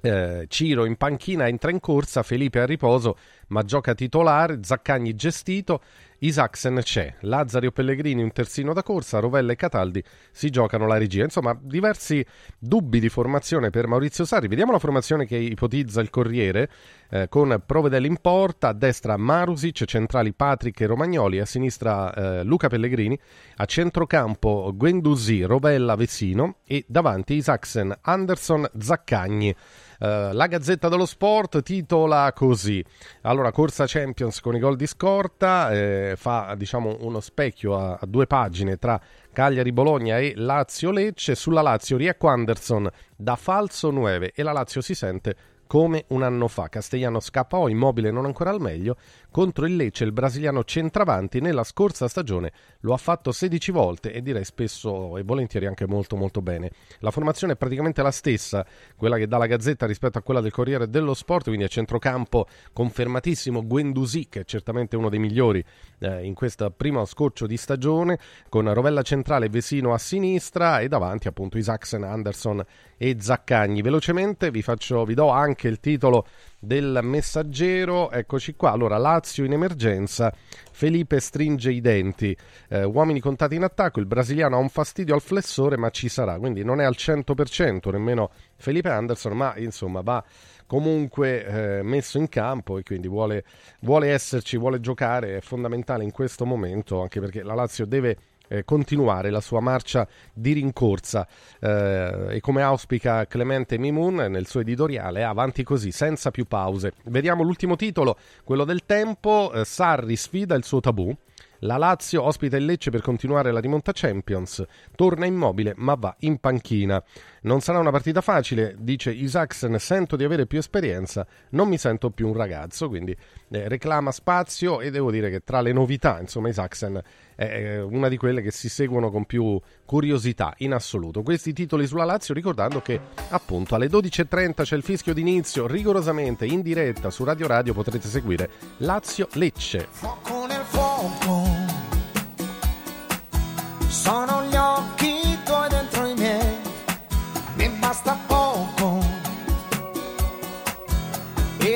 Eh, 0.00 0.44
Ciro 0.48 0.84
in 0.84 0.96
panchina 0.96 1.48
entra 1.48 1.70
in 1.70 1.80
corsa, 1.80 2.22
Felipe 2.22 2.60
a 2.60 2.66
riposo 2.66 3.16
ma 3.48 3.62
gioca 3.62 3.94
titolare, 3.94 4.60
Zaccagni 4.62 5.14
gestito, 5.14 5.80
Isaacsen 6.18 6.80
c'è, 6.82 7.14
Lazzari 7.20 7.66
o 7.66 7.70
Pellegrini 7.70 8.22
un 8.22 8.32
terzino 8.32 8.72
da 8.72 8.82
corsa, 8.82 9.18
Rovella 9.18 9.52
e 9.52 9.56
Cataldi 9.56 10.02
si 10.30 10.50
giocano 10.50 10.86
la 10.86 10.96
regia. 10.96 11.24
Insomma, 11.24 11.58
diversi 11.60 12.24
dubbi 12.58 13.00
di 13.00 13.08
formazione 13.08 13.70
per 13.70 13.86
Maurizio 13.86 14.24
Sarri. 14.24 14.48
Vediamo 14.48 14.72
la 14.72 14.78
formazione 14.78 15.26
che 15.26 15.36
ipotizza 15.36 16.00
il 16.00 16.10
Corriere 16.10 16.70
eh, 17.10 17.28
con 17.28 17.62
Provedel 17.64 18.04
in 18.04 18.18
porta, 18.20 18.68
a 18.68 18.72
destra 18.72 19.16
Marusic, 19.16 19.84
centrali 19.84 20.32
Patrick 20.32 20.80
e 20.80 20.86
Romagnoli, 20.86 21.40
a 21.40 21.46
sinistra 21.46 22.12
eh, 22.12 22.42
Luca 22.44 22.68
Pellegrini, 22.68 23.18
a 23.56 23.64
centrocampo 23.64 24.72
Guendouzi, 24.74 25.42
Rovella, 25.42 25.94
Vesino 25.94 26.56
e 26.64 26.84
davanti 26.88 27.34
Isaacsen, 27.34 27.96
Anderson, 28.02 28.68
Zaccagni. 28.78 29.54
Uh, 29.98 30.32
la 30.32 30.46
Gazzetta 30.46 30.88
dello 30.88 31.06
Sport 31.06 31.62
titola 31.62 32.32
così: 32.34 32.84
allora, 33.22 33.52
corsa 33.52 33.84
Champions 33.86 34.40
con 34.40 34.54
i 34.54 34.58
gol 34.58 34.76
di 34.76 34.86
scorta, 34.86 35.72
eh, 35.72 36.14
fa 36.16 36.54
diciamo 36.56 36.98
uno 37.00 37.20
specchio 37.20 37.78
a, 37.78 37.98
a, 38.00 38.06
due 38.06 38.26
pagine 38.26 38.76
tra 38.76 39.00
Cagliari 39.32 39.72
Bologna 39.72 40.18
e 40.18 40.34
Lazio 40.36 40.90
Lecce. 40.90 41.34
Sulla 41.34 41.62
Lazio, 41.62 41.96
Riecco 41.96 42.28
Anderson 42.28 42.88
da 43.16 43.36
falso 43.36 43.90
9 43.90 44.32
e 44.34 44.42
la 44.42 44.52
Lazio 44.52 44.80
si 44.80 44.94
sente 44.94 45.36
come 45.66 46.04
un 46.08 46.22
anno 46.22 46.48
fa. 46.48 46.68
Castellano 46.68 47.20
scappò, 47.20 47.68
immobile 47.68 48.10
non 48.10 48.24
ancora 48.24 48.50
al 48.50 48.60
meglio. 48.60 48.96
Contro 49.30 49.66
il 49.66 49.76
Lecce 49.76 50.04
il 50.04 50.12
brasiliano 50.12 50.64
centravanti 50.64 51.40
nella 51.40 51.64
scorsa 51.64 52.08
stagione 52.08 52.52
lo 52.80 52.94
ha 52.94 52.96
fatto 52.96 53.32
16 53.32 53.70
volte 53.70 54.12
e 54.12 54.22
direi 54.22 54.44
spesso 54.44 55.18
e 55.18 55.22
volentieri 55.22 55.66
anche 55.66 55.86
molto 55.86 56.16
molto 56.16 56.40
bene. 56.40 56.70
La 57.00 57.10
formazione 57.10 57.52
è 57.52 57.56
praticamente 57.56 58.02
la 58.02 58.10
stessa, 58.10 58.64
quella 58.96 59.16
che 59.18 59.26
dà 59.26 59.36
la 59.36 59.46
Gazzetta 59.46 59.86
rispetto 59.86 60.18
a 60.18 60.22
quella 60.22 60.40
del 60.40 60.52
Corriere 60.52 60.88
dello 60.88 61.12
Sport, 61.12 61.44
quindi 61.44 61.64
a 61.64 61.68
centrocampo 61.68 62.46
confermatissimo 62.72 63.66
Guendouzi 63.66 64.28
che 64.28 64.40
è 64.40 64.44
certamente 64.44 64.96
uno 64.96 65.10
dei 65.10 65.18
migliori 65.18 65.62
eh, 65.98 66.24
in 66.24 66.34
questo 66.34 66.70
primo 66.70 67.04
scorcio 67.04 67.46
di 67.46 67.56
stagione, 67.56 68.18
con 68.48 68.72
Rovella 68.72 69.02
centrale 69.02 69.48
Vesino 69.48 69.92
a 69.92 69.98
sinistra 69.98 70.80
e 70.80 70.88
davanti 70.88 71.28
appunto 71.28 71.58
Isaacsen, 71.58 72.04
Anderson 72.04 72.64
e 72.96 73.16
Zaccagni. 73.18 73.82
Velocemente 73.82 74.50
vi, 74.50 74.62
faccio, 74.62 75.04
vi 75.04 75.14
do 75.14 75.28
anche 75.28 75.68
il 75.68 75.80
titolo 75.80 76.26
del 76.58 77.00
messaggero, 77.02 78.10
eccoci 78.10 78.54
qua. 78.54 78.72
Allora, 78.72 78.96
Lazio 78.96 79.44
in 79.44 79.52
emergenza, 79.52 80.32
Felipe 80.72 81.20
stringe 81.20 81.70
i 81.70 81.80
denti, 81.80 82.36
eh, 82.68 82.84
uomini 82.84 83.20
contati 83.20 83.54
in 83.54 83.62
attacco, 83.62 84.00
il 84.00 84.06
brasiliano 84.06 84.56
ha 84.56 84.58
un 84.60 84.68
fastidio 84.68 85.14
al 85.14 85.20
flessore 85.20 85.76
ma 85.76 85.90
ci 85.90 86.08
sarà, 86.08 86.38
quindi 86.38 86.64
non 86.64 86.80
è 86.80 86.84
al 86.84 86.96
100% 86.96 87.90
nemmeno 87.90 88.30
Felipe 88.56 88.88
Anderson, 88.88 89.36
ma 89.36 89.56
insomma 89.56 90.00
va 90.00 90.24
comunque 90.66 91.78
eh, 91.78 91.82
messo 91.82 92.18
in 92.18 92.28
campo 92.28 92.78
e 92.78 92.82
quindi 92.82 93.06
vuole, 93.08 93.44
vuole 93.80 94.10
esserci, 94.10 94.56
vuole 94.56 94.80
giocare, 94.80 95.36
è 95.36 95.40
fondamentale 95.40 96.02
in 96.02 96.10
questo 96.10 96.44
momento 96.44 97.00
anche 97.00 97.20
perché 97.20 97.42
la 97.42 97.54
Lazio 97.54 97.86
deve 97.86 98.16
eh, 98.48 98.64
continuare 98.64 99.30
la 99.30 99.40
sua 99.40 99.60
marcia 99.60 100.06
di 100.32 100.52
rincorsa. 100.52 101.26
Eh, 101.60 102.26
e 102.30 102.40
come 102.40 102.62
auspica 102.62 103.26
Clemente 103.26 103.78
Mimun 103.78 104.14
nel 104.14 104.46
suo 104.46 104.60
editoriale 104.60 105.24
avanti 105.24 105.62
così 105.62 105.90
senza 105.90 106.30
più 106.30 106.46
pause. 106.46 106.92
Vediamo 107.04 107.42
l'ultimo 107.42 107.76
titolo 107.76 108.16
quello 108.44 108.64
del 108.64 108.84
tempo. 108.84 109.52
Eh, 109.52 109.64
Sarri 109.64 110.16
sfida 110.16 110.54
il 110.54 110.64
suo 110.64 110.80
tabù 110.80 111.14
la 111.60 111.76
Lazio 111.76 112.22
ospita 112.22 112.56
il 112.56 112.64
Lecce 112.64 112.90
per 112.90 113.00
continuare 113.00 113.52
la 113.52 113.60
rimonta 113.60 113.92
Champions, 113.94 114.64
torna 114.94 115.26
immobile 115.26 115.74
ma 115.76 115.94
va 115.94 116.14
in 116.20 116.38
panchina. 116.38 117.02
Non 117.42 117.60
sarà 117.60 117.78
una 117.78 117.90
partita 117.90 118.20
facile, 118.20 118.74
dice 118.78 119.12
Isaacsen, 119.12 119.78
sento 119.78 120.16
di 120.16 120.24
avere 120.24 120.46
più 120.46 120.58
esperienza, 120.58 121.26
non 121.50 121.68
mi 121.68 121.78
sento 121.78 122.10
più 122.10 122.26
un 122.28 122.34
ragazzo, 122.34 122.88
quindi 122.88 123.16
eh, 123.50 123.68
reclama 123.68 124.10
spazio 124.10 124.80
e 124.80 124.90
devo 124.90 125.10
dire 125.10 125.30
che 125.30 125.40
tra 125.44 125.60
le 125.60 125.72
novità, 125.72 126.18
insomma 126.20 126.48
Isaacsen 126.48 127.00
è 127.36 127.80
una 127.80 128.08
di 128.08 128.16
quelle 128.16 128.40
che 128.40 128.50
si 128.50 128.68
seguono 128.68 129.10
con 129.10 129.26
più 129.26 129.60
curiosità 129.84 130.54
in 130.58 130.72
assoluto. 130.72 131.22
Questi 131.22 131.52
titoli 131.52 131.86
sulla 131.86 132.04
Lazio 132.04 132.34
ricordando 132.34 132.80
che 132.80 132.98
appunto 133.28 133.74
alle 133.74 133.88
12.30 133.88 134.62
c'è 134.62 134.76
il 134.76 134.82
fischio 134.82 135.14
d'inizio, 135.14 135.66
rigorosamente 135.66 136.46
in 136.46 136.62
diretta 136.62 137.10
su 137.10 137.24
Radio 137.24 137.46
Radio 137.46 137.74
potrete 137.74 138.08
seguire 138.08 138.50
Lazio 138.78 139.28
Lecce. 139.34 140.45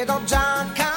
Ed 0.01 0.09
ho 0.09 0.21
già 0.25 0.90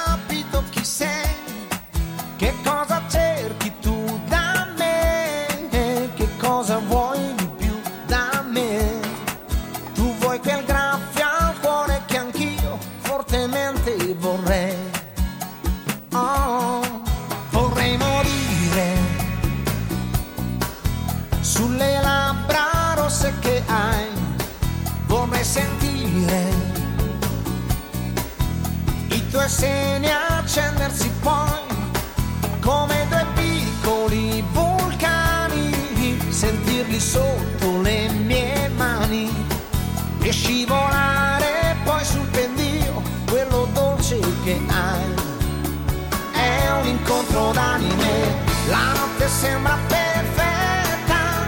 incontro 47.34 47.52
d'anime, 47.52 48.44
la 48.68 48.94
notte 48.94 49.28
sembra 49.28 49.78
perfetta 49.88 51.48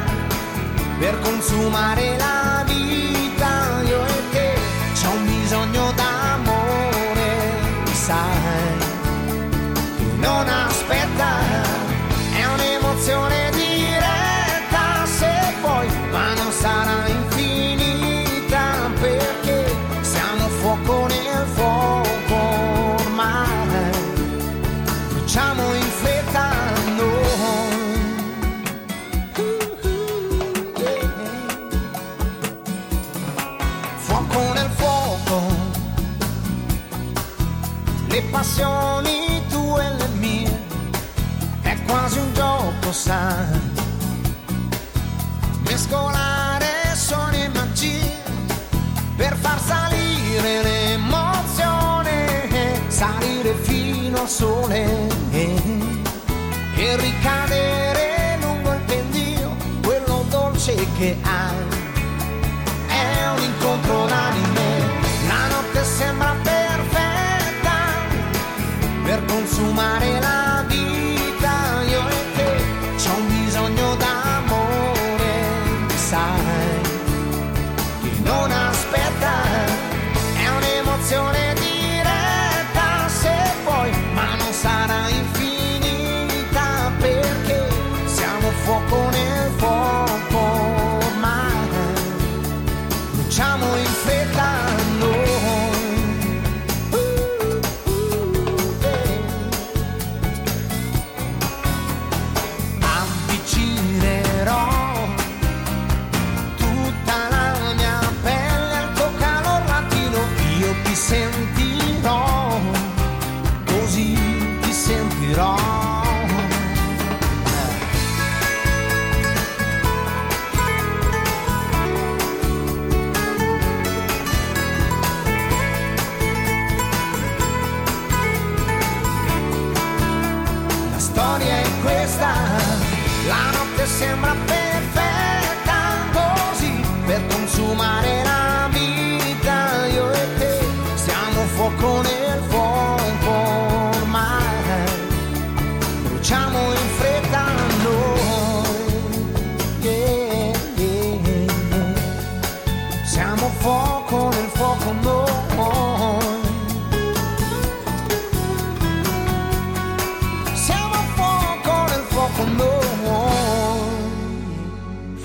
per 0.98 1.20
consumare 1.22 2.18
la 2.18 2.35
sai, 42.96 43.60
mescolare 45.68 46.96
suoni 46.96 47.44
e 47.44 47.50
magie 47.50 48.24
per 49.18 49.36
far 49.36 49.60
salire 49.60 50.64
l'emozione, 50.64 52.48
salire 52.88 53.54
fino 53.64 54.22
al 54.22 54.30
sole 54.30 55.08
e 55.30 56.96
ricadere 56.96 58.38
lungo 58.40 58.72
il 58.72 58.82
pendio, 58.86 59.56
quello 59.84 60.24
dolce 60.30 60.76
che 60.98 61.18
hai. 61.22 61.66
È 62.88 63.28
un 63.36 63.44
incontro 63.44 64.06
d'anime, 64.06 64.80
la 65.28 65.48
notte 65.48 65.84
sembra 65.84 66.34
perfetta 66.42 67.76
per 69.04 69.26
consumare 69.26 70.20
la 70.22 70.35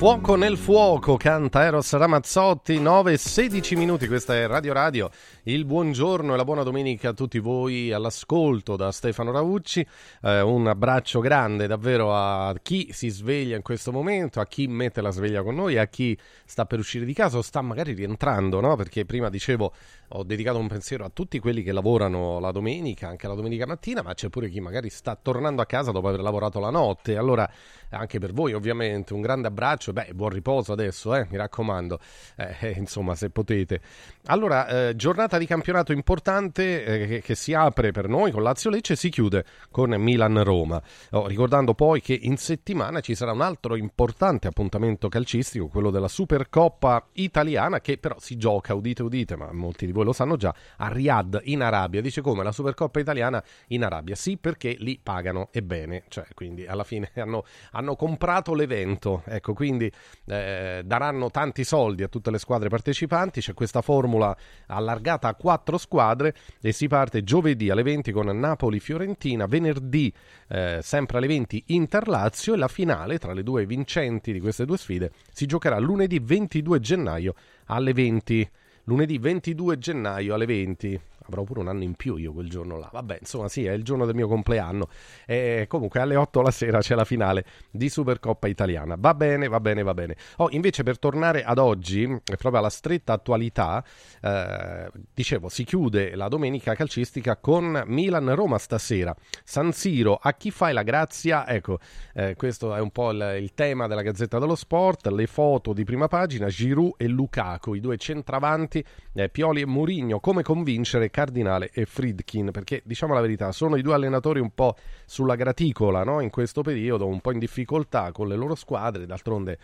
Fuoco 0.00 0.34
nel 0.34 0.56
fuoco, 0.56 1.18
canta 1.18 1.62
Eros 1.62 1.92
Ramazzotti, 1.92 2.80
9 2.80 3.12
e 3.12 3.16
16 3.18 3.76
minuti, 3.76 4.06
questa 4.06 4.34
è 4.34 4.46
Radio 4.46 4.72
Radio, 4.72 5.10
il 5.42 5.66
buongiorno 5.66 6.32
e 6.32 6.36
la 6.38 6.44
buona 6.44 6.62
domenica 6.62 7.10
a 7.10 7.12
tutti 7.12 7.38
voi 7.38 7.92
all'ascolto 7.92 8.76
da 8.76 8.92
Stefano 8.92 9.30
Raucci, 9.30 9.86
eh, 10.22 10.40
un 10.40 10.66
abbraccio 10.68 11.20
grande 11.20 11.66
davvero 11.66 12.14
a 12.14 12.54
chi 12.62 12.88
si 12.92 13.10
sveglia 13.10 13.56
in 13.56 13.62
questo 13.62 13.92
momento, 13.92 14.40
a 14.40 14.46
chi 14.46 14.66
mette 14.68 15.02
la 15.02 15.10
sveglia 15.10 15.42
con 15.42 15.54
noi, 15.54 15.76
a 15.76 15.86
chi 15.86 16.18
sta 16.46 16.64
per 16.64 16.78
uscire 16.78 17.04
di 17.04 17.12
casa 17.12 17.36
o 17.36 17.42
sta 17.42 17.60
magari 17.60 17.92
rientrando, 17.92 18.58
no? 18.60 18.76
perché 18.76 19.04
prima 19.04 19.28
dicevo 19.28 19.74
ho 20.12 20.24
dedicato 20.24 20.58
un 20.58 20.66
pensiero 20.66 21.04
a 21.04 21.10
tutti 21.10 21.38
quelli 21.38 21.62
che 21.62 21.72
lavorano 21.72 22.40
la 22.40 22.50
domenica, 22.50 23.08
anche 23.08 23.28
la 23.28 23.34
domenica 23.34 23.66
mattina, 23.66 24.02
ma 24.02 24.14
c'è 24.14 24.28
pure 24.28 24.48
chi 24.48 24.60
magari 24.60 24.90
sta 24.90 25.16
tornando 25.16 25.62
a 25.62 25.66
casa 25.66 25.92
dopo 25.92 26.08
aver 26.08 26.20
lavorato 26.20 26.58
la 26.58 26.70
notte. 26.70 27.16
Allora, 27.16 27.48
anche 27.90 28.18
per 28.18 28.32
voi 28.32 28.52
ovviamente 28.52 29.14
un 29.14 29.20
grande 29.20 29.48
abbraccio, 29.48 29.92
beh, 29.92 30.10
buon 30.14 30.30
riposo 30.30 30.72
adesso, 30.72 31.14
eh, 31.14 31.26
mi 31.30 31.36
raccomando, 31.36 32.00
eh, 32.36 32.56
eh, 32.60 32.74
insomma, 32.76 33.14
se 33.14 33.30
potete. 33.30 33.80
Allora, 34.26 34.88
eh, 34.88 34.96
giornata 34.96 35.38
di 35.38 35.46
campionato 35.46 35.92
importante 35.92 36.84
eh, 36.84 37.06
che, 37.06 37.20
che, 37.22 37.34
si 37.36 37.54
apre 37.54 37.92
per 37.92 38.08
noi 38.08 38.32
con 38.32 38.42
Lazio 38.42 38.70
Lecce 38.70 38.94
e 38.94 38.96
si 38.96 39.10
chiude 39.10 39.44
con 39.70 39.90
Milan-Roma. 39.90 40.82
Oh, 41.10 41.26
ricordando 41.28 41.74
poi 41.74 42.00
che 42.00 42.18
in 42.20 42.36
settimana 42.36 43.00
ci 43.00 43.14
sarà 43.14 43.32
un 43.32 43.42
altro 43.42 43.76
importante 43.76 44.48
appuntamento 44.48 45.08
calcistico, 45.08 45.68
quello 45.68 45.90
della 45.90 46.08
Supercoppa 46.08 47.06
italiana, 47.12 47.80
che 47.80 47.98
però 47.98 48.16
si 48.18 48.36
gioca, 48.36 48.74
udite 48.74 49.02
udite, 49.02 49.36
ma 49.36 49.52
molti 49.52 49.86
di 49.86 49.92
voi 49.92 49.99
lo 50.04 50.12
sanno 50.12 50.36
già, 50.36 50.54
a 50.76 50.88
Riyadh 50.88 51.40
in 51.44 51.62
Arabia. 51.62 52.00
Dice 52.00 52.20
come 52.20 52.42
la 52.42 52.52
Supercoppa 52.52 53.00
italiana 53.00 53.42
in 53.68 53.84
Arabia? 53.84 54.14
Sì, 54.14 54.36
perché 54.36 54.76
lì 54.78 54.98
pagano 55.02 55.48
e 55.52 55.62
bene, 55.62 56.04
cioè 56.08 56.26
quindi 56.34 56.66
alla 56.66 56.84
fine 56.84 57.10
hanno, 57.16 57.44
hanno 57.72 57.96
comprato 57.96 58.54
l'evento, 58.54 59.22
ecco, 59.26 59.52
quindi 59.52 59.90
eh, 60.26 60.82
daranno 60.84 61.30
tanti 61.30 61.64
soldi 61.64 62.02
a 62.02 62.08
tutte 62.08 62.30
le 62.30 62.38
squadre 62.38 62.68
partecipanti, 62.68 63.40
c'è 63.40 63.54
questa 63.54 63.82
formula 63.82 64.36
allargata 64.66 65.28
a 65.28 65.34
quattro 65.34 65.78
squadre 65.78 66.34
e 66.60 66.72
si 66.72 66.88
parte 66.88 67.22
giovedì 67.22 67.70
alle 67.70 67.82
20 67.82 68.12
con 68.12 68.26
Napoli-Fiorentina, 68.26 69.46
venerdì 69.46 70.12
eh, 70.48 70.80
sempre 70.82 71.18
alle 71.18 71.26
20 71.26 71.64
Inter-Lazio 71.66 72.54
e 72.54 72.56
la 72.56 72.68
finale 72.68 73.18
tra 73.18 73.32
le 73.32 73.42
due 73.42 73.66
vincenti 73.66 74.32
di 74.32 74.40
queste 74.40 74.64
due 74.64 74.76
sfide 74.76 75.12
si 75.32 75.46
giocherà 75.46 75.78
lunedì 75.78 76.18
22 76.18 76.80
gennaio 76.80 77.34
alle 77.66 77.92
20 77.92 78.50
lunedì 78.90 79.20
22 79.20 79.78
gennaio 79.78 80.34
alle 80.34 80.46
20 80.46 81.00
avrò 81.26 81.42
pure 81.44 81.60
un 81.60 81.68
anno 81.68 81.82
in 81.82 81.94
più 81.94 82.16
io 82.16 82.32
quel 82.32 82.48
giorno 82.48 82.78
là. 82.78 82.88
Vabbè, 82.92 83.18
insomma, 83.20 83.48
sì, 83.48 83.64
è 83.64 83.72
il 83.72 83.82
giorno 83.82 84.06
del 84.06 84.14
mio 84.14 84.28
compleanno. 84.28 84.88
E 85.26 85.66
comunque 85.68 86.00
alle 86.00 86.16
8 86.16 86.42
la 86.42 86.50
sera 86.50 86.80
c'è 86.80 86.94
la 86.94 87.04
finale 87.04 87.44
di 87.70 87.88
Supercoppa 87.88 88.48
italiana. 88.48 88.96
Va 88.98 89.14
bene, 89.14 89.48
va 89.48 89.60
bene, 89.60 89.82
va 89.82 89.94
bene. 89.94 90.16
Oh, 90.36 90.48
invece 90.50 90.82
per 90.82 90.98
tornare 90.98 91.44
ad 91.44 91.58
oggi, 91.58 92.06
proprio 92.24 92.58
alla 92.58 92.70
stretta 92.70 93.12
attualità, 93.12 93.84
eh, 94.20 94.90
dicevo, 95.12 95.48
si 95.48 95.64
chiude 95.64 96.14
la 96.14 96.28
domenica 96.28 96.74
calcistica 96.74 97.36
con 97.36 97.82
Milan-Roma 97.86 98.58
stasera. 98.58 99.14
San 99.44 99.72
Siro, 99.72 100.18
a 100.20 100.32
chi 100.34 100.50
fai 100.50 100.72
la 100.72 100.82
grazia? 100.82 101.46
Ecco, 101.46 101.78
eh, 102.14 102.34
questo 102.36 102.74
è 102.74 102.80
un 102.80 102.90
po' 102.90 103.10
il, 103.10 103.38
il, 103.40 103.52
tema 103.54 103.86
della 103.86 104.02
Gazzetta 104.02 104.38
dello 104.38 104.54
Sport, 104.54 105.08
le 105.08 105.26
foto 105.26 105.72
di 105.72 105.84
prima 105.84 106.08
pagina, 106.08 106.46
Giroud 106.46 106.94
e 106.96 107.06
Lukaku, 107.06 107.74
i 107.74 107.80
due 107.80 107.96
centravanti, 107.96 108.84
eh, 109.14 109.28
Pioli 109.28 109.60
e 109.60 109.66
Mourinho, 109.66 110.20
come 110.20 110.42
convincere 110.42 111.10
Cardinale 111.20 111.70
e 111.74 111.84
Friedkin, 111.84 112.50
perché 112.50 112.80
diciamo 112.82 113.12
la 113.12 113.20
verità, 113.20 113.52
sono 113.52 113.76
i 113.76 113.82
due 113.82 113.92
allenatori 113.92 114.40
un 114.40 114.54
po' 114.54 114.74
sulla 115.04 115.34
graticola 115.34 116.02
no? 116.02 116.20
in 116.20 116.30
questo 116.30 116.62
periodo, 116.62 117.06
un 117.06 117.20
po' 117.20 117.32
in 117.32 117.38
difficoltà 117.38 118.10
con 118.10 118.26
le 118.26 118.36
loro 118.36 118.54
squadre, 118.54 119.04
d'altronde 119.04 119.58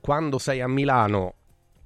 quando 0.00 0.38
sei 0.38 0.62
a 0.62 0.68
Milano 0.68 1.34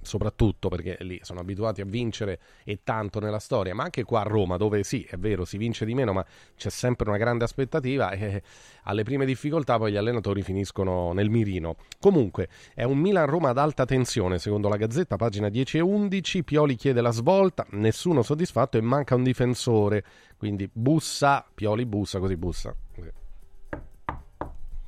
soprattutto 0.06 0.68
perché 0.68 0.96
lì 1.00 1.18
sono 1.22 1.40
abituati 1.40 1.82
a 1.82 1.84
vincere 1.84 2.38
e 2.64 2.80
tanto 2.82 3.20
nella 3.20 3.38
storia, 3.38 3.74
ma 3.74 3.82
anche 3.82 4.04
qua 4.04 4.20
a 4.20 4.22
Roma, 4.22 4.56
dove 4.56 4.82
sì, 4.84 5.06
è 5.08 5.16
vero, 5.16 5.44
si 5.44 5.58
vince 5.58 5.84
di 5.84 5.94
meno, 5.94 6.12
ma 6.12 6.24
c'è 6.56 6.70
sempre 6.70 7.08
una 7.08 7.18
grande 7.18 7.44
aspettativa 7.44 8.10
e 8.12 8.42
alle 8.84 9.02
prime 9.02 9.26
difficoltà 9.26 9.76
poi 9.76 9.92
gli 9.92 9.96
allenatori 9.96 10.42
finiscono 10.42 11.12
nel 11.12 11.28
mirino. 11.28 11.76
Comunque, 12.00 12.48
è 12.72 12.84
un 12.84 12.98
Milan-Roma 12.98 13.50
ad 13.50 13.58
alta 13.58 13.84
tensione, 13.84 14.38
secondo 14.38 14.68
la 14.68 14.76
Gazzetta, 14.76 15.16
pagina 15.16 15.48
10 15.48 15.78
e 15.78 15.80
11, 15.80 16.44
Pioli 16.44 16.76
chiede 16.76 17.00
la 17.00 17.10
svolta, 17.10 17.66
nessuno 17.70 18.22
soddisfatto 18.22 18.78
e 18.78 18.80
manca 18.80 19.14
un 19.14 19.24
difensore, 19.24 20.04
quindi 20.36 20.70
bussa, 20.72 21.44
Pioli 21.52 21.84
bussa, 21.84 22.18
così 22.18 22.36
bussa 22.36 22.74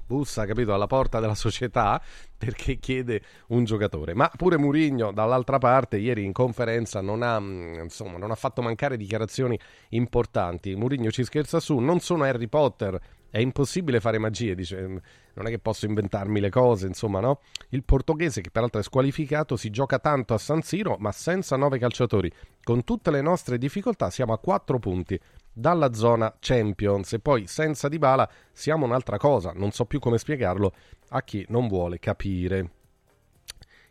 bussa, 0.09 0.47
capito, 0.47 0.73
alla 0.73 0.87
porta 0.87 1.21
della 1.21 1.35
società 1.35 2.03
perché 2.37 2.79
chiede 2.79 3.21
un 3.49 3.65
giocatore. 3.65 4.15
Ma 4.15 4.31
pure 4.35 4.57
Murigno, 4.57 5.13
dall'altra 5.13 5.59
parte, 5.59 5.99
ieri 5.99 6.25
in 6.25 6.33
conferenza 6.33 7.03
non 7.03 7.23
ha, 7.23 7.39
mm, 7.39 7.81
insomma, 7.83 8.17
non 8.17 8.31
ha 8.31 8.35
fatto 8.35 8.63
mancare 8.63 8.97
dichiarazioni 8.97 9.59
importanti. 9.91 10.75
Murigno 10.75 11.11
ci 11.11 11.25
scherza 11.25 11.61
su, 11.61 11.77
non 11.79 12.01
sono 12.01 12.25
Harry 12.25 12.49
Potter, 12.49 12.99
è 13.31 13.39
impossibile 13.39 14.01
fare 14.01 14.17
magie, 14.17 14.55
dice, 14.55 14.81
mm, 14.81 14.97
non 15.35 15.47
è 15.47 15.51
che 15.51 15.59
posso 15.59 15.85
inventarmi 15.85 16.41
le 16.41 16.49
cose, 16.49 16.87
insomma, 16.87 17.21
no? 17.21 17.41
Il 17.69 17.85
portoghese, 17.85 18.41
che 18.41 18.51
peraltro 18.51 18.81
è 18.81 18.83
squalificato, 18.83 19.57
si 19.57 19.69
gioca 19.69 19.99
tanto 19.99 20.33
a 20.33 20.39
San 20.39 20.63
Siro, 20.63 20.97
ma 20.99 21.13
senza 21.13 21.57
nove 21.57 21.79
calciatori. 21.79 22.33
Con 22.63 22.83
tutte 22.83 23.11
le 23.11 23.21
nostre 23.21 23.59
difficoltà 23.59 24.09
siamo 24.09 24.33
a 24.33 24.39
quattro 24.39 24.79
punti 24.79 25.21
dalla 25.59 25.93
zona 25.93 26.35
Champions 26.39 27.13
e 27.15 27.19
poi 27.19 27.47
senza 27.47 27.89
Dybala 27.89 28.29
siamo 28.53 28.87
un'altra 28.87 29.19
cosa, 29.19 29.53
non 29.55 29.73
so 29.73 29.85
più 29.85 29.99
come 29.99 30.19
spiegarlo 30.19 30.73
a 31.11 31.23
chi 31.23 31.45
non 31.49 31.69
vuole 31.69 31.99
capire. 31.99 32.71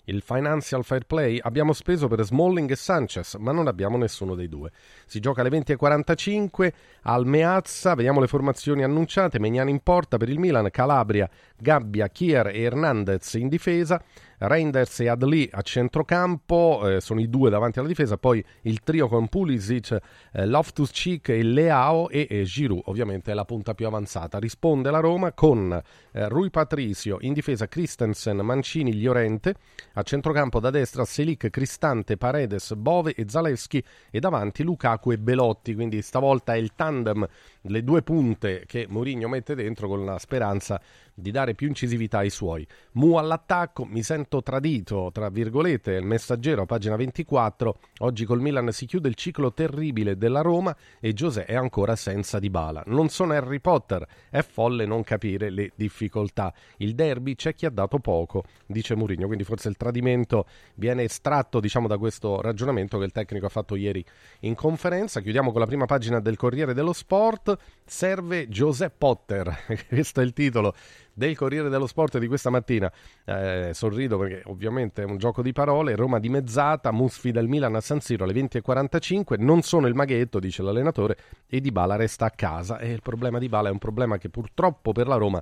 Il 0.10 0.22
Financial 0.22 0.86
Fair 0.86 1.04
Play 1.06 1.38
abbiamo 1.42 1.74
speso 1.74 2.08
per 2.08 2.24
Smalling 2.24 2.72
e 2.72 2.78
Sanchez, 2.78 3.34
ma 3.36 3.52
non 3.52 3.68
abbiamo 3.68 3.98
nessuno 3.98 4.36
dei 4.36 4.48
due. 4.48 4.72
Si 5.06 5.20
gioca 5.20 5.42
alle 5.42 5.50
20.45 5.50 6.72
al 7.02 7.26
Meazza, 7.26 7.94
vediamo 7.94 8.22
le 8.22 8.28
formazioni 8.28 8.84
annunciate, 8.84 9.38
Megnani 9.38 9.70
in 9.70 9.82
porta 9.82 10.16
per 10.16 10.30
il 10.30 10.40
Milan, 10.40 10.70
Calabria, 10.72 11.30
Gabbia, 11.60 12.08
Kier 12.10 12.48
e 12.48 12.62
Hernandez 12.62 13.34
in 13.34 13.48
difesa, 13.48 14.02
Reinders 14.40 15.00
e 15.00 15.10
Adli 15.10 15.50
a 15.52 15.62
centrocampo, 15.62 16.88
eh, 16.88 17.02
sono 17.02 17.20
i 17.20 17.28
due 17.28 17.50
davanti 17.50 17.80
alla 17.80 17.88
difesa, 17.88 18.18
poi 18.18 18.44
il 18.62 18.82
trio 18.82 19.08
con 19.08 19.28
Pulisic, 19.28 19.98
eh, 20.32 20.46
Loftus 20.46 20.92
Cheek 20.92 21.30
e 21.30 21.42
Leao 21.42 22.10
e, 22.10 22.28
e 22.30 22.44
Giroud 22.44 22.84
ovviamente 22.86 23.32
è 23.32 23.34
la 23.34 23.46
punta 23.46 23.74
più 23.74 23.88
avanzata. 23.88 24.38
Risponde 24.38 24.92
la 24.92 25.00
Roma 25.00 25.32
con 25.34 25.72
eh, 25.72 26.30
Rui 26.30 26.52
Patricio 26.52 27.18
in 27.22 27.34
difesa 27.34 27.68
Christensen, 27.68 28.38
Mancini, 28.38 29.02
Llorente, 29.02 29.56
a 29.94 30.04
centrocampo 30.04 30.60
da 30.60 30.70
destra 30.70 31.04
Selic, 31.04 31.50
Cristante, 31.50 32.18
Paredes, 32.18 32.76
Bove 32.76 33.16
e 33.16 33.26
Zalewski 33.28 33.84
e 34.12 34.20
davanti 34.20 34.62
Lukaku 34.62 35.14
e 35.14 35.18
Belotti, 35.18 35.74
quindi 35.74 36.04
stavolta 36.04 36.54
è 36.54 36.58
il 36.58 36.74
tandem, 36.76 37.28
le 37.62 37.84
due 37.84 38.04
punte 38.04 38.66
che 38.68 38.86
Mourinho 38.88 39.28
mette 39.28 39.56
dentro 39.56 39.88
con 39.88 40.06
la 40.06 40.20
speranza 40.20 40.80
di 41.20 41.32
dare 41.32 41.56
più 41.56 41.68
incisività 41.68 42.20
ai 42.20 42.30
suoi. 42.30 42.66
Mu 42.94 43.16
all'attacco, 43.16 43.86
mi 43.86 44.04
sento 44.04 44.44
tradito, 44.44 45.10
tra 45.12 45.30
virgolette, 45.30 45.94
il 45.94 46.06
messaggero, 46.06 46.68
pagina 46.68 46.96
24. 46.96 47.80
Oggi 48.00 48.24
col 48.24 48.40
Milan 48.40 48.72
si 48.72 48.86
chiude 48.86 49.08
il 49.08 49.16
ciclo 49.16 49.52
terribile 49.52 50.16
della 50.16 50.42
Roma 50.42 50.76
e 51.00 51.14
Giuseppe 51.14 51.52
è 51.52 51.56
ancora 51.56 51.96
senza 51.96 52.38
di 52.38 52.52
bala. 52.52 52.84
Non 52.86 53.10
sono 53.10 53.34
Harry 53.34 53.60
Potter, 53.60 54.06
è 54.30 54.44
folle 54.44 54.86
non 54.86 55.04
capire 55.04 55.50
le 55.50 55.72
difficoltà. 55.74 56.54
Il 56.78 56.94
derby 56.94 57.34
c'è 57.34 57.56
chi 57.56 57.66
ha 57.66 57.72
dato 57.72 57.98
poco, 57.98 58.44
dice 58.68 58.96
Mourinho, 58.96 59.26
quindi 59.26 59.44
forse 59.44 59.70
il 59.70 59.76
tradimento 59.76 60.46
viene 60.76 61.04
estratto, 61.04 61.60
diciamo, 61.60 61.88
da 61.88 61.98
questo 61.98 62.42
ragionamento 62.42 63.00
che 63.00 63.06
il 63.06 63.12
tecnico 63.12 63.48
ha 63.48 63.50
fatto 63.50 63.76
ieri 63.76 64.06
in 64.42 64.54
conferenza. 64.54 65.20
Chiudiamo 65.20 65.52
con 65.52 65.62
la 65.62 65.68
prima 65.68 65.86
pagina 65.86 66.20
del 66.20 66.38
Corriere 66.38 66.76
dello 66.76 66.94
Sport. 66.94 67.58
Serve 67.90 68.50
Giuseppe 68.50 68.96
Potter, 68.98 69.60
questo 69.88 70.20
è 70.20 70.24
il 70.26 70.34
titolo 70.34 70.76
del 71.14 71.38
Corriere 71.38 71.70
dello 71.70 71.88
Sport 71.88 72.18
di 72.18 72.28
questa 72.28 72.50
mattina. 72.50 72.92
Eh, 73.24 73.72
sorrido 73.74 74.18
perché 74.18 74.44
ovviamente 74.48 75.04
è 75.04 75.06
un 75.06 75.18
gioco 75.18 75.42
di 75.42 75.54
parole. 75.54 75.96
Roma 75.96 76.20
dimezzata, 76.20 76.92
Musfi 76.92 77.32
del 77.32 77.48
Milan 77.48 77.76
a 77.76 77.82
San 77.82 78.02
Siro 78.02 78.26
alle 78.26 78.34
20.45. 78.34 79.40
Non 79.40 79.62
sono 79.62 79.88
il 79.88 79.96
maghetto, 79.96 80.40
dice 80.40 80.64
l'allenatore, 80.64 81.18
e 81.48 81.62
Di 81.62 81.72
Bala 81.72 81.96
resta 81.96 82.26
a 82.26 82.30
casa. 82.30 82.78
E 82.78 82.92
il 82.92 83.02
problema 83.02 83.40
di 83.40 83.48
Bala 83.48 83.70
è 83.70 83.72
un 83.72 83.80
problema 83.80 84.18
che 84.18 84.30
purtroppo 84.30 84.92
per 84.92 85.08
la 85.08 85.16
Roma 85.16 85.42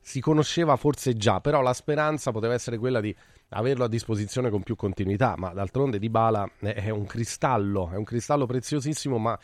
si 0.00 0.20
conosceva 0.20 0.76
forse 0.76 1.14
già, 1.16 1.40
però 1.40 1.60
la 1.60 1.74
speranza 1.74 2.32
poteva 2.32 2.54
essere 2.54 2.78
quella 2.78 3.00
di 3.00 3.14
averlo 3.50 3.84
a 3.84 3.88
disposizione 3.88 4.48
con 4.48 4.62
più 4.62 4.74
continuità, 4.74 5.34
ma 5.36 5.52
d'altronde 5.52 5.98
Di 5.98 6.08
Bala 6.08 6.50
è 6.60 6.88
un 6.88 7.04
cristallo, 7.04 7.90
è 7.92 7.96
un 7.96 8.04
cristallo 8.04 8.46
preziosissimo, 8.46 9.18
ma 9.18 9.38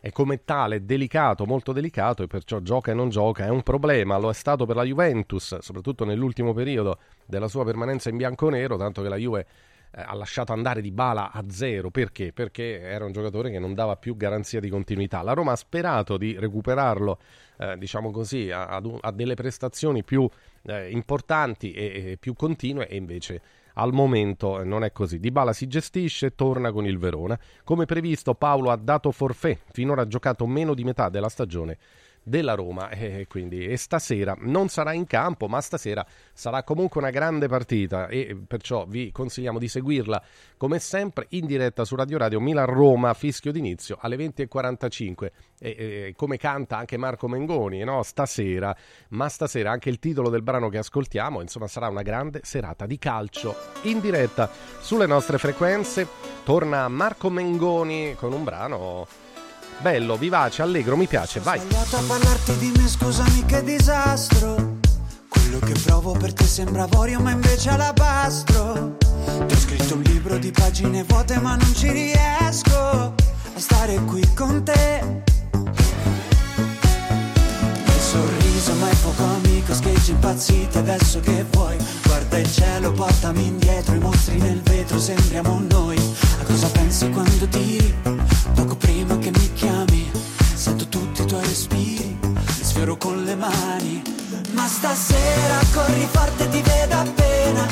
e 0.00 0.10
come 0.12 0.44
tale 0.44 0.84
delicato, 0.84 1.44
molto 1.44 1.72
delicato 1.72 2.22
e 2.22 2.26
perciò 2.26 2.60
gioca 2.60 2.90
e 2.90 2.94
non 2.94 3.10
gioca, 3.10 3.44
è 3.44 3.48
un 3.48 3.62
problema, 3.62 4.16
lo 4.16 4.30
è 4.30 4.34
stato 4.34 4.64
per 4.64 4.76
la 4.76 4.84
Juventus, 4.84 5.58
soprattutto 5.58 6.04
nell'ultimo 6.04 6.52
periodo 6.52 6.98
della 7.26 7.48
sua 7.48 7.64
permanenza 7.64 8.08
in 8.08 8.16
bianconero, 8.16 8.76
tanto 8.76 9.02
che 9.02 9.08
la 9.08 9.16
Juve 9.16 9.46
eh, 9.92 10.00
ha 10.00 10.14
lasciato 10.14 10.52
andare 10.52 10.80
di 10.80 10.90
bala 10.90 11.32
a 11.32 11.44
zero, 11.48 11.90
perché? 11.90 12.32
Perché 12.32 12.80
era 12.80 13.04
un 13.04 13.12
giocatore 13.12 13.50
che 13.50 13.58
non 13.58 13.74
dava 13.74 13.96
più 13.96 14.16
garanzia 14.16 14.60
di 14.60 14.70
continuità. 14.70 15.20
La 15.22 15.32
Roma 15.32 15.52
ha 15.52 15.56
sperato 15.56 16.16
di 16.16 16.36
recuperarlo, 16.38 17.18
eh, 17.58 17.76
diciamo 17.76 18.10
così, 18.10 18.50
a, 18.50 18.80
a, 19.00 19.10
delle 19.10 19.34
prestazioni 19.34 20.02
più 20.02 20.28
eh, 20.62 20.90
importanti 20.90 21.72
e, 21.72 22.12
e 22.12 22.16
più 22.18 22.34
continue 22.34 22.88
e 22.88 22.96
invece 22.96 23.40
al 23.74 23.92
momento 23.92 24.62
non 24.64 24.84
è 24.84 24.92
così. 24.92 25.18
Dybala 25.18 25.52
si 25.52 25.66
gestisce 25.66 26.26
e 26.26 26.34
torna 26.34 26.72
con 26.72 26.86
il 26.86 26.98
Verona. 26.98 27.38
Come 27.64 27.86
previsto 27.86 28.34
Paolo 28.34 28.70
ha 28.70 28.76
dato 28.76 29.10
forfè, 29.10 29.58
finora 29.72 30.02
ha 30.02 30.06
giocato 30.06 30.46
meno 30.46 30.74
di 30.74 30.84
metà 30.84 31.08
della 31.08 31.28
stagione 31.28 31.78
della 32.22 32.54
Roma 32.54 32.90
e 32.90 33.26
quindi 33.28 33.66
e 33.66 33.76
stasera 33.76 34.36
non 34.40 34.68
sarà 34.68 34.92
in 34.92 35.06
campo 35.06 35.48
ma 35.48 35.60
stasera 35.60 36.04
sarà 36.32 36.62
comunque 36.62 37.00
una 37.00 37.10
grande 37.10 37.48
partita 37.48 38.08
e 38.08 38.36
perciò 38.46 38.84
vi 38.86 39.10
consigliamo 39.10 39.58
di 39.58 39.68
seguirla 39.68 40.22
come 40.56 40.78
sempre 40.78 41.26
in 41.30 41.46
diretta 41.46 41.84
su 41.84 41.96
Radio 41.96 42.18
Radio 42.18 42.40
Milan-Roma 42.40 43.14
fischio 43.14 43.52
d'inizio 43.52 43.98
alle 44.00 44.16
20.45 44.16 45.14
e, 45.22 45.30
e, 45.58 46.14
come 46.16 46.36
canta 46.36 46.76
anche 46.76 46.96
Marco 46.96 47.26
Mengoni 47.26 47.82
no? 47.84 48.02
stasera 48.02 48.74
ma 49.10 49.28
stasera 49.28 49.70
anche 49.70 49.88
il 49.88 49.98
titolo 49.98 50.28
del 50.28 50.42
brano 50.42 50.68
che 50.68 50.78
ascoltiamo 50.78 51.40
insomma 51.40 51.66
sarà 51.66 51.88
una 51.88 52.02
grande 52.02 52.40
serata 52.42 52.86
di 52.86 52.98
calcio 52.98 53.54
in 53.82 54.00
diretta 54.00 54.50
sulle 54.80 55.06
nostre 55.06 55.38
frequenze 55.38 56.06
torna 56.44 56.86
Marco 56.88 57.30
Mengoni 57.30 58.14
con 58.14 58.32
un 58.32 58.44
brano 58.44 59.28
bello, 59.80 60.16
vivace, 60.16 60.62
allegro, 60.62 60.96
mi 60.96 61.06
piace, 61.06 61.40
vai. 61.40 61.58
Ho 61.58 61.62
sbagliato 61.62 61.96
a 61.96 62.02
parlarti 62.06 62.56
di 62.58 62.72
me, 62.76 62.88
scusami 62.88 63.44
che 63.46 63.62
disastro. 63.62 64.78
Quello 65.28 65.58
che 65.60 65.72
provo 65.84 66.12
per 66.12 66.32
te 66.32 66.44
sembra 66.44 66.84
avorio, 66.84 67.20
ma 67.20 67.30
invece 67.30 67.70
alabastro. 67.70 68.96
Ti 69.46 69.54
ho 69.54 69.58
scritto 69.58 69.94
un 69.94 70.02
libro 70.02 70.38
di 70.38 70.50
pagine 70.50 71.02
vuote, 71.04 71.38
ma 71.38 71.56
non 71.56 71.74
ci 71.74 71.90
riesco 71.90 72.74
a 72.74 73.14
stare 73.58 74.00
qui 74.04 74.26
con 74.34 74.64
te. 74.64 75.29
Sorriso, 78.60 78.74
ma 78.74 78.90
è 78.90 78.94
poco 78.96 79.24
amico, 79.24 79.74
scheggi 79.74 80.10
impazziti 80.10 80.78
adesso 80.78 81.20
che 81.20 81.44
vuoi. 81.50 81.76
Guarda 82.04 82.38
il 82.38 82.52
cielo, 82.52 82.92
portami 82.92 83.46
indietro, 83.46 83.94
i 83.94 83.98
mostri 83.98 84.38
nel 84.38 84.60
vetro, 84.62 84.98
sembriamo 84.98 85.62
noi. 85.68 85.96
A 86.40 86.44
cosa 86.44 86.68
pensi 86.68 87.08
quando 87.10 87.46
tiri? 87.48 87.94
Poco 88.54 88.76
prima 88.76 89.18
che 89.18 89.30
mi 89.30 89.52
chiami, 89.54 90.10
sento 90.54 90.86
tutti 90.88 91.22
i 91.22 91.26
tuoi 91.26 91.44
respiri, 91.44 92.18
li 92.20 92.64
sfioro 92.64 92.96
con 92.96 93.24
le 93.24 93.34
mani. 93.34 94.02
Ma 94.52 94.66
stasera 94.66 95.58
corri 95.72 96.06
forte, 96.10 96.48
ti 96.50 96.60
vedo 96.60 96.94
appena. 96.94 97.66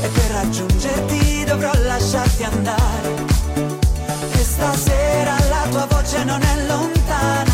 E 0.00 0.08
per 0.08 0.30
raggiungerti 0.32 1.44
dovrò 1.44 1.70
lasciarti 1.86 2.42
andare. 2.44 3.24
E 4.32 4.38
stasera 4.38 5.36
la 5.48 5.66
tua 5.70 5.86
voce 5.86 6.24
non 6.24 6.42
è 6.42 6.66
lontana. 6.66 7.51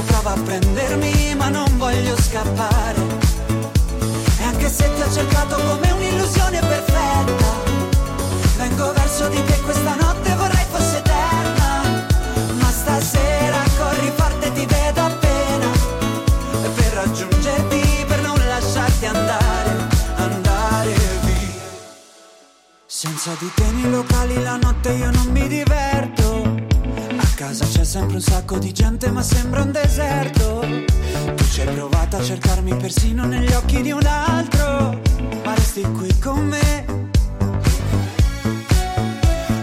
E 0.00 0.02
prova 0.02 0.32
a 0.32 0.40
prendermi, 0.40 1.34
ma 1.34 1.50
non 1.50 1.76
voglio 1.76 2.16
scappare. 2.16 3.02
E 4.38 4.42
anche 4.44 4.70
se 4.70 4.90
ti 4.94 5.02
ho 5.02 5.12
cercato 5.12 5.56
come 5.56 5.90
un'illusione 5.90 6.58
perfetta, 6.58 7.50
vengo 8.56 8.92
verso 8.94 9.28
di 9.28 9.44
te 9.44 9.60
questa 9.60 9.94
notte 9.96 10.34
vorrei 10.36 10.64
fosse 10.70 10.96
eterna. 10.96 12.06
Ma 12.60 12.70
stasera 12.70 13.58
corri 13.76 14.10
forte, 14.16 14.50
ti 14.54 14.64
vedo 14.64 15.00
appena. 15.02 15.70
E 16.64 16.68
per 16.70 16.92
raggiungerti, 16.94 18.04
per 18.06 18.20
non 18.22 18.38
lasciarti 18.48 19.04
andare, 19.04 19.86
andare 20.16 20.94
via. 21.24 21.62
Senza 22.86 23.32
di 23.38 23.50
te 23.54 23.70
nei 23.70 23.90
locali 23.90 24.42
la 24.42 24.56
notte 24.56 24.92
io 24.92 25.10
non 25.10 25.26
mi 25.26 25.46
diverto. 25.46 26.29
Casa 27.40 27.64
c'è 27.64 27.84
sempre 27.84 28.16
un 28.16 28.20
sacco 28.20 28.58
di 28.58 28.70
gente 28.70 29.10
ma 29.10 29.22
sembra 29.22 29.62
un 29.62 29.72
deserto. 29.72 30.60
Tu 30.60 31.44
ci 31.50 31.62
hai 31.62 31.74
provato 31.74 32.18
a 32.18 32.22
cercarmi 32.22 32.76
persino 32.76 33.24
negli 33.24 33.50
occhi 33.54 33.80
di 33.80 33.92
un 33.92 34.04
altro, 34.04 35.00
ma 35.42 35.54
resti 35.54 35.80
qui 35.80 36.18
con 36.18 36.48
me. 36.48 36.84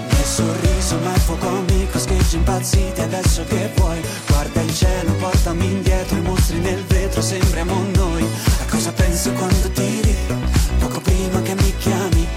Nel 0.10 0.26
sorriso 0.26 0.98
ma 1.04 1.14
è 1.14 1.20
poco 1.28 1.48
amico, 1.50 2.00
scheggi 2.00 2.38
impazziti 2.38 3.00
adesso 3.00 3.44
che 3.44 3.70
vuoi. 3.76 4.02
Guarda 4.26 4.60
il 4.62 4.74
cielo, 4.74 5.12
portami 5.12 5.66
indietro, 5.66 6.18
i 6.18 6.22
mostri 6.22 6.58
nel 6.58 6.84
vetro, 6.86 7.22
sembriamo 7.22 7.76
noi. 7.94 8.24
A 8.24 8.72
cosa 8.72 8.92
pensi 8.92 9.32
quando 9.34 9.70
tiri? 9.70 10.16
Poco 10.80 11.00
prima 11.00 11.44
che 11.44 11.54
mi 11.54 11.72
chiami, 11.78 12.28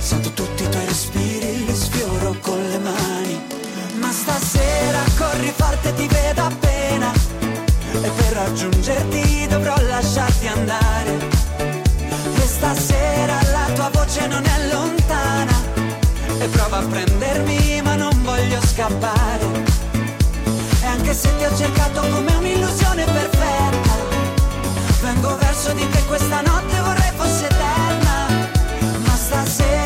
sento 0.00 0.32
tutti 0.32 0.64
i 0.64 0.68
tuoi 0.68 0.86
respiri, 0.86 1.27
forte, 5.78 5.94
ti 5.94 6.06
vedo 6.06 6.42
appena. 6.42 7.12
E 8.00 8.08
per 8.08 8.32
raggiungerti 8.32 9.46
dovrò 9.48 9.74
lasciarti 9.88 10.46
andare. 10.46 11.16
E 12.36 12.46
stasera 12.46 13.40
la 13.52 13.72
tua 13.74 13.90
voce 13.92 14.26
non 14.26 14.44
è 14.44 14.72
lontana. 14.72 15.52
E 16.38 16.46
prova 16.48 16.78
a 16.78 16.82
prendermi, 16.82 17.80
ma 17.82 17.94
non 17.94 18.22
voglio 18.22 18.60
scappare. 18.62 19.46
E 20.80 20.86
anche 20.86 21.14
se 21.14 21.36
ti 21.36 21.44
ho 21.44 21.56
cercato 21.56 22.00
come 22.00 22.34
un'illusione 22.36 23.04
perfetta, 23.04 23.96
vengo 25.02 25.36
verso 25.36 25.72
di 25.72 25.88
te 25.90 26.02
questa 26.06 26.40
notte 26.40 26.80
vorrei 26.80 27.12
fosse 27.16 27.46
eterna. 27.46 28.26
Ma 29.04 29.16
stasera 29.16 29.77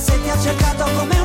Se 0.00 0.12
ti 0.22 0.30
ho 0.30 0.40
cercato 0.40 0.84
come 0.96 1.17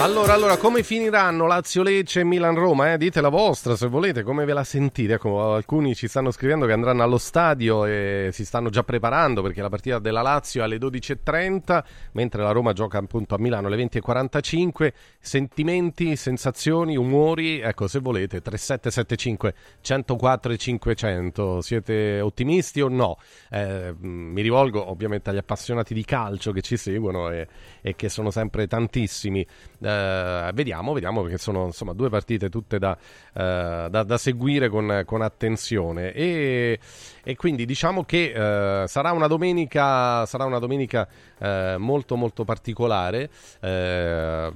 Allora, 0.00 0.32
allora, 0.32 0.56
come 0.56 0.82
finiranno 0.82 1.46
Lazio 1.46 1.82
Lecce 1.82 2.20
e 2.20 2.24
Milan 2.24 2.54
Roma? 2.54 2.90
Eh? 2.90 2.96
Dite 2.96 3.20
la 3.20 3.28
vostra 3.28 3.76
se 3.76 3.86
volete, 3.86 4.22
come 4.22 4.46
ve 4.46 4.54
la 4.54 4.64
sentite? 4.64 5.12
Ecco, 5.12 5.52
alcuni 5.52 5.94
ci 5.94 6.08
stanno 6.08 6.30
scrivendo 6.30 6.64
che 6.64 6.72
andranno 6.72 7.02
allo 7.02 7.18
stadio 7.18 7.84
e 7.84 8.30
si 8.32 8.46
stanno 8.46 8.70
già 8.70 8.82
preparando 8.82 9.42
perché 9.42 9.60
la 9.60 9.68
partita 9.68 9.98
della 9.98 10.22
Lazio 10.22 10.62
è 10.62 10.64
alle 10.64 10.78
12.30, 10.78 11.84
mentre 12.12 12.42
la 12.42 12.50
Roma 12.50 12.72
gioca 12.72 12.96
appunto 12.96 13.34
a 13.34 13.38
Milano 13.38 13.66
alle 13.66 13.76
20.45. 13.76 14.92
Sentimenti, 15.20 16.16
sensazioni, 16.16 16.96
umori? 16.96 17.60
Ecco, 17.60 17.86
se 17.86 17.98
volete, 17.98 18.40
3775 18.40 19.54
104 19.82 20.52
e 20.52 20.56
500. 20.56 21.60
Siete 21.60 22.20
ottimisti 22.22 22.80
o 22.80 22.88
no? 22.88 23.18
Eh, 23.50 23.94
mi 24.00 24.40
rivolgo 24.40 24.90
ovviamente 24.90 25.28
agli 25.28 25.36
appassionati 25.36 25.92
di 25.92 26.06
calcio 26.06 26.52
che 26.52 26.62
ci 26.62 26.78
seguono 26.78 27.30
e, 27.30 27.46
e 27.82 27.94
che 27.96 28.08
sono 28.08 28.30
sempre 28.30 28.66
tantissimi. 28.66 29.46
Eh, 29.82 29.88
Eh, 29.90 30.50
vediamo, 30.52 30.92
vediamo 30.92 31.22
perché 31.22 31.38
sono 31.38 31.66
insomma 31.66 31.92
due 31.92 32.08
partite 32.08 32.48
tutte 32.48 32.78
da, 32.78 32.96
eh, 33.34 33.88
da, 33.90 34.02
da 34.02 34.18
seguire 34.18 34.68
con, 34.68 35.02
con 35.04 35.22
attenzione 35.22 36.12
e, 36.12 36.78
e, 37.22 37.36
quindi 37.36 37.66
diciamo 37.66 38.04
che 38.04 38.82
eh, 38.82 38.86
sarà 38.86 39.12
una 39.12 39.26
domenica, 39.26 40.24
sarà 40.26 40.44
una 40.44 40.58
domenica 40.58 41.08
eh, 41.38 41.76
molto 41.78 42.16
molto 42.16 42.44
particolare 42.44 43.30
eh, 43.60 44.52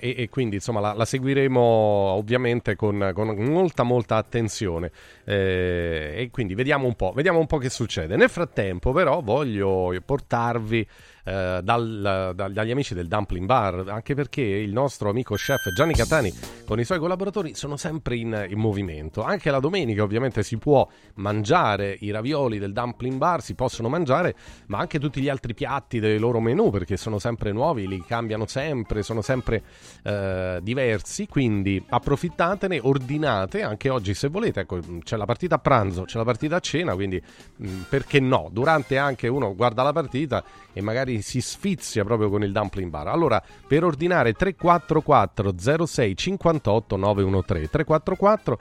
e, 0.00 0.14
e, 0.18 0.28
quindi 0.28 0.56
insomma 0.56 0.80
la, 0.80 0.92
la 0.92 1.04
seguiremo 1.04 1.60
ovviamente 1.60 2.76
con, 2.76 3.10
con, 3.14 3.28
molta 3.36 3.82
molta 3.82 4.16
attenzione 4.16 4.90
eh, 5.24 6.14
e 6.16 6.28
quindi 6.30 6.54
vediamo 6.54 6.86
un 6.86 6.94
po', 6.94 7.12
vediamo 7.14 7.38
un 7.38 7.46
po' 7.46 7.58
che 7.58 7.70
succede. 7.70 8.16
Nel 8.16 8.30
frattempo 8.30 8.92
però 8.92 9.20
voglio 9.22 9.92
portarvi 10.04 10.86
eh, 11.28 11.60
dal, 11.62 12.32
da, 12.34 12.48
dagli 12.48 12.70
amici 12.70 12.94
del 12.94 13.06
Dumpling 13.06 13.44
Bar, 13.44 13.84
anche 13.88 14.14
perché 14.14 14.40
il 14.40 14.72
nostro 14.72 15.10
amico 15.10 15.34
chef 15.34 15.70
Gianni 15.74 15.92
Catani 15.92 16.32
con 16.64 16.80
i 16.80 16.84
suoi 16.84 16.98
collaboratori 16.98 17.54
sono 17.54 17.76
sempre 17.76 18.16
in, 18.16 18.46
in, 18.48 18.58
movimento. 18.58 19.22
Anche 19.22 19.50
la 19.50 19.60
domenica 19.60 20.02
ovviamente 20.02 20.42
si 20.42 20.56
può 20.56 20.88
mangiare 21.16 21.96
i 22.00 22.10
ravioli 22.10 22.58
del 22.58 22.72
Dumpling 22.72 23.16
Bar, 23.16 23.42
si 23.42 23.54
possono 23.54 23.90
mangiare, 23.90 24.34
ma 24.68 24.78
anche 24.78 24.98
tutti 24.98 25.20
gli 25.20 25.28
altri 25.28 25.52
piatti 25.52 26.00
dei 26.00 26.18
loro 26.18 26.40
menù 26.40 26.70
perché 26.70 26.96
sono 26.96 27.18
sempre 27.18 27.52
nuovi, 27.52 27.86
li 27.86 28.02
cambiano 28.06 28.46
sempre, 28.46 29.02
sono 29.02 29.20
sempre 29.20 29.62
eh, 30.04 30.60
diversi, 30.62 31.26
quindi 31.26 31.84
approfittatene, 31.86 32.80
ordinate 32.82 33.62
anche 33.62 33.90
oggi 33.90 34.14
se 34.14 34.28
volete, 34.28 34.60
ecco, 34.60 34.80
c'è 35.02 35.16
la 35.16 35.26
partita 35.26 35.56
a 35.56 35.58
pranzo, 35.58 36.04
c'è 36.04 36.16
la 36.16 36.24
partita 36.24 36.56
a 36.56 36.60
cena, 36.60 36.94
quindi 36.94 37.22
mh, 37.56 37.68
perché 37.90 38.18
no? 38.18 38.48
Durante 38.50 38.96
anche 38.96 39.28
uno 39.28 39.54
guarda 39.54 39.82
la 39.82 39.92
partita 39.92 40.42
e 40.72 40.80
magari 40.80 41.17
si 41.22 41.40
sfizia 41.40 42.04
proprio 42.04 42.28
con 42.30 42.42
il 42.42 42.52
dumpling 42.52 42.90
bar. 42.90 43.08
Allora, 43.08 43.42
per 43.66 43.84
ordinare 43.84 44.32
344 44.32 45.86
06 45.86 46.16
58 46.16 46.96
913 46.96 47.70
344 47.70 48.58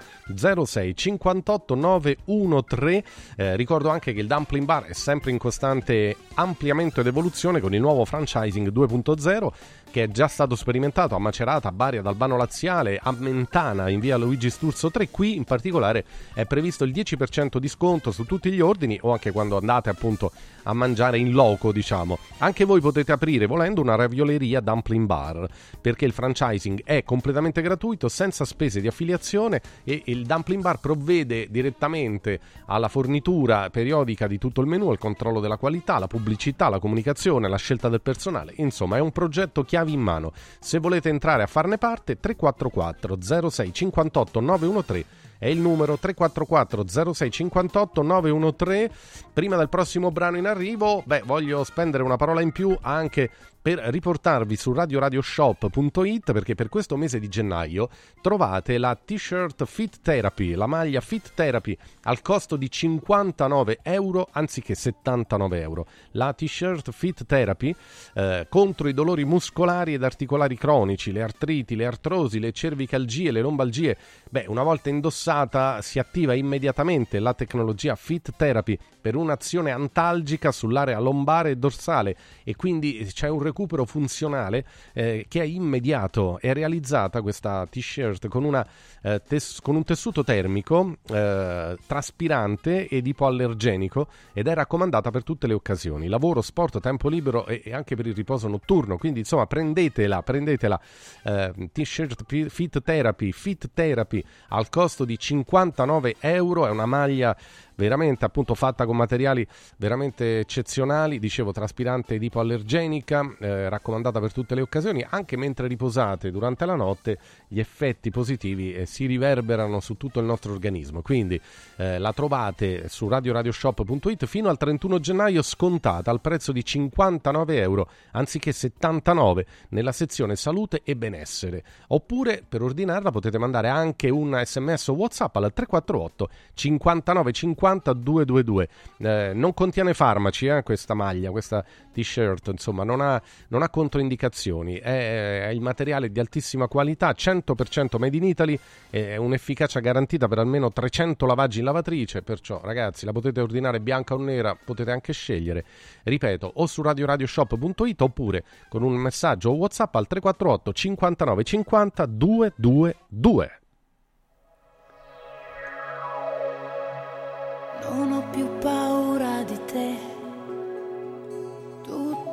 06 0.65 0.95
58 0.95 1.75
913 1.75 3.03
eh, 3.35 3.55
ricordo 3.55 3.89
anche 3.89 4.13
che 4.13 4.19
il 4.19 4.27
dumpling 4.27 4.65
bar 4.65 4.83
è 4.85 4.93
sempre 4.93 5.31
in 5.31 5.37
costante 5.37 6.15
ampliamento 6.35 7.01
ed 7.01 7.07
evoluzione 7.07 7.59
con 7.59 7.73
il 7.73 7.81
nuovo 7.81 8.05
franchising 8.05 8.71
2.0 8.71 9.49
che 9.97 10.03
è 10.03 10.09
già 10.09 10.27
stato 10.27 10.55
sperimentato 10.55 11.15
a 11.15 11.17
Macerata, 11.17 11.69
a 11.69 11.71
Bari, 11.71 11.97
ad 11.97 12.05
Albano 12.05 12.37
Laziale, 12.37 12.99
a 13.01 13.11
Mentana 13.17 13.89
in 13.89 13.99
via 13.99 14.15
Luigi 14.15 14.51
Sturzo 14.51 14.91
3. 14.91 15.09
Qui 15.09 15.35
in 15.35 15.43
particolare 15.43 16.05
è 16.35 16.45
previsto 16.45 16.83
il 16.83 16.91
10% 16.91 17.57
di 17.57 17.67
sconto 17.67 18.11
su 18.11 18.23
tutti 18.25 18.51
gli 18.51 18.59
ordini 18.61 18.99
o 19.01 19.11
anche 19.11 19.31
quando 19.31 19.57
andate 19.57 19.89
appunto 19.89 20.31
a 20.67 20.73
mangiare 20.73 21.17
in 21.17 21.31
loco, 21.31 21.71
diciamo. 21.71 22.19
Anche 22.39 22.63
voi 22.65 22.79
potete 22.79 23.11
aprire 23.11 23.47
volendo 23.47 23.81
una 23.81 23.95
ravioleria 23.95 24.59
dumpling 24.59 25.07
bar 25.07 25.47
perché 25.81 26.05
il 26.05 26.11
franchising 26.11 26.83
è 26.83 27.03
completamente 27.03 27.63
gratuito, 27.63 28.07
senza 28.07 28.45
spese 28.45 28.81
di 28.81 28.87
affiliazione 28.87 29.61
e 29.83 30.03
il 30.05 30.27
dumpling 30.27 30.61
bar 30.61 30.79
provvede 30.79 31.47
direttamente 31.49 32.39
alla 32.67 32.87
fornitura 32.87 33.71
periodica 33.71 34.27
di 34.27 34.37
tutto 34.37 34.61
il 34.61 34.67
menù, 34.67 34.89
al 34.89 34.99
controllo 34.99 35.39
della 35.39 35.57
qualità, 35.57 35.97
la 35.97 36.07
pubblicità, 36.07 36.69
la 36.69 36.79
comunicazione, 36.79 37.49
la 37.49 37.57
scelta 37.57 37.89
del 37.89 38.01
personale. 38.01 38.53
Insomma, 38.57 38.97
è 38.97 38.99
un 38.99 39.11
progetto 39.11 39.63
chiavi 39.87 39.93
in 39.93 40.01
mano. 40.01 40.33
Se 40.59 40.79
volete 40.79 41.09
entrare 41.09 41.43
a 41.43 41.47
farne 41.47 41.77
parte, 41.77 42.19
344 42.19 43.49
06 43.49 43.73
58 43.73 44.39
913 44.39 45.05
è 45.39 45.47
il 45.47 45.59
numero 45.59 45.97
344 45.97 47.13
06 47.13 47.31
58 47.31 48.01
913. 48.01 48.93
Prima 49.33 49.55
del 49.55 49.69
prossimo 49.69 50.11
brano 50.11 50.37
in 50.37 50.47
arrivo, 50.47 51.03
beh, 51.05 51.21
voglio 51.25 51.63
spendere 51.63 52.03
una 52.03 52.17
parola 52.17 52.41
in 52.41 52.51
più 52.51 52.75
anche 52.81 53.29
per 53.67 53.79
riportarvi 53.79 54.55
su 54.55 54.71
radioradioshop.it 54.71 56.31
perché 56.31 56.55
per 56.55 56.69
questo 56.69 56.95
mese 56.95 57.19
di 57.19 57.27
gennaio 57.27 57.89
trovate 58.21 58.77
la 58.77 58.95
t-shirt 58.95 59.65
Fit 59.65 59.97
Therapy, 60.01 60.53
la 60.53 60.67
maglia 60.67 61.01
Fit 61.01 61.33
Therapy 61.33 61.77
al 62.03 62.21
costo 62.21 62.55
di 62.55 62.71
59 62.71 63.79
euro 63.83 64.29
anziché 64.31 64.73
79 64.73 65.59
euro. 65.59 65.85
La 66.11 66.31
t-shirt 66.31 66.91
Fit 66.91 67.25
Therapy 67.25 67.75
eh, 68.13 68.45
contro 68.47 68.87
i 68.87 68.93
dolori 68.93 69.25
muscolari 69.25 69.95
ed 69.95 70.03
articolari 70.05 70.55
cronici, 70.55 71.11
le 71.11 71.21
artriti, 71.21 71.75
le 71.75 71.87
artrosi, 71.87 72.39
le 72.39 72.53
cervicalgie, 72.53 73.31
le 73.31 73.41
lombalgie. 73.41 73.97
Beh, 74.29 74.45
una 74.47 74.63
volta 74.63 74.87
indossata 74.87 75.81
si 75.81 75.99
attiva 75.99 76.33
immediatamente 76.33 77.19
la 77.19 77.33
tecnologia 77.33 77.97
Fit 77.97 78.31
Therapy 78.37 78.79
per 79.01 79.17
un'azione 79.17 79.71
antalgica 79.71 80.53
sull'area 80.53 80.99
lombare 80.99 81.51
e 81.51 81.55
dorsale 81.57 82.15
e 82.45 82.55
quindi 82.55 83.09
c'è 83.11 83.27
un 83.27 83.41
recupero 83.41 83.55
funzionale 83.85 84.65
eh, 84.93 85.25
che 85.27 85.41
è 85.41 85.45
immediato. 85.45 86.39
È 86.39 86.53
realizzata 86.53 87.21
questa 87.21 87.65
t-shirt 87.65 88.27
con, 88.27 88.43
una, 88.43 88.65
eh, 89.01 89.21
tes- 89.27 89.59
con 89.61 89.75
un 89.75 89.83
tessuto 89.83 90.23
termico 90.23 90.97
eh, 91.09 91.77
traspirante 91.87 92.87
ed 92.87 93.07
ipoallergenico 93.07 94.07
ed 94.33 94.47
è 94.47 94.53
raccomandata 94.53 95.09
per 95.09 95.23
tutte 95.23 95.47
le 95.47 95.53
occasioni, 95.53 96.07
lavoro, 96.07 96.41
sport, 96.41 96.79
tempo 96.79 97.09
libero 97.09 97.45
e, 97.47 97.61
e 97.63 97.73
anche 97.73 97.95
per 97.95 98.05
il 98.05 98.13
riposo 98.13 98.47
notturno. 98.47 98.97
Quindi 98.97 99.19
insomma 99.19 99.47
prendetela, 99.47 100.21
prendetela 100.21 100.79
eh, 101.23 101.69
t-shirt 101.71 102.49
Fit 102.49 102.81
Therapy, 102.81 103.31
Fit 103.31 103.69
Therapy 103.73 104.23
al 104.49 104.69
costo 104.69 105.05
di 105.05 105.17
59 105.17 106.15
euro, 106.19 106.67
è 106.67 106.69
una 106.69 106.85
maglia 106.85 107.35
veramente 107.77 108.25
appunto 108.25 108.55
fatta 108.55 108.85
con 108.85 108.97
materiali 108.97 109.47
veramente 109.77 110.39
eccezionali, 110.39 111.19
dicevo 111.19 111.51
traspirante 111.51 112.15
ed 112.15 112.23
ipoallergenica, 112.23 113.35
eh, 113.39 113.69
raccomandata 113.69 114.19
per 114.19 114.33
tutte 114.33 114.55
le 114.55 114.61
occasioni, 114.61 115.05
anche 115.07 115.37
mentre 115.37 115.67
riposate 115.67 116.31
durante 116.31 116.65
la 116.65 116.75
notte 116.75 117.19
gli 117.47 117.59
effetti 117.59 118.09
positivi 118.09 118.73
eh, 118.73 118.85
si 118.85 119.05
riverberano 119.05 119.79
su 119.79 119.95
tutto 119.95 120.19
il 120.19 120.25
nostro 120.25 120.51
organismo, 120.51 121.01
quindi 121.01 121.39
eh, 121.77 121.99
la 121.99 122.11
trovate 122.13 122.89
su 122.89 123.07
radioradioshop.it 123.07 124.25
fino 124.25 124.49
al 124.49 124.57
31 124.57 124.99
gennaio 124.99 125.41
scontata 125.43 126.09
al 126.09 126.19
prezzo 126.19 126.51
di 126.51 126.65
59 126.65 127.61
euro 127.61 127.89
anziché 128.11 128.51
79 128.51 129.45
nella 129.69 129.91
sezione 129.91 130.35
salute 130.35 130.81
e 130.83 130.95
benessere, 130.95 131.63
oppure 131.89 132.43
per 132.47 132.63
ordinarla 132.63 133.11
potete 133.11 133.37
mandare 133.37 133.69
anche 133.69 134.09
un 134.09 134.41
sms 134.43 134.87
o 134.87 134.93
whatsapp 134.93 135.35
al 135.35 135.53
348 135.53 136.29
59 136.55 137.31
50 137.31 137.66
50222. 137.67 138.69
Eh, 138.97 139.31
non 139.33 139.53
contiene 139.53 139.93
farmaci 139.93 140.47
eh, 140.47 140.63
questa 140.63 140.93
maglia, 140.93 141.31
questa 141.31 141.63
t-shirt, 141.91 142.47
insomma, 142.47 142.83
non 142.83 143.01
ha, 143.01 143.21
non 143.49 143.61
ha 143.61 143.69
controindicazioni. 143.69 144.77
È, 144.77 145.45
è, 145.45 145.49
il 145.49 145.61
materiale 145.61 146.11
di 146.11 146.19
altissima 146.19 146.67
qualità, 146.67 147.11
100% 147.11 147.97
made 147.97 148.17
in 148.17 148.23
Italy, 148.23 148.59
è 148.89 149.17
un'efficacia 149.17 149.79
garantita 149.79 150.27
per 150.27 150.39
almeno 150.39 150.71
300 150.71 151.25
lavaggi 151.25 151.59
in 151.59 151.65
lavatrice. 151.65 152.21
Perciò, 152.21 152.61
ragazzi, 152.63 153.05
la 153.05 153.11
potete 153.11 153.41
ordinare 153.41 153.79
bianca 153.79 154.13
o 154.13 154.17
nera, 154.17 154.55
potete 154.55 154.91
anche 154.91 155.13
scegliere. 155.13 155.65
Ripeto, 156.03 156.51
o 156.55 156.65
su 156.67 156.81
radioradioshop.it 156.81 158.01
oppure 158.01 158.43
con 158.69 158.83
un 158.83 158.93
messaggio 158.93 159.49
o 159.49 159.55
WhatsApp 159.55 159.95
al 159.95 160.07
348 160.07 160.73
59 160.73 161.43
50 161.43 162.05
222. 162.05 163.59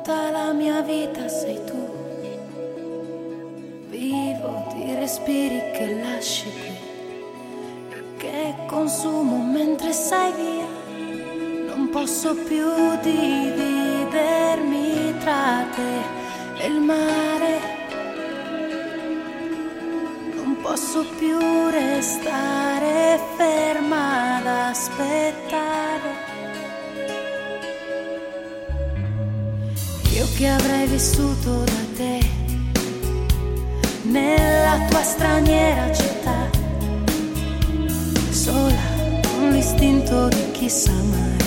Tutta 0.05 0.29
la 0.29 0.53
mia 0.53 0.81
vita 0.81 1.27
sei 1.27 1.59
tu. 1.65 1.83
Vivo 3.89 4.67
di 4.71 4.93
respiri 4.93 5.59
che 5.73 5.99
lasci 5.99 6.47
qui, 6.51 6.77
che 8.17 8.53
consumo 8.67 9.43
mentre 9.43 9.91
sei 9.91 10.31
via. 10.33 10.67
Non 11.73 11.89
posso 11.89 12.35
più 12.35 12.69
dividermi 13.01 13.65
tra 15.21 15.65
te 15.73 16.03
e 16.61 16.67
il 16.67 16.79
mare 16.81 17.73
posso 20.61 21.05
più 21.19 21.39
restare 21.69 23.19
ferma 23.37 24.37
ad 24.37 24.47
aspettare. 24.47 26.34
Che 30.35 30.47
avrei 30.49 30.85
vissuto 30.87 31.63
da 31.63 31.71
te 31.95 32.19
nella 34.03 34.85
tua 34.89 35.01
straniera 35.01 35.93
città, 35.93 36.49
sola 38.31 38.75
con 39.37 39.51
l'istinto 39.51 40.27
di 40.27 40.51
chi 40.51 40.69
sa 40.69 40.91
mai, 40.91 41.37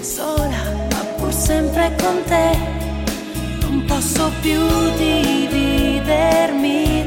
sola 0.00 0.88
ma 0.90 1.04
pur 1.16 1.32
sempre 1.32 1.94
con 2.00 2.24
te, 2.26 2.58
non 3.60 3.84
posso 3.86 4.32
più 4.40 4.60
dividermi 4.96 6.28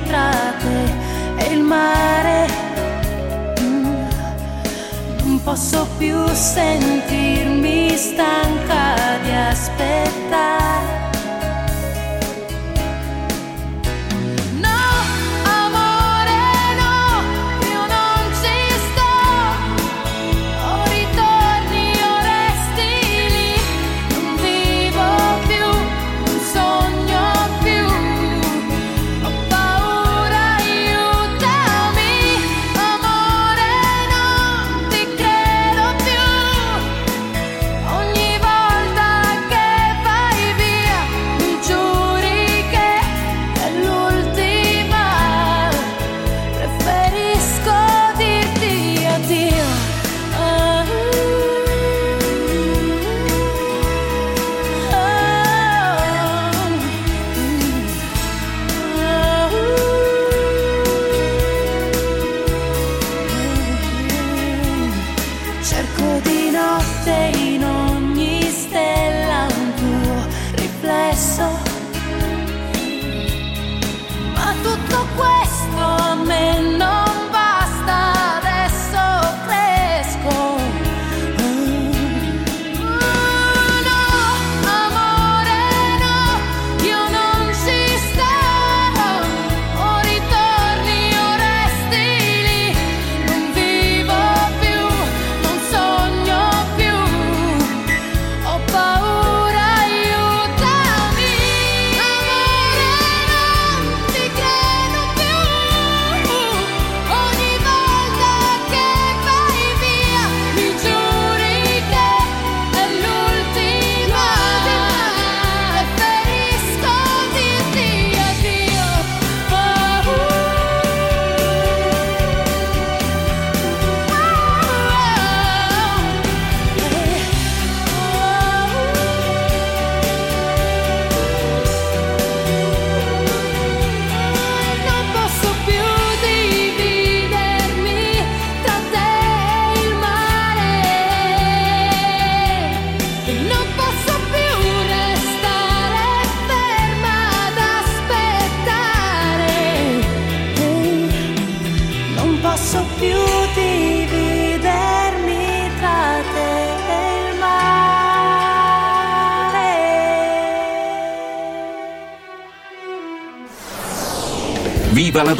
tra 0.05 0.31
te 0.59 1.43
e 1.43 1.53
il 1.53 1.61
mare. 1.61 2.62
Posso 5.43 5.85
più 5.97 6.25
sentirmi 6.27 7.89
stanca 7.97 9.19
di 9.21 9.31
aspettare. 9.31 11.02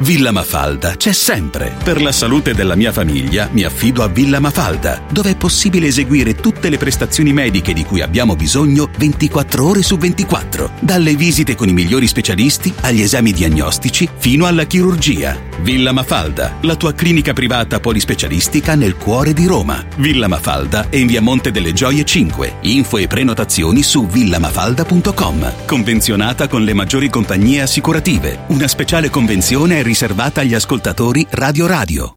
Villa 0.00 0.30
Mafalda 0.30 0.96
c'è 0.96 1.12
sempre. 1.12 1.74
Per 1.82 2.02
la 2.02 2.12
salute 2.12 2.52
della 2.52 2.74
mia 2.74 2.92
famiglia 2.92 3.48
mi 3.52 3.62
affido 3.62 4.02
a 4.02 4.08
Villa 4.08 4.40
Mafalda, 4.40 5.02
dove 5.10 5.30
è 5.30 5.36
possibile 5.36 5.86
eseguire 5.86 6.34
tutte 6.34 6.68
le 6.68 6.76
prestazioni 6.76 7.32
mediche 7.32 7.72
di 7.72 7.82
cui 7.82 8.02
abbiamo 8.02 8.36
bisogno 8.36 8.90
24 8.98 9.66
ore 9.66 9.82
su 9.82 9.96
24, 9.96 10.72
dalle 10.80 11.14
visite 11.14 11.54
con 11.54 11.68
i 11.68 11.72
migliori 11.72 12.06
specialisti 12.06 12.72
agli 12.82 13.00
esami 13.00 13.32
diagnostici 13.32 14.06
fino 14.18 14.44
alla 14.44 14.64
chirurgia. 14.64 15.45
Villa 15.62 15.92
Mafalda, 15.92 16.56
la 16.62 16.76
tua 16.76 16.92
clinica 16.92 17.32
privata 17.32 17.80
polispecialistica 17.80 18.74
nel 18.74 18.96
cuore 18.96 19.32
di 19.32 19.46
Roma. 19.46 19.84
Villa 19.96 20.28
Mafalda 20.28 20.88
è 20.88 20.96
in 20.96 21.06
via 21.06 21.20
Monte 21.20 21.50
delle 21.50 21.72
Gioie 21.72 22.04
5. 22.04 22.56
Info 22.62 22.98
e 22.98 23.06
prenotazioni 23.06 23.82
su 23.82 24.06
villamafalda.com. 24.06 25.66
Convenzionata 25.66 26.48
con 26.48 26.62
le 26.62 26.74
maggiori 26.74 27.08
compagnie 27.08 27.62
assicurative. 27.62 28.44
Una 28.48 28.68
speciale 28.68 29.10
convenzione 29.10 29.78
è 29.78 29.82
riservata 29.82 30.40
agli 30.40 30.54
ascoltatori 30.54 31.26
Radio 31.30 31.66
Radio. 31.66 32.16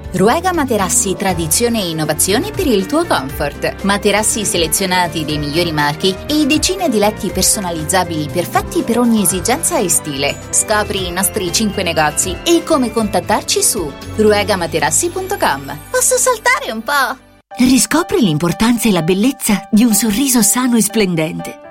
Ruega 0.13 0.51
Materassi 0.51 1.15
Tradizione 1.15 1.81
e 1.81 1.89
Innovazione 1.89 2.51
per 2.51 2.67
il 2.67 2.85
tuo 2.85 3.05
comfort. 3.05 3.83
Materassi 3.83 4.43
selezionati 4.43 5.23
dei 5.23 5.37
migliori 5.37 5.71
marchi 5.71 6.13
e 6.27 6.45
decine 6.45 6.89
di 6.89 6.97
letti 6.97 7.29
personalizzabili 7.29 8.27
perfetti 8.29 8.81
per 8.81 8.99
ogni 8.99 9.21
esigenza 9.21 9.79
e 9.79 9.87
stile. 9.87 10.37
Scopri 10.49 11.07
i 11.07 11.11
nostri 11.11 11.49
5 11.53 11.81
negozi 11.81 12.35
e 12.43 12.61
come 12.65 12.91
contattarci 12.91 13.63
su 13.63 13.89
ruegamaterassi.com. 14.17 15.77
Posso 15.89 16.17
saltare 16.17 16.71
un 16.71 16.83
po'? 16.83 17.29
Riscopri 17.57 18.19
l'importanza 18.19 18.89
e 18.89 18.91
la 18.91 19.03
bellezza 19.03 19.69
di 19.71 19.85
un 19.85 19.93
sorriso 19.93 20.41
sano 20.41 20.75
e 20.75 20.81
splendente. 20.81 21.70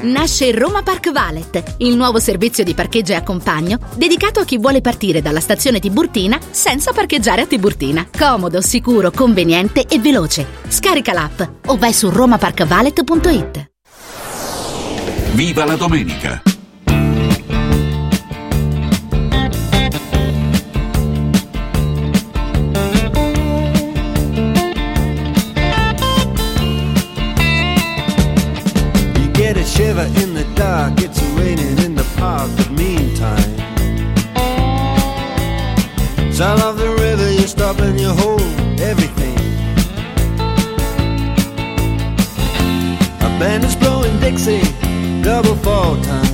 Nasce 0.00 0.52
Roma 0.52 0.82
Park 0.82 1.10
Valet, 1.10 1.74
il 1.78 1.96
nuovo 1.96 2.20
servizio 2.20 2.62
di 2.62 2.72
parcheggio 2.72 3.12
e 3.12 3.16
accompagno 3.16 3.80
dedicato 3.96 4.38
a 4.38 4.44
chi 4.44 4.56
vuole 4.56 4.80
partire 4.80 5.20
dalla 5.20 5.40
stazione 5.40 5.80
Tiburtina 5.80 6.38
senza 6.50 6.92
parcheggiare 6.92 7.42
a 7.42 7.46
Tiburtina. 7.46 8.06
Comodo, 8.16 8.60
sicuro, 8.60 9.10
conveniente 9.10 9.86
e 9.88 9.98
veloce. 9.98 10.46
Scarica 10.68 11.12
l'app 11.12 11.42
o 11.66 11.76
vai 11.76 11.92
su 11.92 12.10
romaparkvalet.it. 12.10 13.70
Viva 15.32 15.64
la 15.64 15.74
domenica! 15.74 16.47
Shiver 29.78 30.08
in 30.22 30.34
the 30.34 30.44
dark, 30.56 30.94
it's 30.98 31.22
raining 31.38 31.78
in 31.84 31.94
the 31.94 32.02
park, 32.16 32.50
but 32.56 32.68
meantime. 32.72 33.50
Sound 36.32 36.60
of 36.62 36.78
the 36.78 36.90
river, 37.04 37.30
you 37.30 37.46
stop 37.46 37.78
and 37.78 38.00
you 38.00 38.08
hold 38.08 38.42
everything. 38.80 39.38
A 43.26 43.30
band 43.38 43.62
is 43.64 43.76
blowing 43.76 44.18
Dixie, 44.18 44.62
double 45.22 45.54
fall 45.54 45.94
time. 46.02 46.27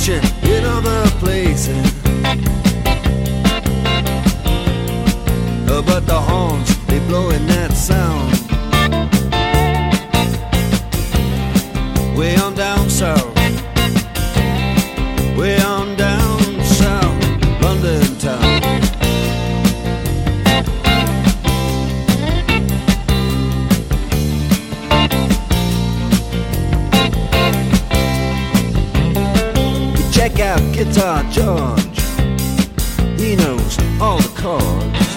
Competition 0.00 0.50
in 0.50 0.64
other 0.64 1.10
places. 1.18 1.76
Uh, 5.68 5.82
But 5.82 6.06
the 6.06 6.18
horns, 6.18 6.74
they 6.86 7.00
blowing 7.00 7.46
that 7.48 7.72
sound. 7.74 8.32
Way 12.16 12.36
on 12.36 12.54
down 12.54 12.88
south. 12.88 13.29
Guitar 30.84 31.22
George. 31.24 32.00
He 33.20 33.36
knows 33.36 33.78
all 34.00 34.16
the 34.16 34.32
chords. 34.40 35.10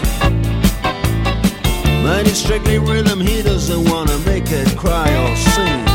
But 2.03 2.27
it's 2.27 2.39
strictly 2.39 2.79
rhythm, 2.79 3.21
he 3.21 3.41
doesn't 3.41 3.89
wanna 3.89 4.17
make 4.25 4.51
it 4.51 4.77
cry 4.77 5.07
or 5.23 5.33
sing. 5.37 5.85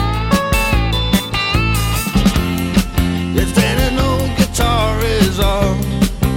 If 3.37 3.55
then 3.55 3.93
an 3.93 3.99
old 3.99 4.31
guitar 4.39 4.99
is 5.03 5.39
all 5.39 5.75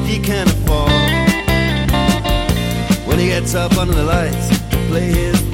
he 0.03 0.20
can 0.20 0.49
afford, 0.49 0.91
when 3.08 3.18
he 3.18 3.28
gets 3.28 3.56
up 3.56 3.78
under 3.78 3.94
the 3.94 4.03
lights 4.03 4.49
to 4.72 4.78
play 4.90 5.08
his 5.08 5.51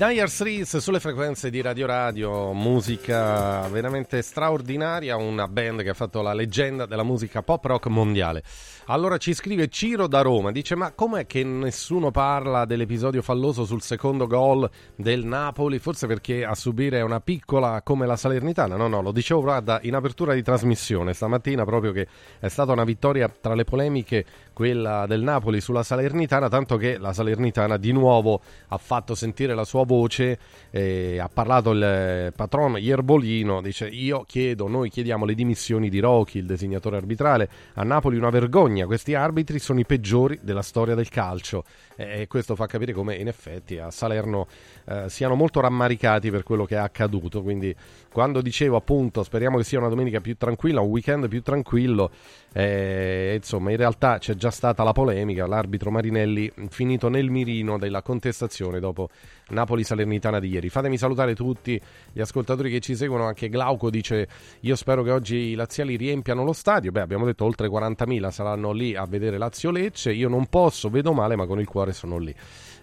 Dire 0.00 0.28
Straits 0.28 0.78
sulle 0.78 0.98
frequenze 0.98 1.50
di 1.50 1.60
Radio 1.60 1.84
Radio, 1.84 2.54
musica 2.54 3.68
veramente 3.68 4.22
straordinaria, 4.22 5.16
una 5.16 5.46
band 5.46 5.82
che 5.82 5.90
ha 5.90 5.94
fatto 5.94 6.22
la 6.22 6.32
leggenda 6.32 6.86
della 6.86 7.02
musica 7.02 7.42
pop 7.42 7.62
rock 7.66 7.88
mondiale. 7.88 8.42
Allora 8.86 9.18
ci 9.18 9.34
scrive 9.34 9.68
Ciro 9.68 10.06
da 10.06 10.22
Roma, 10.22 10.52
dice 10.52 10.74
ma 10.74 10.92
com'è 10.92 11.26
che 11.26 11.44
nessuno 11.44 12.10
parla 12.10 12.64
dell'episodio 12.64 13.20
falloso 13.20 13.66
sul 13.66 13.82
secondo 13.82 14.26
gol 14.26 14.68
del 14.96 15.26
Napoli? 15.26 15.78
Forse 15.78 16.06
perché 16.06 16.46
a 16.46 16.54
subire 16.54 17.00
è 17.00 17.02
una 17.02 17.20
piccola 17.20 17.82
come 17.82 18.06
la 18.06 18.16
Salernitana? 18.16 18.76
No, 18.76 18.88
no, 18.88 19.02
lo 19.02 19.12
dicevo 19.12 19.42
guarda, 19.42 19.80
in 19.82 19.94
apertura 19.94 20.32
di 20.32 20.42
trasmissione 20.42 21.12
stamattina 21.12 21.66
proprio 21.66 21.92
che 21.92 22.08
è 22.38 22.48
stata 22.48 22.72
una 22.72 22.84
vittoria 22.84 23.28
tra 23.28 23.52
le 23.52 23.64
polemiche 23.64 24.24
quella 24.60 25.06
del 25.06 25.22
Napoli 25.22 25.58
sulla 25.58 25.82
Salernitana, 25.82 26.50
tanto 26.50 26.76
che 26.76 26.98
la 26.98 27.14
Salernitana 27.14 27.78
di 27.78 27.92
nuovo 27.92 28.42
ha 28.68 28.76
fatto 28.76 29.14
sentire 29.14 29.54
la 29.54 29.64
sua 29.64 29.86
voce, 29.86 30.38
eh, 30.68 31.18
ha 31.18 31.30
parlato 31.32 31.70
il 31.70 32.30
patrono 32.36 32.76
Ierbolino, 32.76 33.62
dice 33.62 33.86
io 33.86 34.22
chiedo, 34.28 34.68
noi 34.68 34.90
chiediamo 34.90 35.24
le 35.24 35.32
dimissioni 35.32 35.88
di 35.88 35.98
Rocchi, 35.98 36.36
il 36.36 36.44
designatore 36.44 36.98
arbitrale, 36.98 37.48
a 37.72 37.84
Napoli 37.84 38.18
una 38.18 38.28
vergogna, 38.28 38.84
questi 38.84 39.14
arbitri 39.14 39.58
sono 39.58 39.80
i 39.80 39.86
peggiori 39.86 40.38
della 40.42 40.60
storia 40.60 40.94
del 40.94 41.08
calcio. 41.08 41.64
E 41.96 42.26
questo 42.28 42.54
fa 42.54 42.66
capire 42.66 42.94
come 42.94 43.16
in 43.16 43.28
effetti 43.28 43.78
a 43.78 43.90
Salerno 43.90 44.46
eh, 44.86 45.10
siano 45.10 45.34
molto 45.34 45.60
rammaricati 45.60 46.30
per 46.30 46.44
quello 46.44 46.64
che 46.64 46.74
è 46.74 46.78
accaduto, 46.78 47.42
quindi 47.42 47.74
quando 48.10 48.40
dicevo 48.40 48.76
appunto 48.76 49.22
speriamo 49.22 49.58
che 49.58 49.64
sia 49.64 49.78
una 49.78 49.88
domenica 49.88 50.20
più 50.20 50.34
tranquilla, 50.36 50.80
un 50.80 50.88
weekend 50.88 51.28
più 51.28 51.42
tranquillo, 51.42 52.10
eh, 52.52 53.34
insomma 53.36 53.70
in 53.70 53.76
realtà 53.76 54.18
c'è 54.18 54.34
già 54.34 54.50
stata 54.50 54.82
la 54.82 54.92
polemica, 54.92 55.46
l'arbitro 55.46 55.90
Marinelli 55.90 56.50
finito 56.68 57.08
nel 57.08 57.30
mirino 57.30 57.78
della 57.78 58.02
contestazione 58.02 58.80
dopo 58.80 59.08
Napoli-Salernitana 59.50 60.40
di 60.40 60.48
ieri. 60.48 60.68
Fatemi 60.68 60.98
salutare 60.98 61.34
tutti 61.34 61.80
gli 62.12 62.20
ascoltatori 62.20 62.70
che 62.70 62.80
ci 62.80 62.96
seguono, 62.96 63.24
anche 63.24 63.48
Glauco 63.48 63.88
dice 63.90 64.28
io 64.60 64.74
spero 64.74 65.02
che 65.02 65.10
oggi 65.10 65.36
i 65.36 65.54
laziali 65.54 65.96
riempiano 65.96 66.42
lo 66.42 66.52
stadio, 66.52 66.90
beh 66.90 67.00
abbiamo 67.00 67.24
detto 67.24 67.44
oltre 67.44 67.68
40.000 67.68 68.30
saranno 68.30 68.72
lì 68.72 68.96
a 68.96 69.04
vedere 69.06 69.38
Lazio-Lecce, 69.38 70.12
io 70.12 70.28
non 70.28 70.46
posso, 70.46 70.90
vedo 70.90 71.12
male 71.12 71.36
ma 71.36 71.46
con 71.46 71.60
il 71.60 71.66
cuore 71.66 71.92
sono 71.92 72.18
lì. 72.18 72.34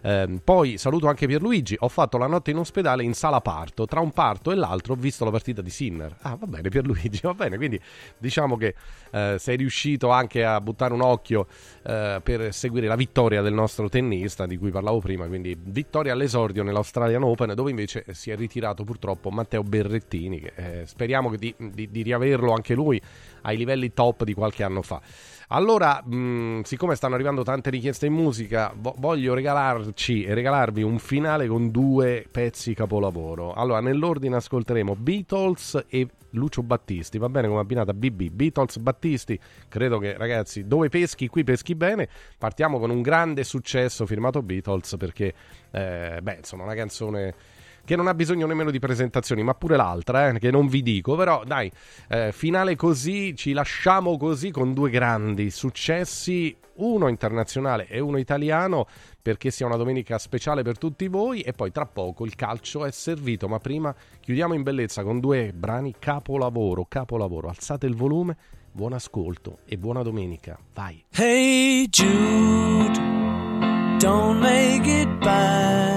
Eh, 0.02 0.40
poi 0.44 0.78
saluto 0.78 1.08
anche 1.08 1.28
Pierluigi. 1.28 1.76
Ho 1.80 1.88
fatto 1.90 2.18
la 2.18 2.28
notte 2.28 2.52
in 2.52 2.58
ospedale 2.58 3.04
in 3.04 3.14
sala 3.14 3.42
parto. 3.42 3.86
Tra 3.86 4.00
un 4.00 4.12
parto 4.12 4.52
e 4.52 4.56
l'altro 4.56 4.94
ho 4.94 4.96
visto 4.96 5.26
la 5.26 5.32
partita 5.32 5.62
di 5.62 5.70
Sinner. 5.70 6.16
Ah, 6.22 6.36
va 6.36 6.48
bene, 6.48 6.70
Pierluigi, 6.70 7.20
va 7.24 7.34
bene. 7.34 7.58
Quindi 7.58 7.80
diciamo 8.18 8.58
che 8.58 8.76
eh, 9.12 9.36
sei 9.40 9.58
riuscito 9.58 10.10
anche 10.10 10.44
a 10.44 10.60
buttare 10.62 10.94
un 10.94 11.02
occhio 11.02 11.48
eh, 11.84 12.20
per 12.24 12.54
seguire 12.54 12.88
la 12.88 12.96
vittoria 12.96 13.42
del 13.42 13.54
nostro 13.54 13.90
tennista 13.90 14.46
di 14.46 14.58
cui 14.58 14.72
parlavo 14.72 15.00
prima. 15.00 15.26
Quindi 15.28 15.58
vittoria 15.60 16.14
all'esordio 16.14 16.64
nell'Australian 16.64 17.24
Open, 17.24 17.54
dove 17.56 17.70
invece 17.70 18.06
si 18.12 18.32
è 18.32 18.36
ritirato 18.36 18.84
purtroppo 18.84 19.30
Matteo 19.30 19.64
Berrettini. 19.64 20.40
Che, 20.40 20.54
eh, 20.56 20.86
speriamo 20.86 21.36
di, 21.36 21.54
di, 21.58 21.90
di 21.90 22.02
riaverlo 22.02 22.54
anche 22.54 22.74
lui 22.74 23.02
ai 23.42 23.58
livelli 23.58 23.94
top 23.94 24.24
di 24.24 24.34
qualche 24.34 24.64
anno 24.64 24.82
fa. 24.82 25.02
Allora, 25.50 26.04
mh, 26.04 26.64
siccome 26.64 26.96
stanno 26.96 27.16
arrivando 27.16 27.42
tante 27.42 27.70
richieste 27.70 28.06
in 28.06 28.12
musica, 28.12 28.74
vo- 28.76 28.96
voglio 28.98 29.34
regalarci 29.34 30.24
e 30.24 30.34
regalarvi 30.34 30.84
un 30.84 31.00
finale 31.00 31.48
con 31.48 31.72
due 31.72 32.26
pezzi 32.30 32.74
capolavoro. 32.74 33.54
Allora, 33.54 33.80
nell'ordine 33.80 34.36
ascolteremo 34.36 34.98
Beatles 34.98 35.86
e 35.88 36.06
Lucio 36.32 36.64
Battisti, 36.64 37.18
va 37.18 37.30
bene 37.30 37.48
come 37.48 37.62
abbinata 37.62 37.94
BB, 37.94 38.24
Beatles, 38.30 38.78
Battisti, 38.80 39.40
credo 39.70 40.00
che 40.00 40.18
ragazzi 40.18 40.68
dove 40.68 40.90
peschi 40.90 41.30
qui 41.30 41.46
peschi 41.46 41.76
bene, 41.76 42.10
partiamo 42.38 42.78
con 42.78 42.90
un 42.90 43.02
grande 43.02 43.46
successo 43.46 44.06
firmato 44.06 44.42
Beatles 44.42 44.96
perché, 45.00 45.34
eh, 45.72 46.20
beh, 46.22 46.36
insomma, 46.40 46.64
una 46.64 46.76
canzone 46.76 47.34
che 47.88 47.96
non 47.96 48.08
ha 48.08 48.14
bisogno 48.14 48.46
nemmeno 48.46 48.70
di 48.70 48.80
presentazioni, 48.80 49.44
ma 49.44 49.54
pure 49.54 49.78
l'altra, 49.78 50.28
eh, 50.28 50.40
che 50.40 50.52
non 50.52 50.68
vi 50.68 50.84
dico, 50.84 51.16
però 51.16 51.46
dai, 51.46 51.72
eh, 52.10 52.34
finale 52.34 52.76
così, 52.76 53.34
ci 53.34 53.54
lasciamo 53.54 54.18
così 54.18 54.52
con 54.52 54.74
due 54.74 54.90
grandi 54.90 55.50
successi, 55.50 56.54
uno 56.76 57.08
internazionale 57.08 57.88
e 57.88 58.02
uno 58.02 58.18
italiano, 58.18 58.88
perché 59.22 59.52
sia 59.52 59.68
una 59.68 59.78
domenica 59.78 60.18
speciale 60.18 60.64
per 60.64 60.78
tutti 60.78 61.08
voi. 61.08 61.40
E 61.40 61.54
poi 61.54 61.72
tra 61.72 61.86
poco 61.86 62.26
il 62.26 62.36
calcio 62.36 62.84
è 62.84 62.92
servito, 62.92 63.48
ma 63.48 63.60
prima 63.60 63.96
chiudiamo 64.20 64.54
in 64.54 64.64
bellezza 64.64 65.04
con 65.04 65.22
due 65.22 65.54
brani 65.54 65.96
capolavoro, 65.98 66.88
capolavoro, 66.90 67.48
alzate 67.48 67.86
il 67.86 67.96
volume, 67.96 68.36
buon 68.70 68.92
ascolto 68.92 69.60
e 69.64 69.78
buona 69.78 70.02
domenica, 70.02 70.60
vai. 70.74 71.06
Hey 71.12 71.88
Jude, 71.88 73.00
don't 73.98 74.42
make 74.42 74.86
it 74.86 75.08
bad. 75.20 75.97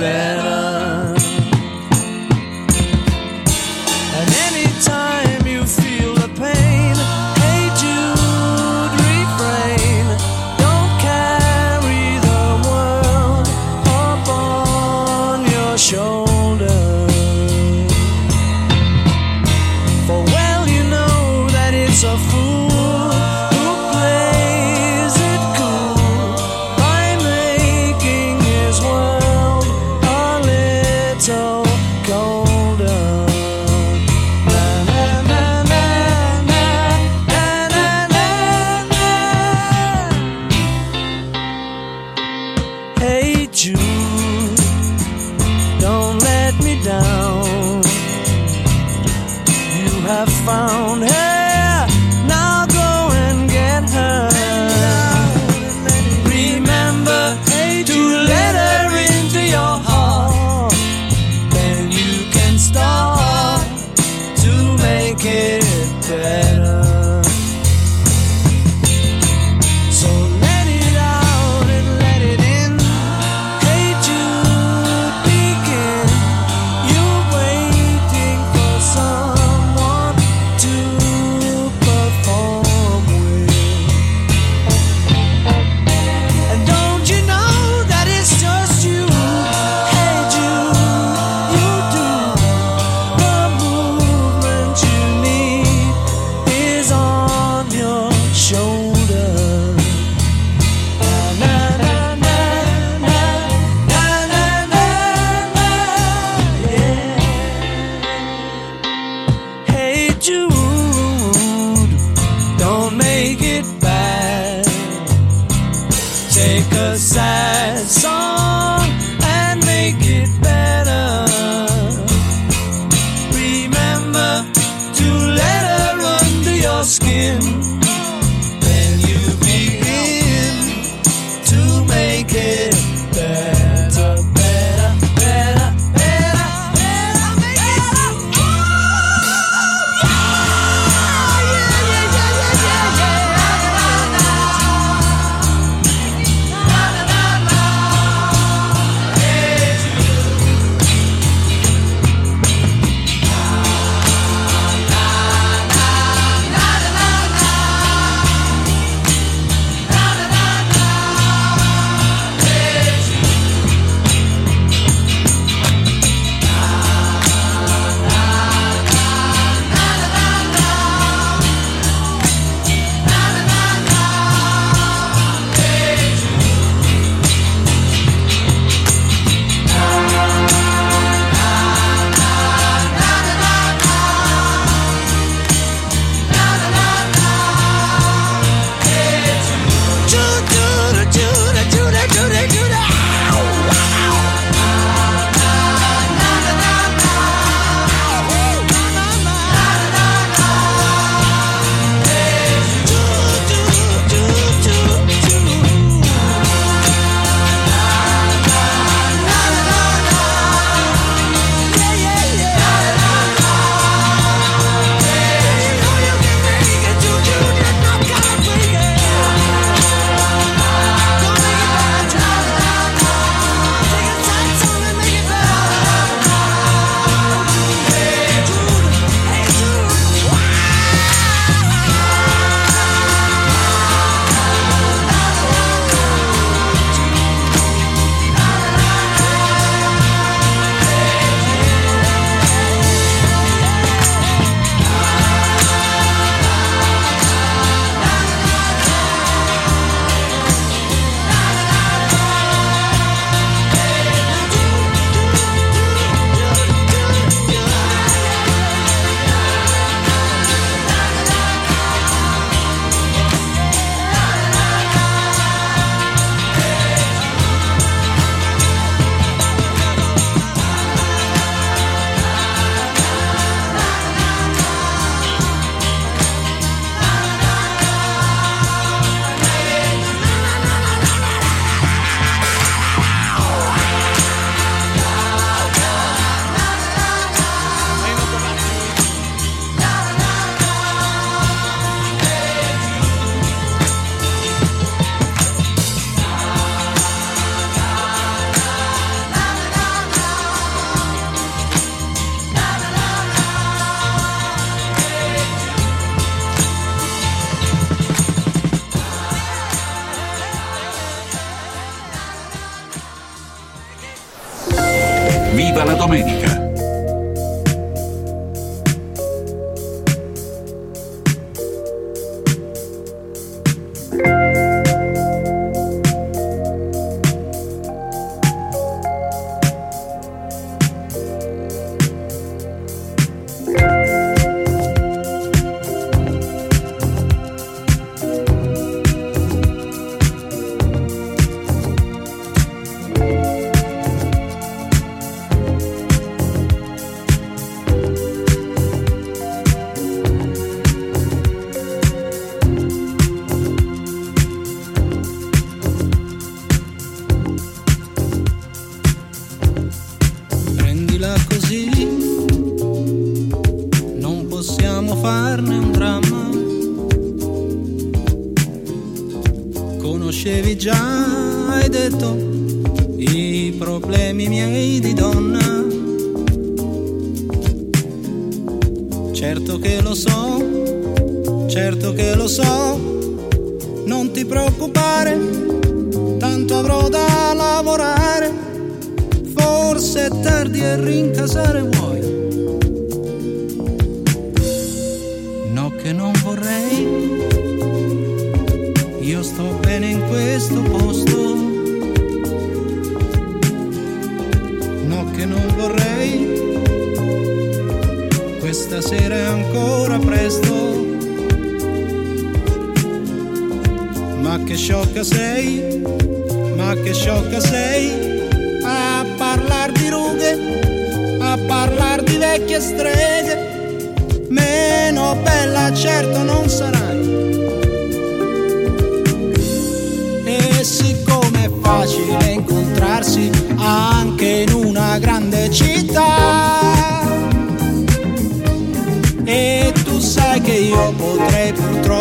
better. 0.00 0.39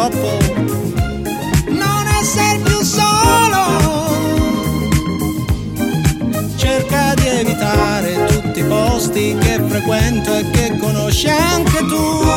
Purtroppo 0.09 0.37
non 1.67 2.07
essere 2.19 2.59
più 2.63 2.81
solo. 2.81 3.67
Cerca 6.55 7.13
di 7.15 7.27
evitare 7.27 8.25
tutti 8.25 8.59
i 8.59 8.63
posti 8.63 9.37
che 9.39 9.61
frequento 9.67 10.33
e 10.33 10.49
che 10.51 10.77
conosci 10.77 11.29
anche 11.29 11.85
tu. 11.85 12.27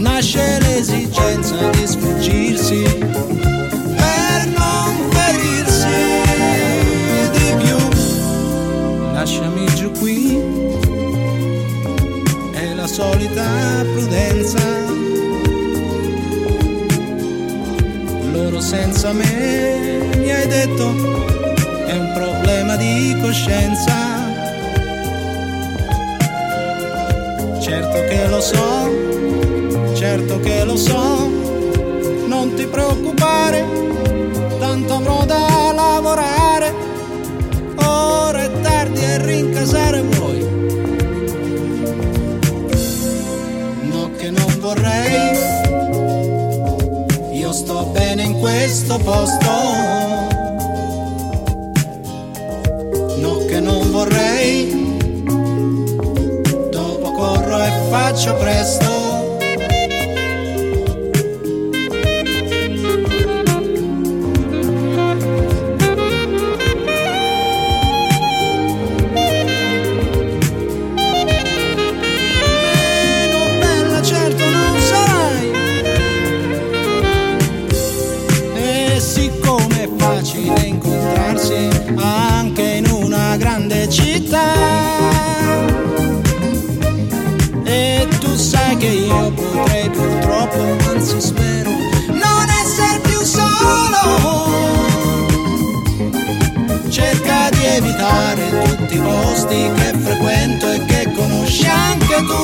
Nasce 0.00 0.58
l'esigenza 0.60 1.70
di 1.70 1.86
sfuggirsi 1.86 2.82
per 2.98 4.46
non 4.56 4.94
ferirsi 5.10 5.86
di 7.32 7.54
più. 7.64 7.76
Lasciami 9.12 9.66
giù 9.74 9.90
qui, 9.98 10.42
solita 12.94 13.84
prudenza. 13.92 14.60
Loro 18.30 18.60
senza 18.60 19.12
me, 19.12 20.12
mi 20.16 20.30
hai 20.30 20.46
detto, 20.46 20.84
è 21.86 21.92
un 21.92 22.12
problema 22.14 22.76
di 22.76 23.18
coscienza. 23.20 23.92
Certo 27.58 27.98
che 28.04 28.28
lo 28.28 28.40
so, 28.40 28.88
certo 29.94 30.38
che 30.38 30.62
lo 30.62 30.76
so, 30.76 31.28
non 32.28 32.54
ti 32.54 32.64
preoccupare, 32.64 33.66
tanto 34.60 34.94
avrò 34.94 35.24
da 35.24 35.72
lavorare. 35.74 36.72
Ora 37.74 38.44
è 38.44 38.50
tardi 38.60 39.00
e 39.02 39.18
rincasare 39.18 39.93
vorrei, 44.74 45.38
io 47.32 47.52
sto 47.52 47.84
bene 47.92 48.22
in 48.22 48.38
questo 48.40 48.98
posto. 48.98 49.50
No 53.18 53.44
che 53.46 53.60
non 53.60 53.90
vorrei, 53.90 55.22
dopo 56.70 57.12
corro 57.12 57.62
e 57.62 57.70
faccio 57.90 58.34
presto. 58.34 58.93
Anzi 91.04 91.20
spero, 91.20 91.70
non 92.08 92.48
essere 92.62 92.98
più 93.00 93.20
solo. 93.20 94.48
Cerca 96.88 97.50
di 97.50 97.62
evitare 97.62 98.48
tutti 98.64 98.94
i 98.94 99.00
posti 99.00 99.70
che 99.74 99.92
frequento 99.98 100.70
e 100.72 100.84
che 100.86 101.12
conosci 101.14 101.66
anche 101.66 102.16
tu. 102.24 102.42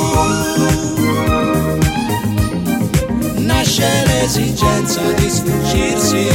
Nasce 3.38 3.88
l'esigenza 4.04 5.00
di 5.12 5.30
sfuggirsi 5.30 6.28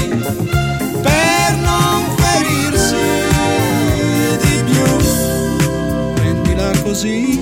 per 1.03 1.55
non 1.61 2.05
ferirsi 2.17 2.95
di 4.41 4.63
più. 4.63 4.85
Prendila 6.15 6.71
così, 6.81 7.39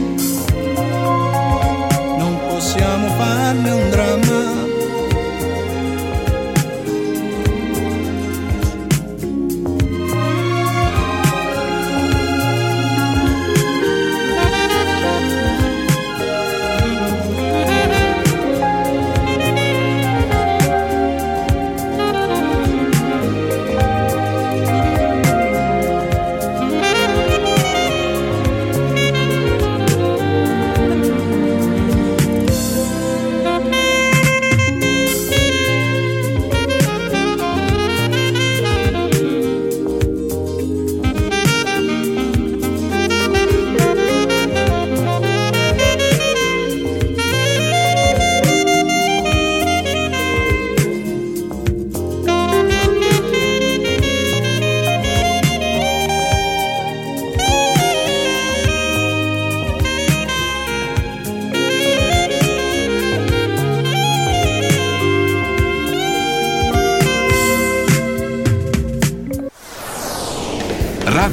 non 2.18 2.38
possiamo 2.50 3.08
farne 3.16 3.72
un 3.72 3.90
dramma. 3.90 4.23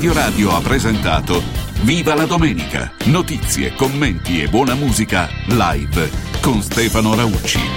Radio 0.00 0.14
Radio 0.14 0.56
ha 0.56 0.60
presentato 0.62 1.42
Viva 1.82 2.14
la 2.14 2.24
domenica! 2.24 2.90
Notizie, 3.04 3.74
commenti 3.74 4.40
e 4.40 4.48
buona 4.48 4.74
musica 4.74 5.28
live 5.48 6.10
con 6.40 6.62
Stefano 6.62 7.14
Raucci. 7.14 7.69